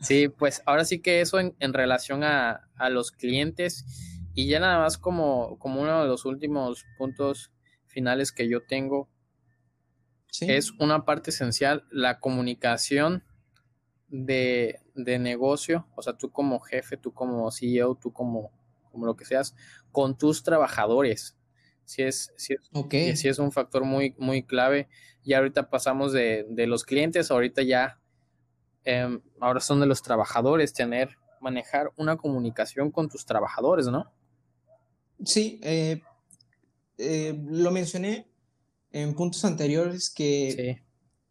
Sí, 0.00 0.28
pues 0.28 0.62
ahora 0.66 0.84
sí 0.84 1.00
que 1.00 1.20
eso 1.20 1.40
en, 1.40 1.54
en 1.58 1.72
relación 1.72 2.22
a, 2.22 2.68
a, 2.76 2.88
los 2.90 3.10
clientes 3.10 3.84
y 4.38 4.46
ya 4.46 4.60
nada 4.60 4.78
más 4.78 4.98
como, 4.98 5.58
como 5.58 5.82
uno 5.82 6.00
de 6.00 6.06
los 6.06 6.24
últimos 6.24 6.86
puntos 6.96 7.50
finales 7.88 8.30
que 8.30 8.48
yo 8.48 8.64
tengo 8.64 9.08
es 10.40 10.70
una 10.78 11.04
parte 11.04 11.30
esencial, 11.30 11.88
la 11.90 12.20
comunicación 12.20 13.24
de, 14.06 14.78
de, 14.94 15.18
negocio, 15.18 15.88
o 15.96 16.02
sea, 16.02 16.16
tú 16.16 16.30
como 16.30 16.60
jefe, 16.60 16.96
tú 16.96 17.12
como 17.12 17.50
CEO, 17.50 17.96
tú 18.00 18.12
como, 18.12 18.52
como 18.92 19.06
lo 19.06 19.16
que 19.16 19.24
seas, 19.24 19.56
con 19.90 20.16
tus 20.16 20.44
trabajadores. 20.44 21.36
Si 21.84 22.02
es, 22.02 22.32
si 22.36 22.54
es, 22.54 23.24
es 23.24 23.38
un 23.40 23.50
factor 23.50 23.82
muy, 23.82 24.14
muy 24.18 24.44
clave. 24.44 24.88
Y 25.24 25.32
ahorita 25.32 25.68
pasamos 25.68 26.12
de, 26.12 26.46
de 26.48 26.68
los 26.68 26.84
clientes, 26.84 27.32
ahorita 27.32 27.62
ya, 27.62 27.98
eh, 28.84 29.18
ahora 29.40 29.58
son 29.58 29.80
de 29.80 29.86
los 29.86 30.00
trabajadores, 30.00 30.72
tener, 30.74 31.16
manejar 31.40 31.90
una 31.96 32.16
comunicación 32.16 32.92
con 32.92 33.08
tus 33.08 33.26
trabajadores, 33.26 33.88
¿no? 33.88 34.12
Sí, 35.24 35.60
eh, 35.62 36.00
eh, 36.98 37.38
lo 37.46 37.70
mencioné 37.70 38.28
en 38.92 39.14
puntos 39.14 39.44
anteriores 39.44 40.10
que 40.10 40.82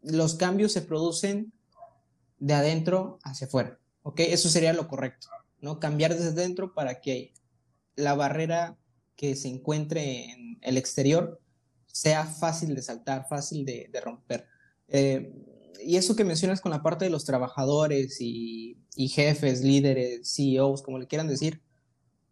los 0.02 0.34
cambios 0.34 0.72
se 0.72 0.82
producen 0.82 1.52
de 2.38 2.54
adentro 2.54 3.18
hacia 3.22 3.46
afuera, 3.46 3.78
¿ok? 4.02 4.20
Eso 4.20 4.48
sería 4.48 4.72
lo 4.72 4.88
correcto, 4.88 5.28
¿no? 5.60 5.80
Cambiar 5.80 6.14
desde 6.14 6.32
dentro 6.32 6.74
para 6.74 7.00
que 7.00 7.32
la 7.96 8.14
barrera 8.14 8.78
que 9.16 9.34
se 9.34 9.48
encuentre 9.48 10.30
en 10.30 10.58
el 10.62 10.76
exterior 10.76 11.40
sea 11.86 12.24
fácil 12.24 12.74
de 12.74 12.82
saltar, 12.82 13.26
fácil 13.28 13.64
de, 13.64 13.90
romper. 14.02 14.46
Eh, 14.86 15.32
y 15.84 15.96
eso 15.96 16.14
que 16.14 16.24
mencionas 16.24 16.60
con 16.60 16.70
la 16.70 16.82
parte 16.82 17.04
de 17.04 17.10
los 17.10 17.24
trabajadores 17.24 18.18
y, 18.20 18.76
jefes, 18.96 19.62
líderes, 19.62 20.32
CEOs, 20.34 20.82
como 20.82 20.98
le 20.98 21.06
quieran 21.06 21.28
decir, 21.28 21.62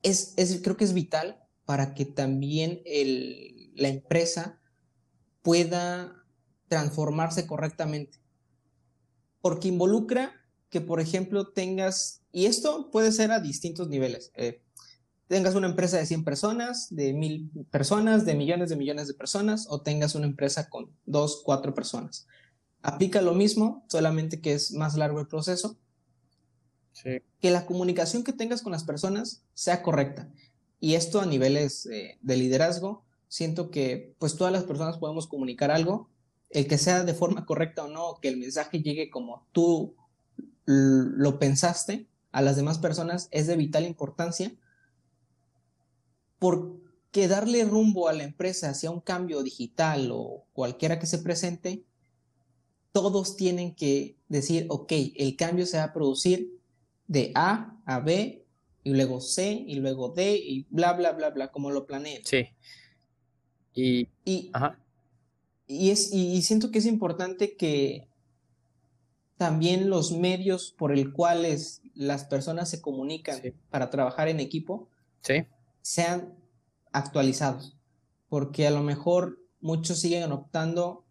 es, 0.03 0.35
es, 0.37 0.61
creo 0.63 0.77
que 0.77 0.85
es 0.85 0.93
vital 0.93 1.46
para 1.67 1.95
que 1.95 2.07
también 2.07 2.81
el, 2.87 3.73
la 3.75 3.89
empresa 3.89 4.61
pueda 5.43 6.25
transformarse 6.69 7.47
correctamente. 7.47 8.19
Porque 9.41 9.69
involucra 9.69 10.33
que, 10.71 10.81
por 10.81 11.01
ejemplo, 11.01 11.49
tengas, 11.49 12.23
y 12.33 12.47
esto 12.47 12.91
puede 12.91 13.13
ser 13.13 13.31
a 13.31 13.41
distintos 13.41 13.89
niveles, 13.89 14.33
eh, 14.35 14.63
tengas 15.29 15.55
una 15.55 15.69
empresa 15.69 15.99
de 15.99 16.07
100 16.07 16.25
personas, 16.25 16.89
de 16.91 17.13
mil 17.13 17.51
personas, 17.71 18.25
de 18.25 18.35
millones 18.35 18.71
de 18.71 18.77
millones 18.77 19.09
de 19.09 19.15
personas, 19.15 19.67
o 19.69 19.83
tengas 19.83 20.15
una 20.15 20.27
empresa 20.27 20.69
con 20.69 20.91
dos, 21.05 21.43
cuatro 21.45 21.75
personas. 21.75 22.27
Aplica 22.83 23.21
lo 23.21 23.35
mismo, 23.35 23.85
solamente 23.89 24.41
que 24.41 24.53
es 24.55 24.73
más 24.73 24.97
largo 24.97 25.21
el 25.21 25.27
proceso. 25.27 25.77
Que 27.03 27.51
la 27.51 27.67
comunicación 27.67 28.25
que 28.25 28.33
tengas 28.33 28.63
con 28.63 28.73
las 28.73 28.85
personas 28.85 29.45
sea 29.55 29.83
correcta. 29.83 30.33
Y 30.87 30.95
esto 30.95 31.21
a 31.21 31.27
niveles 31.27 31.87
eh, 31.87 32.17
de 32.23 32.37
liderazgo, 32.37 33.03
siento 33.27 33.73
que 33.73 34.15
pues 34.21 34.37
todas 34.37 34.53
las 34.53 34.63
personas 34.63 34.99
podemos 34.99 35.27
comunicar 35.27 35.73
algo, 35.73 36.09
el 36.49 36.69
que 36.69 36.79
sea 36.79 37.03
de 37.03 37.13
forma 37.13 37.45
correcta 37.45 37.83
o 37.83 37.89
no, 37.89 38.21
que 38.23 38.29
el 38.29 38.37
mensaje 38.37 38.81
llegue 38.81 39.11
como 39.11 39.45
tú 39.51 39.97
lo 40.65 41.41
pensaste 41.41 42.07
a 42.31 42.41
las 42.41 42.55
demás 42.55 42.79
personas 42.79 43.27
es 43.33 43.49
de 43.49 43.57
vital 43.57 43.85
importancia 43.85 44.55
porque 46.39 47.27
darle 47.27 47.65
rumbo 47.65 48.07
a 48.07 48.13
la 48.13 48.23
empresa 48.23 48.71
hacia 48.71 48.93
un 48.93 49.01
cambio 49.01 49.43
digital 49.43 50.11
o 50.13 50.45
cualquiera 50.53 51.01
que 51.01 51.07
se 51.07 51.19
presente, 51.19 51.85
todos 52.93 53.35
tienen 53.35 53.75
que 53.75 54.15
decir, 54.29 54.67
ok, 54.69 54.93
el 55.17 55.35
cambio 55.35 55.67
se 55.67 55.79
va 55.79 55.83
a 55.83 55.93
producir 55.93 56.61
de 57.09 57.33
A 57.35 57.77
a 57.87 57.99
B 57.99 58.46
y 58.87 58.91
luego 58.91 59.21
C 59.21 59.65
y 59.67 59.75
luego 59.75 60.11
D 60.11 60.37
y 60.37 60.65
bla, 60.71 60.93
bla, 60.93 61.11
bla, 61.11 61.31
bla, 61.31 61.51
como 61.51 61.73
lo 61.73 61.87
planeen. 61.87 62.23
Sí. 62.25 62.51
Y, 63.75 64.11
y, 64.25 64.53
y, 65.67 65.91
es, 65.91 66.13
y, 66.13 66.41
siento 66.43 66.71
que 66.71 66.79
es 66.79 66.87
importante 66.87 67.57
que 67.57 68.09
también 69.37 69.91
los 69.91 70.13
medios 70.13 70.73
por 70.79 70.93
el 70.93 71.13
cuales 71.13 71.83
las 71.95 72.27
personas 72.27 72.71
se 72.71 72.81
comunican 72.81 73.41
para 73.71 73.91
trabajar 73.91 74.29
en 74.29 74.39
equipo 74.39 74.89
sean 75.83 76.39
actualizados. 76.93 77.77
Porque 78.29 78.69
a 78.69 78.71
lo 78.71 78.85
mejor 78.85 79.41
muchos 79.61 79.99
siguen 79.99 80.31
optando, 80.31 81.05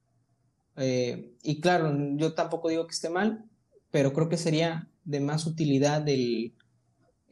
eh, 0.78 1.36
y 1.44 1.60
claro, 1.60 1.94
yo 2.16 2.36
tampoco 2.36 2.70
digo 2.70 2.88
que 2.88 2.94
esté 2.94 3.10
mal, 3.10 3.50
pero 3.92 4.14
creo 4.14 4.30
que 4.30 4.38
sería 4.38 4.90
de 5.04 5.20
más 5.20 5.46
utilidad 5.46 6.08
el, 6.08 6.55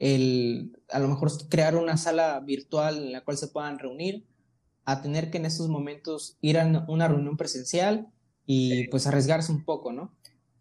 el 0.04 0.78
a 0.89 0.99
lo 0.99 1.08
mejor 1.08 1.32
crear 1.47 1.78
una 1.78 1.95
sala 1.95 2.38
virtual 2.41 2.97
en 2.97 3.12
la 3.14 3.24
cual 3.24 3.38
se 3.38 3.47
puedan 3.47 3.80
reunir 3.80 4.26
a 4.84 5.01
tener 5.01 5.32
que 5.32 5.38
en 5.38 5.45
estos 5.45 5.70
momentos 5.70 6.38
ir 6.41 6.60
a 6.60 6.86
una 6.89 7.08
reunión 7.08 7.38
presencial 7.38 8.12
y 8.45 8.89
pues 8.89 9.08
arriesgarse 9.08 9.54
un 9.54 9.64
poco, 9.64 9.93
¿no? 9.93 10.14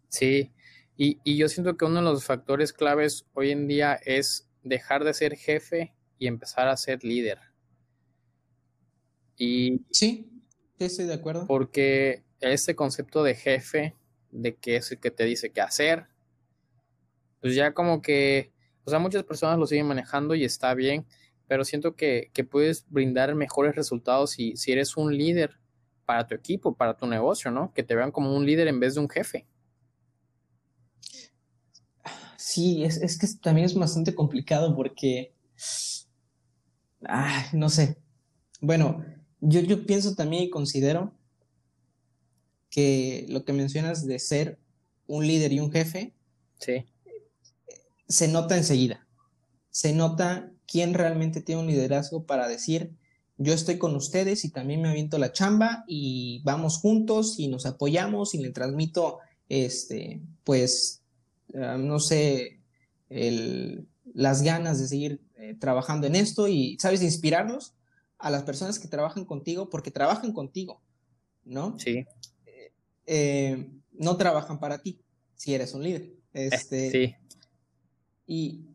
Sí, 0.07 0.53
y, 0.95 1.19
y, 1.25 1.35
yo 1.35 1.49
siento 1.49 1.75
que 1.75 1.83
uno 1.83 1.97
de 1.97 2.03
los 2.03 2.23
factores 2.23 2.71
claves 2.71 3.25
hoy 3.33 3.51
en 3.51 3.67
día 3.67 3.99
es 4.05 4.47
dejar 4.63 5.03
de 5.03 5.13
ser 5.13 5.35
jefe 5.35 5.93
y 6.17 6.27
empezar 6.27 6.69
a 6.69 6.77
ser 6.77 7.03
líder. 7.03 7.39
Y 9.35 9.81
sí, 9.91 10.31
estoy 10.79 11.05
de 11.05 11.15
acuerdo. 11.15 11.47
Porque 11.47 12.23
ese 12.39 12.75
concepto 12.75 13.23
de 13.23 13.35
jefe, 13.35 13.97
de 14.31 14.55
que 14.55 14.77
es 14.77 14.89
el 14.91 14.99
que 14.99 15.11
te 15.11 15.25
dice 15.25 15.51
qué 15.51 15.59
hacer, 15.59 16.05
pues 17.41 17.55
ya 17.55 17.73
como 17.73 18.01
que, 18.01 18.52
o 18.85 18.89
sea, 18.89 18.99
muchas 18.99 19.23
personas 19.23 19.57
lo 19.57 19.67
siguen 19.67 19.87
manejando 19.87 20.35
y 20.35 20.43
está 20.43 20.73
bien, 20.73 21.05
pero 21.47 21.63
siento 21.63 21.95
que, 21.95 22.31
puedes 22.49 22.85
brindar 22.89 23.35
mejores 23.35 23.75
resultados 23.75 24.31
si, 24.31 24.55
si 24.55 24.71
eres 24.71 24.97
un 24.97 25.17
líder 25.17 25.59
para 26.05 26.27
tu 26.27 26.35
equipo, 26.35 26.75
para 26.75 26.97
tu 26.97 27.07
negocio, 27.07 27.51
¿no? 27.51 27.73
Que 27.73 27.83
te 27.83 27.95
vean 27.95 28.11
como 28.11 28.35
un 28.35 28.45
líder 28.45 28.67
en 28.67 28.79
vez 28.79 28.95
de 28.95 29.01
un 29.01 29.09
jefe. 29.09 29.47
Sí, 32.37 32.83
es, 32.83 32.97
es 32.97 33.17
que 33.17 33.27
también 33.41 33.65
es 33.65 33.73
bastante 33.73 34.13
complicado 34.13 34.75
porque, 34.75 35.33
ay, 37.05 37.45
no 37.53 37.69
sé. 37.69 37.97
Bueno, 38.59 39.05
yo, 39.39 39.61
yo 39.61 39.85
pienso 39.85 40.15
también 40.15 40.43
y 40.43 40.49
considero 40.49 41.13
que 42.69 43.25
lo 43.29 43.45
que 43.45 43.53
mencionas 43.53 44.05
de 44.05 44.19
ser 44.19 44.59
un 45.07 45.25
líder 45.27 45.53
y 45.53 45.59
un 45.59 45.71
jefe, 45.71 46.13
sí. 46.59 46.85
Se 48.07 48.27
nota 48.27 48.57
enseguida. 48.57 49.07
Se 49.69 49.93
nota 49.93 50.51
quién 50.67 50.93
realmente 50.93 51.41
tiene 51.41 51.61
un 51.61 51.67
liderazgo 51.67 52.25
para 52.25 52.47
decir, 52.47 52.93
yo 53.37 53.53
estoy 53.53 53.77
con 53.77 53.95
ustedes 53.95 54.45
y 54.45 54.49
también 54.49 54.81
me 54.81 54.89
aviento 54.89 55.17
la 55.17 55.31
chamba 55.31 55.83
y 55.87 56.41
vamos 56.43 56.77
juntos 56.77 57.39
y 57.39 57.47
nos 57.47 57.65
apoyamos 57.65 58.35
y 58.35 58.39
le 58.39 58.51
transmito, 58.51 59.19
este, 59.49 60.21
pues, 60.43 61.01
ah, 61.55 61.77
no 61.77 61.99
sé, 61.99 62.59
las 64.13 64.41
ganas 64.43 64.79
de 64.79 64.87
seguir 64.87 65.21
eh, 65.35 65.55
trabajando 65.59 66.07
en 66.07 66.15
esto 66.15 66.47
y, 66.47 66.77
¿sabes?, 66.79 67.01
inspirarlos 67.01 67.73
a 68.17 68.29
las 68.29 68.43
personas 68.43 68.79
que 68.79 68.87
trabajan 68.87 69.25
contigo 69.25 69.69
porque 69.69 69.91
trabajan 69.91 70.31
contigo, 70.31 70.81
¿no? 71.43 71.77
Sí. 71.79 72.05
Eh, 73.05 73.69
no 73.91 74.15
trabajan 74.17 74.59
para 74.59 74.81
ti 74.81 75.01
si 75.35 75.53
eres 75.53 75.73
un 75.73 75.83
líder. 75.83 76.13
Este, 76.33 76.91
sí. 76.91 77.15
Y, 78.25 78.65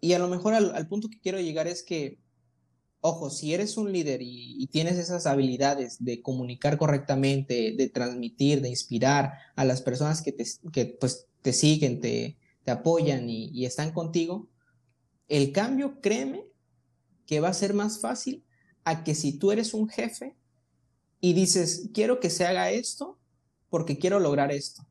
y 0.00 0.12
a 0.12 0.18
lo 0.18 0.28
mejor 0.28 0.54
al, 0.54 0.88
punto 0.88 1.08
que 1.08 1.20
quiero 1.20 1.40
llegar 1.40 1.66
es 1.66 1.82
que, 1.82 2.18
ojo, 3.00 3.30
si 3.30 3.54
eres 3.54 3.76
un 3.76 3.92
líder 3.92 4.20
y, 4.22 4.66
tienes 4.68 4.98
esas 4.98 5.26
habilidades 5.26 6.02
de 6.04 6.20
comunicar 6.20 6.78
correctamente, 6.78 7.74
de 7.76 7.88
transmitir, 7.88 8.60
de 8.60 8.70
inspirar 8.70 9.34
a 9.54 9.64
las 9.64 9.82
personas 9.82 10.22
que 10.22 10.32
te, 10.32 10.44
que, 10.72 10.86
pues, 10.86 11.28
te 11.42 11.52
siguen, 11.52 12.00
te, 12.00 12.38
te 12.64 12.70
apoyan 12.70 13.28
y, 13.28 13.50
y, 13.52 13.66
están 13.66 13.92
contigo, 13.92 14.48
el 15.28 15.52
cambio, 15.52 16.00
créeme, 16.00 16.44
que 17.26 17.40
va 17.40 17.48
a 17.48 17.54
ser 17.54 17.74
más 17.74 18.00
fácil 18.00 18.44
a 18.84 19.04
que 19.04 19.14
si 19.14 19.38
tú 19.38 19.52
eres 19.52 19.74
un 19.74 19.88
jefe 19.88 20.36
y 21.20 21.32
dices, 21.32 21.88
quiero 21.94 22.20
que 22.20 22.30
se 22.30 22.44
haga 22.44 22.70
esto 22.70 23.18
porque 23.70 23.98
quiero 23.98 24.20
lograr 24.20 24.52
esto. 24.52 24.86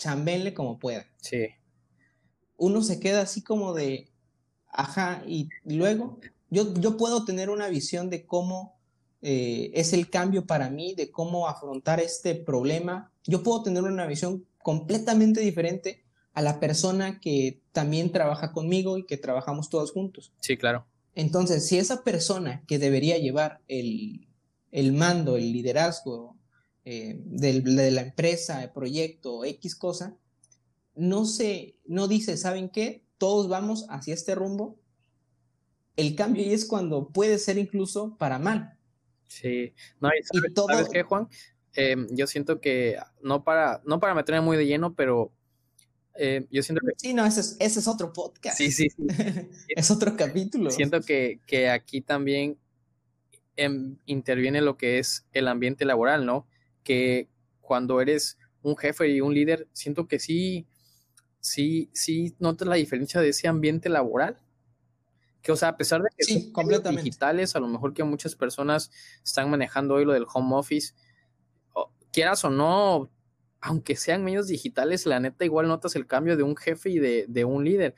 Chambenle 0.00 0.54
como 0.54 0.78
pueda. 0.78 1.06
Sí. 1.18 1.48
Uno 2.56 2.82
se 2.82 2.98
queda 2.98 3.22
así 3.22 3.42
como 3.42 3.74
de, 3.74 4.08
ajá, 4.72 5.22
y 5.26 5.48
luego 5.64 6.18
yo, 6.50 6.96
puedo 6.96 7.24
tener 7.24 7.48
una 7.48 7.68
visión 7.68 8.10
de 8.10 8.26
cómo 8.26 8.76
eh, 9.22 9.70
es 9.74 9.92
el 9.92 10.10
cambio 10.10 10.46
para 10.46 10.68
mí, 10.68 10.94
de 10.94 11.10
cómo 11.10 11.48
afrontar 11.48 12.00
este 12.00 12.34
problema. 12.34 13.12
Yo 13.24 13.42
puedo 13.42 13.62
tener 13.62 13.84
una 13.84 14.06
visión 14.06 14.44
completamente 14.62 15.40
diferente 15.40 16.02
a 16.32 16.42
la 16.42 16.58
persona 16.58 17.20
que 17.20 17.60
también 17.72 18.10
trabaja 18.10 18.52
conmigo 18.52 18.98
y 18.98 19.06
que 19.06 19.16
trabajamos 19.16 19.70
todos 19.70 19.92
juntos. 19.92 20.32
Sí, 20.40 20.56
claro. 20.56 20.86
Entonces, 21.14 21.66
si 21.66 21.78
esa 21.78 22.02
persona 22.02 22.64
que 22.66 22.78
debería 22.78 23.18
llevar 23.18 23.60
el, 23.68 24.26
mando, 24.92 25.36
el 25.36 25.52
liderazgo 25.52 26.36
eh, 26.92 27.14
de 27.24 27.90
la 27.92 28.00
empresa, 28.00 28.72
proyecto, 28.74 29.44
X 29.44 29.76
cosa, 29.76 30.16
no 30.96 31.24
se, 31.24 31.76
no 31.86 32.08
dice, 32.08 32.36
¿saben 32.36 32.68
qué? 32.68 33.04
Todos 33.16 33.48
vamos 33.48 33.86
hacia 33.90 34.12
este 34.12 34.34
rumbo, 34.34 34.76
el 35.94 36.16
cambio 36.16 36.42
y 36.42 36.52
es 36.52 36.64
cuando 36.64 37.10
puede 37.10 37.38
ser 37.38 37.58
incluso 37.58 38.16
para 38.18 38.40
mal. 38.40 38.76
Sí, 39.28 39.72
no, 40.00 40.08
¿sabes, 40.66 40.88
qué, 40.88 41.04
Juan? 41.04 41.28
Em, 41.74 42.08
yo 42.10 42.26
siento 42.26 42.60
que, 42.60 42.96
no 43.22 43.44
para, 43.44 43.80
no 43.84 44.00
para 44.00 44.16
meterme 44.16 44.40
muy 44.40 44.56
de 44.56 44.66
lleno, 44.66 44.92
pero 44.96 45.32
eh, 46.16 46.44
yo 46.50 46.64
siento 46.64 46.84
que... 46.84 46.94
Sí, 46.96 47.14
no, 47.14 47.24
ese 47.24 47.38
es, 47.38 47.56
ese 47.60 47.78
es 47.78 47.86
otro 47.86 48.12
podcast. 48.12 48.58
Sí, 48.58 48.72
sí. 48.72 48.88
es 49.68 49.90
otro 49.92 50.16
capítulo. 50.16 50.72
Siento 50.72 51.02
que, 51.02 51.38
que 51.46 51.70
aquí 51.70 52.00
también 52.00 52.58
em, 53.54 53.96
interviene 54.06 54.60
lo 54.60 54.76
que 54.76 54.98
es 54.98 55.28
el 55.30 55.46
ambiente 55.46 55.84
laboral, 55.84 56.26
¿no? 56.26 56.48
Que 56.82 57.28
cuando 57.60 58.00
eres 58.00 58.38
un 58.62 58.76
jefe 58.76 59.08
y 59.08 59.20
un 59.20 59.34
líder, 59.34 59.68
siento 59.72 60.08
que 60.08 60.18
sí, 60.18 60.66
sí, 61.40 61.90
sí 61.92 62.34
notas 62.38 62.68
la 62.68 62.76
diferencia 62.76 63.20
de 63.20 63.30
ese 63.30 63.48
ambiente 63.48 63.88
laboral 63.88 64.42
que, 65.42 65.52
o 65.52 65.56
sea, 65.56 65.68
a 65.70 65.76
pesar 65.76 66.02
de 66.02 66.08
que 66.16 66.24
son 66.24 66.52
completamente. 66.52 67.02
digitales, 67.02 67.56
a 67.56 67.60
lo 67.60 67.68
mejor 67.68 67.94
que 67.94 68.04
muchas 68.04 68.34
personas 68.34 68.90
están 69.24 69.50
manejando 69.50 69.94
hoy 69.94 70.04
lo 70.04 70.12
del 70.12 70.26
home 70.32 70.56
office, 70.56 70.94
quieras 72.12 72.44
o 72.44 72.50
no, 72.50 73.10
aunque 73.60 73.96
sean 73.96 74.24
medios 74.24 74.48
digitales, 74.48 75.06
la 75.06 75.20
neta 75.20 75.44
igual 75.44 75.68
notas 75.68 75.96
el 75.96 76.06
cambio 76.06 76.36
de 76.36 76.42
un 76.42 76.56
jefe 76.56 76.90
y 76.90 76.98
de, 76.98 77.44
un 77.44 77.64
líder. 77.64 77.94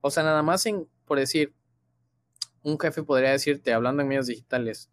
O 0.00 0.10
sea, 0.10 0.22
nada 0.22 0.42
más 0.42 0.66
en, 0.66 0.88
por 1.04 1.18
decir, 1.18 1.54
un 2.62 2.78
jefe 2.78 3.02
podría 3.02 3.30
decirte, 3.30 3.72
hablando 3.72 4.02
en 4.02 4.08
medios 4.08 4.26
digitales, 4.26 4.90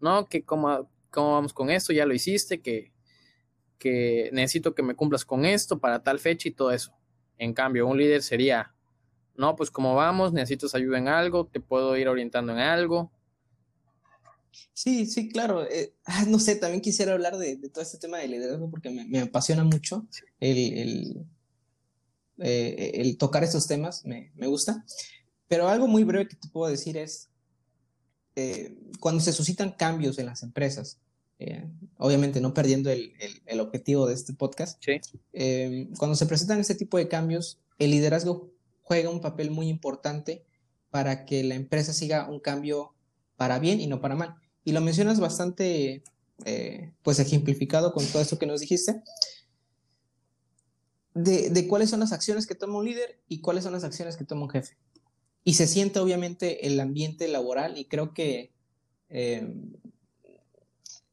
no, 0.00 0.28
que 0.28 0.44
cómo, 0.44 0.90
cómo 1.10 1.32
vamos 1.32 1.52
con 1.52 1.70
esto, 1.70 1.92
ya 1.92 2.06
lo 2.06 2.14
hiciste, 2.14 2.60
que, 2.60 2.92
que 3.78 4.30
necesito 4.32 4.74
que 4.74 4.82
me 4.82 4.94
cumplas 4.94 5.24
con 5.24 5.44
esto 5.44 5.78
para 5.78 6.02
tal 6.02 6.18
fecha 6.18 6.48
y 6.48 6.52
todo 6.52 6.72
eso. 6.72 6.92
En 7.38 7.54
cambio, 7.54 7.86
un 7.86 7.98
líder 7.98 8.22
sería, 8.22 8.74
no, 9.36 9.56
pues 9.56 9.70
como 9.70 9.94
vamos, 9.94 10.32
necesitas 10.32 10.74
ayuda 10.74 10.98
en 10.98 11.08
algo, 11.08 11.46
te 11.46 11.60
puedo 11.60 11.96
ir 11.96 12.08
orientando 12.08 12.52
en 12.52 12.58
algo. 12.58 13.12
Sí, 14.72 15.06
sí, 15.06 15.28
claro. 15.28 15.68
Eh, 15.68 15.94
ah, 16.04 16.24
no 16.26 16.38
sé, 16.38 16.56
también 16.56 16.80
quisiera 16.80 17.12
hablar 17.12 17.36
de, 17.36 17.56
todo 17.68 17.82
este 17.82 17.98
tema 17.98 18.18
de 18.18 18.28
liderazgo 18.28 18.70
porque 18.70 18.90
me, 18.90 19.20
apasiona 19.20 19.64
mucho 19.64 20.06
el, 20.40 21.26
eh, 22.38 22.92
el, 22.94 23.18
tocar 23.18 23.44
estos 23.44 23.66
temas, 23.66 24.04
me, 24.04 24.30
gusta. 24.46 24.84
Pero 25.48 25.68
algo 25.68 25.86
muy 25.86 26.04
breve 26.04 26.28
que 26.28 26.36
te 26.36 26.48
puedo 26.48 26.70
decir 26.70 26.96
es, 26.96 27.30
eh, 28.40 28.78
cuando 29.00 29.20
se 29.20 29.32
suscitan 29.32 29.72
cambios 29.72 30.18
en 30.18 30.26
las 30.26 30.42
empresas, 30.42 30.98
obviamente 31.98 32.40
no 32.40 32.52
perdiendo 32.52 32.90
el, 32.90 33.12
el, 33.46 33.60
objetivo 33.60 34.08
de 34.08 34.14
este 34.14 34.32
podcast, 34.32 34.82
cuando 35.96 36.16
se 36.16 36.26
presentan 36.26 36.58
este 36.58 36.74
tipo 36.74 36.98
de 36.98 37.06
cambios, 37.06 37.60
el 37.78 37.92
liderazgo 37.92 38.50
juega 38.82 39.10
un 39.10 39.20
papel 39.20 39.50
muy 39.50 39.68
importante 39.68 40.44
para 40.90 41.24
que 41.24 41.44
la 41.44 41.54
empresa 41.54 41.92
siga 41.92 42.28
un 42.28 42.40
cambio 42.40 42.94
para 43.36 43.58
bien 43.58 43.80
y 43.80 43.86
no 43.86 44.00
para 44.00 44.14
mal. 44.14 44.34
Y 44.64 44.72
lo 44.72 44.80
mencionas 44.80 45.20
bastante, 45.20 46.02
eh, 46.44 46.92
pues 47.02 47.18
ejemplificado 47.18 47.92
con 47.92 48.04
todo 48.06 48.22
esto 48.22 48.38
que 48.38 48.46
nos 48.46 48.60
dijiste, 48.60 49.02
de, 51.14 51.66
cuáles 51.68 51.90
son 51.90 52.00
las 52.00 52.12
acciones 52.12 52.46
que 52.46 52.54
toma 52.54 52.78
un 52.78 52.84
líder 52.84 53.20
y 53.28 53.40
cuáles 53.40 53.64
son 53.64 53.72
las 53.72 53.84
acciones 53.84 54.16
que 54.16 54.24
toma 54.24 54.42
un 54.42 54.50
jefe. 54.50 54.76
Y 55.48 55.54
se 55.54 55.66
siente 55.66 55.98
obviamente 55.98 56.66
el 56.66 56.78
ambiente 56.78 57.26
laboral 57.26 57.78
y 57.78 57.86
creo 57.86 58.12
que 58.12 58.52
eh, 59.08 59.50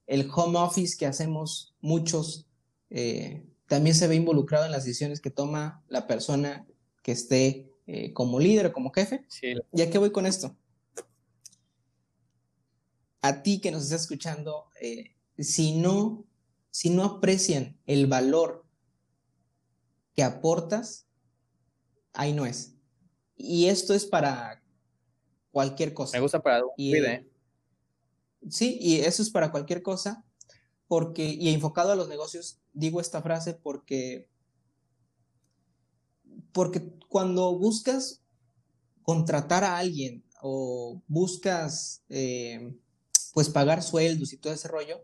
el 0.08 0.30
home 0.30 0.60
office 0.60 0.98
que 0.98 1.06
hacemos 1.06 1.74
muchos 1.80 2.46
eh, 2.90 3.46
también 3.66 3.96
se 3.96 4.10
ve 4.10 4.16
involucrado 4.16 4.66
en 4.66 4.74
las 4.74 4.84
decisiones 4.84 5.22
que 5.22 5.30
toma 5.30 5.86
la 5.88 6.06
persona 6.06 6.68
que 7.02 7.14
esté 7.14 7.72
eh, 7.88 8.12
como 8.12 8.38
líder 8.42 8.66
o 8.66 8.74
como 8.74 8.92
jefe. 8.92 9.24
Sí. 9.30 9.54
¿Y 9.72 9.86
qué 9.86 9.98
voy 9.98 10.12
con 10.12 10.26
esto? 10.26 10.54
A 13.22 13.42
ti 13.42 13.62
que 13.62 13.72
nos 13.72 13.84
estás 13.84 14.02
escuchando, 14.02 14.66
si, 15.38 15.78
no, 15.78 16.26
si 16.72 16.90
no 16.90 17.06
aprecian 17.06 17.78
el 17.86 18.08
valor 18.08 18.66
que 20.14 20.24
aportas, 20.24 21.08
ahí 22.12 22.34
no 22.34 22.46
es. 22.46 22.75
Y 23.38 23.68
esto 23.68 23.94
es 23.94 24.06
para 24.06 24.62
cualquier 25.52 25.94
cosa. 25.94 26.18
Me 26.18 26.22
gusta 26.22 26.42
para 26.42 26.62
y, 26.78 26.96
¿eh? 26.96 27.28
Sí, 28.50 28.78
y 28.80 29.00
eso 29.00 29.22
es 29.22 29.30
para 29.30 29.52
cualquier 29.52 29.82
cosa, 29.82 30.24
porque, 30.88 31.26
y 31.26 31.50
enfocado 31.50 31.92
a 31.92 31.96
los 31.96 32.08
negocios, 32.08 32.60
digo 32.74 33.02
esta 33.02 33.22
frase 33.22 33.54
porque 33.54 34.30
porque 36.52 36.90
cuando 37.10 37.58
buscas 37.58 38.22
contratar 39.02 39.66
a 39.66 39.78
alguien 39.78 40.24
o 40.42 41.02
buscas 41.08 42.04
eh, 42.08 42.74
pues 43.34 43.50
pagar 43.50 43.84
sueldos 43.84 44.32
y 44.32 44.38
todo 44.38 44.54
ese 44.54 44.70
rollo, 44.70 45.02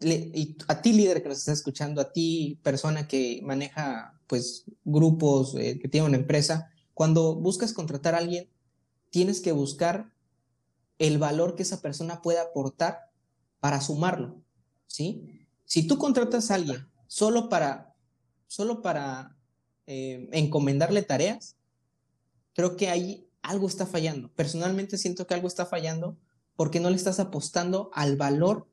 y 0.00 0.56
a 0.66 0.82
ti 0.82 0.92
líder 0.92 1.22
que 1.22 1.28
nos 1.28 1.38
está 1.38 1.52
escuchando, 1.52 2.00
a 2.00 2.12
ti 2.12 2.58
persona 2.62 3.06
que 3.06 3.40
maneja 3.44 4.20
pues 4.26 4.64
grupos, 4.84 5.54
eh, 5.54 5.78
que 5.78 5.88
tiene 5.88 6.08
una 6.08 6.16
empresa, 6.16 6.72
cuando 6.94 7.34
buscas 7.34 7.72
contratar 7.72 8.14
a 8.14 8.18
alguien, 8.18 8.48
tienes 9.10 9.40
que 9.40 9.52
buscar 9.52 10.12
el 10.98 11.18
valor 11.18 11.54
que 11.54 11.62
esa 11.62 11.80
persona 11.80 12.22
puede 12.22 12.38
aportar 12.38 13.10
para 13.60 13.80
sumarlo, 13.80 14.42
¿sí? 14.86 15.46
Si 15.64 15.86
tú 15.86 15.98
contratas 15.98 16.50
a 16.50 16.56
alguien 16.56 16.86
solo 17.06 17.48
para, 17.48 17.94
solo 18.46 18.82
para 18.82 19.36
eh, 19.86 20.28
encomendarle 20.32 21.02
tareas, 21.02 21.56
creo 22.54 22.76
que 22.76 22.88
ahí 22.88 23.28
algo 23.42 23.66
está 23.66 23.86
fallando. 23.86 24.30
Personalmente 24.34 24.98
siento 24.98 25.26
que 25.26 25.34
algo 25.34 25.48
está 25.48 25.66
fallando 25.66 26.16
porque 26.56 26.80
no 26.80 26.90
le 26.90 26.96
estás 26.96 27.20
apostando 27.20 27.90
al 27.94 28.16
valor 28.16 28.68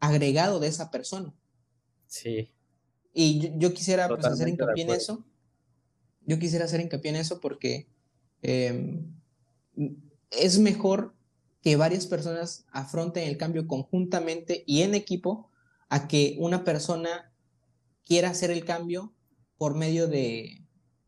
agregado 0.00 0.60
de 0.60 0.68
esa 0.68 0.90
persona. 0.90 1.34
Sí. 2.06 2.52
Y 3.12 3.58
yo, 3.58 3.72
quisiera 3.74 4.08
pues, 4.08 4.24
hacer 4.24 4.48
hincapié 4.48 4.84
en 4.84 4.90
eso. 4.90 5.24
Yo 6.28 6.38
quisiera 6.38 6.66
hacer 6.66 6.80
hincapié 6.80 7.10
en 7.10 7.16
eso 7.16 7.40
porque 7.40 7.88
em, 8.42 9.14
es 10.30 10.58
mejor 10.58 11.14
que 11.62 11.76
varias 11.76 12.06
personas 12.06 12.66
afronten 12.70 13.26
el 13.26 13.38
cambio 13.38 13.66
conjuntamente 13.66 14.62
y 14.66 14.82
en 14.82 14.94
equipo 14.94 15.50
a 15.88 16.06
que 16.06 16.36
una 16.38 16.64
persona 16.64 17.32
quiera 18.04 18.28
hacer 18.28 18.50
el 18.50 18.66
cambio 18.66 19.14
por 19.56 19.74
medio 19.74 20.06
de, 20.06 20.66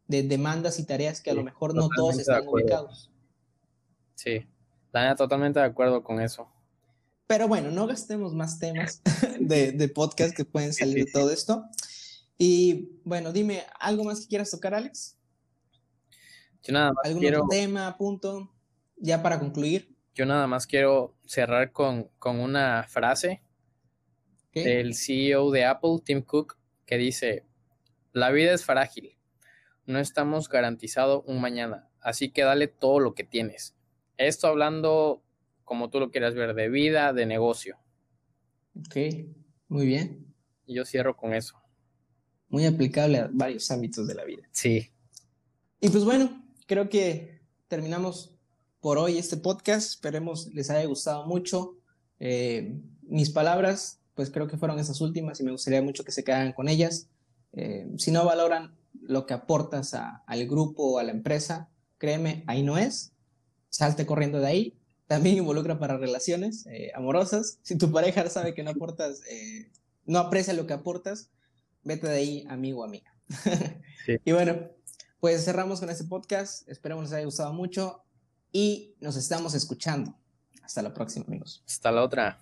demandas 0.08 0.78
y 0.78 0.84
tareas 0.84 1.20
que 1.20 1.30
a 1.30 1.34
lo 1.34 1.44
mejor 1.44 1.74
no 1.74 1.90
todos 1.94 2.18
están 2.18 2.48
ubicados. 2.48 3.10
Sí, 4.14 4.46
Daniel, 4.90 5.16
totalmente 5.16 5.60
de 5.60 5.66
acuerdo 5.66 6.02
con 6.02 6.18
eso. 6.18 6.48
Pero 7.26 7.46
bueno, 7.46 7.70
no 7.70 7.86
gastemos 7.86 8.34
más 8.34 8.58
temas 8.58 9.02
de, 9.38 9.92
podcast 9.94 10.34
que 10.34 10.46
pueden 10.46 10.72
salir 10.72 11.04
de 11.04 11.12
todo 11.12 11.30
esto. 11.30 11.64
Y 12.42 12.98
bueno, 13.04 13.34
dime, 13.34 13.64
¿algo 13.78 14.02
más 14.02 14.22
que 14.22 14.28
quieras 14.28 14.50
tocar, 14.50 14.72
Alex? 14.72 15.18
Yo 16.62 16.72
nada 16.72 16.90
más 16.94 17.04
¿Algún 17.04 17.26
otro 17.26 17.46
tema, 17.50 17.94
punto? 17.98 18.50
Ya 18.96 19.22
para 19.22 19.38
concluir. 19.38 19.94
Yo 20.14 20.24
nada 20.24 20.46
más 20.46 20.66
quiero 20.66 21.18
cerrar 21.26 21.70
con, 21.70 22.08
una 22.24 22.86
frase 22.88 23.42
del 24.54 24.94
CEO 24.94 25.50
de 25.50 25.66
Apple, 25.66 25.98
Tim 26.02 26.22
Cook, 26.22 26.56
que 26.86 26.96
dice, 26.96 27.44
la 28.14 28.30
vida 28.30 28.54
es 28.54 28.64
frágil. 28.64 29.18
No 29.84 29.98
estamos 29.98 30.48
garantizado 30.48 31.20
un 31.24 31.42
mañana, 31.42 31.90
así 32.00 32.30
que 32.30 32.42
dale 32.42 32.68
todo 32.68 33.00
lo 33.00 33.14
que 33.14 33.24
tienes. 33.24 33.76
Esto 34.16 34.46
hablando 34.46 35.22
como 35.64 35.90
tú 35.90 36.00
lo 36.00 36.10
quieras 36.10 36.34
ver, 36.34 36.54
de 36.54 36.70
vida, 36.70 37.12
de 37.12 37.26
negocio. 37.26 37.76
Ok, 38.78 38.96
muy 39.68 39.84
bien. 39.84 40.34
Y 40.64 40.76
yo 40.76 40.86
cierro 40.86 41.18
con 41.18 41.34
eso. 41.34 41.59
Muy 42.50 42.66
aplicable 42.66 43.18
a 43.18 43.30
varios 43.32 43.70
ámbitos 43.70 44.06
de 44.06 44.14
la 44.14 44.24
vida. 44.24 44.42
Sí. 44.52 44.90
Y 45.80 45.88
pues 45.88 46.04
bueno, 46.04 46.44
creo 46.66 46.88
que 46.88 47.40
terminamos 47.68 48.36
por 48.80 48.98
hoy 48.98 49.16
este 49.16 49.36
podcast. 49.38 49.88
Esperemos 49.88 50.52
les 50.52 50.68
haya 50.68 50.86
gustado 50.86 51.26
mucho. 51.26 51.78
Eh, 52.18 52.76
mis 53.02 53.30
palabras, 53.30 54.00
pues 54.14 54.30
creo 54.30 54.46
que 54.46 54.58
fueron 54.58 54.78
esas 54.78 55.00
últimas 55.00 55.40
y 55.40 55.44
me 55.44 55.52
gustaría 55.52 55.80
mucho 55.80 56.04
que 56.04 56.12
se 56.12 56.24
quedaran 56.24 56.52
con 56.52 56.68
ellas. 56.68 57.08
Eh, 57.52 57.88
si 57.96 58.10
no 58.10 58.24
valoran 58.24 58.76
lo 59.00 59.24
que 59.24 59.32
aportas 59.34 59.94
al 59.94 60.46
grupo 60.46 60.82
o 60.82 60.98
a 60.98 61.04
la 61.04 61.12
empresa, 61.12 61.70
créeme, 61.96 62.44
ahí 62.46 62.62
no 62.62 62.76
es. 62.76 63.12
Salte 63.70 64.04
corriendo 64.04 64.40
de 64.40 64.46
ahí 64.46 64.80
también 65.10 65.38
involucra 65.38 65.80
para 65.80 65.98
relaciones 65.98 66.66
eh, 66.66 66.92
amorosas. 66.94 67.58
Si 67.62 67.76
tu 67.76 67.90
pareja 67.90 68.30
sabe 68.30 68.54
que 68.54 68.62
no 68.62 68.70
aportas, 68.70 69.22
eh, 69.28 69.68
no 70.06 70.20
aprecia 70.20 70.54
lo 70.54 70.68
que 70.68 70.72
aportas, 70.72 71.30
vete 71.82 72.08
de 72.08 72.16
ahí, 72.16 72.46
amigo 72.48 72.80
o 72.80 72.84
amiga. 72.84 73.14
y 74.24 74.32
bueno, 74.32 74.70
pues 75.20 75.44
cerramos 75.44 75.80
con 75.80 75.90
este 75.90 76.04
podcast. 76.04 76.68
Esperemos 76.68 77.04
les 77.04 77.12
haya 77.12 77.24
gustado 77.24 77.52
mucho 77.52 78.02
y 78.52 78.94
nos 79.00 79.16
estamos 79.16 79.54
escuchando. 79.54 80.14
Hasta 80.62 80.82
la 80.82 80.94
próxima, 80.94 81.24
amigos. 81.26 81.62
Hasta 81.66 81.90
la 81.90 82.02
otra. 82.02 82.38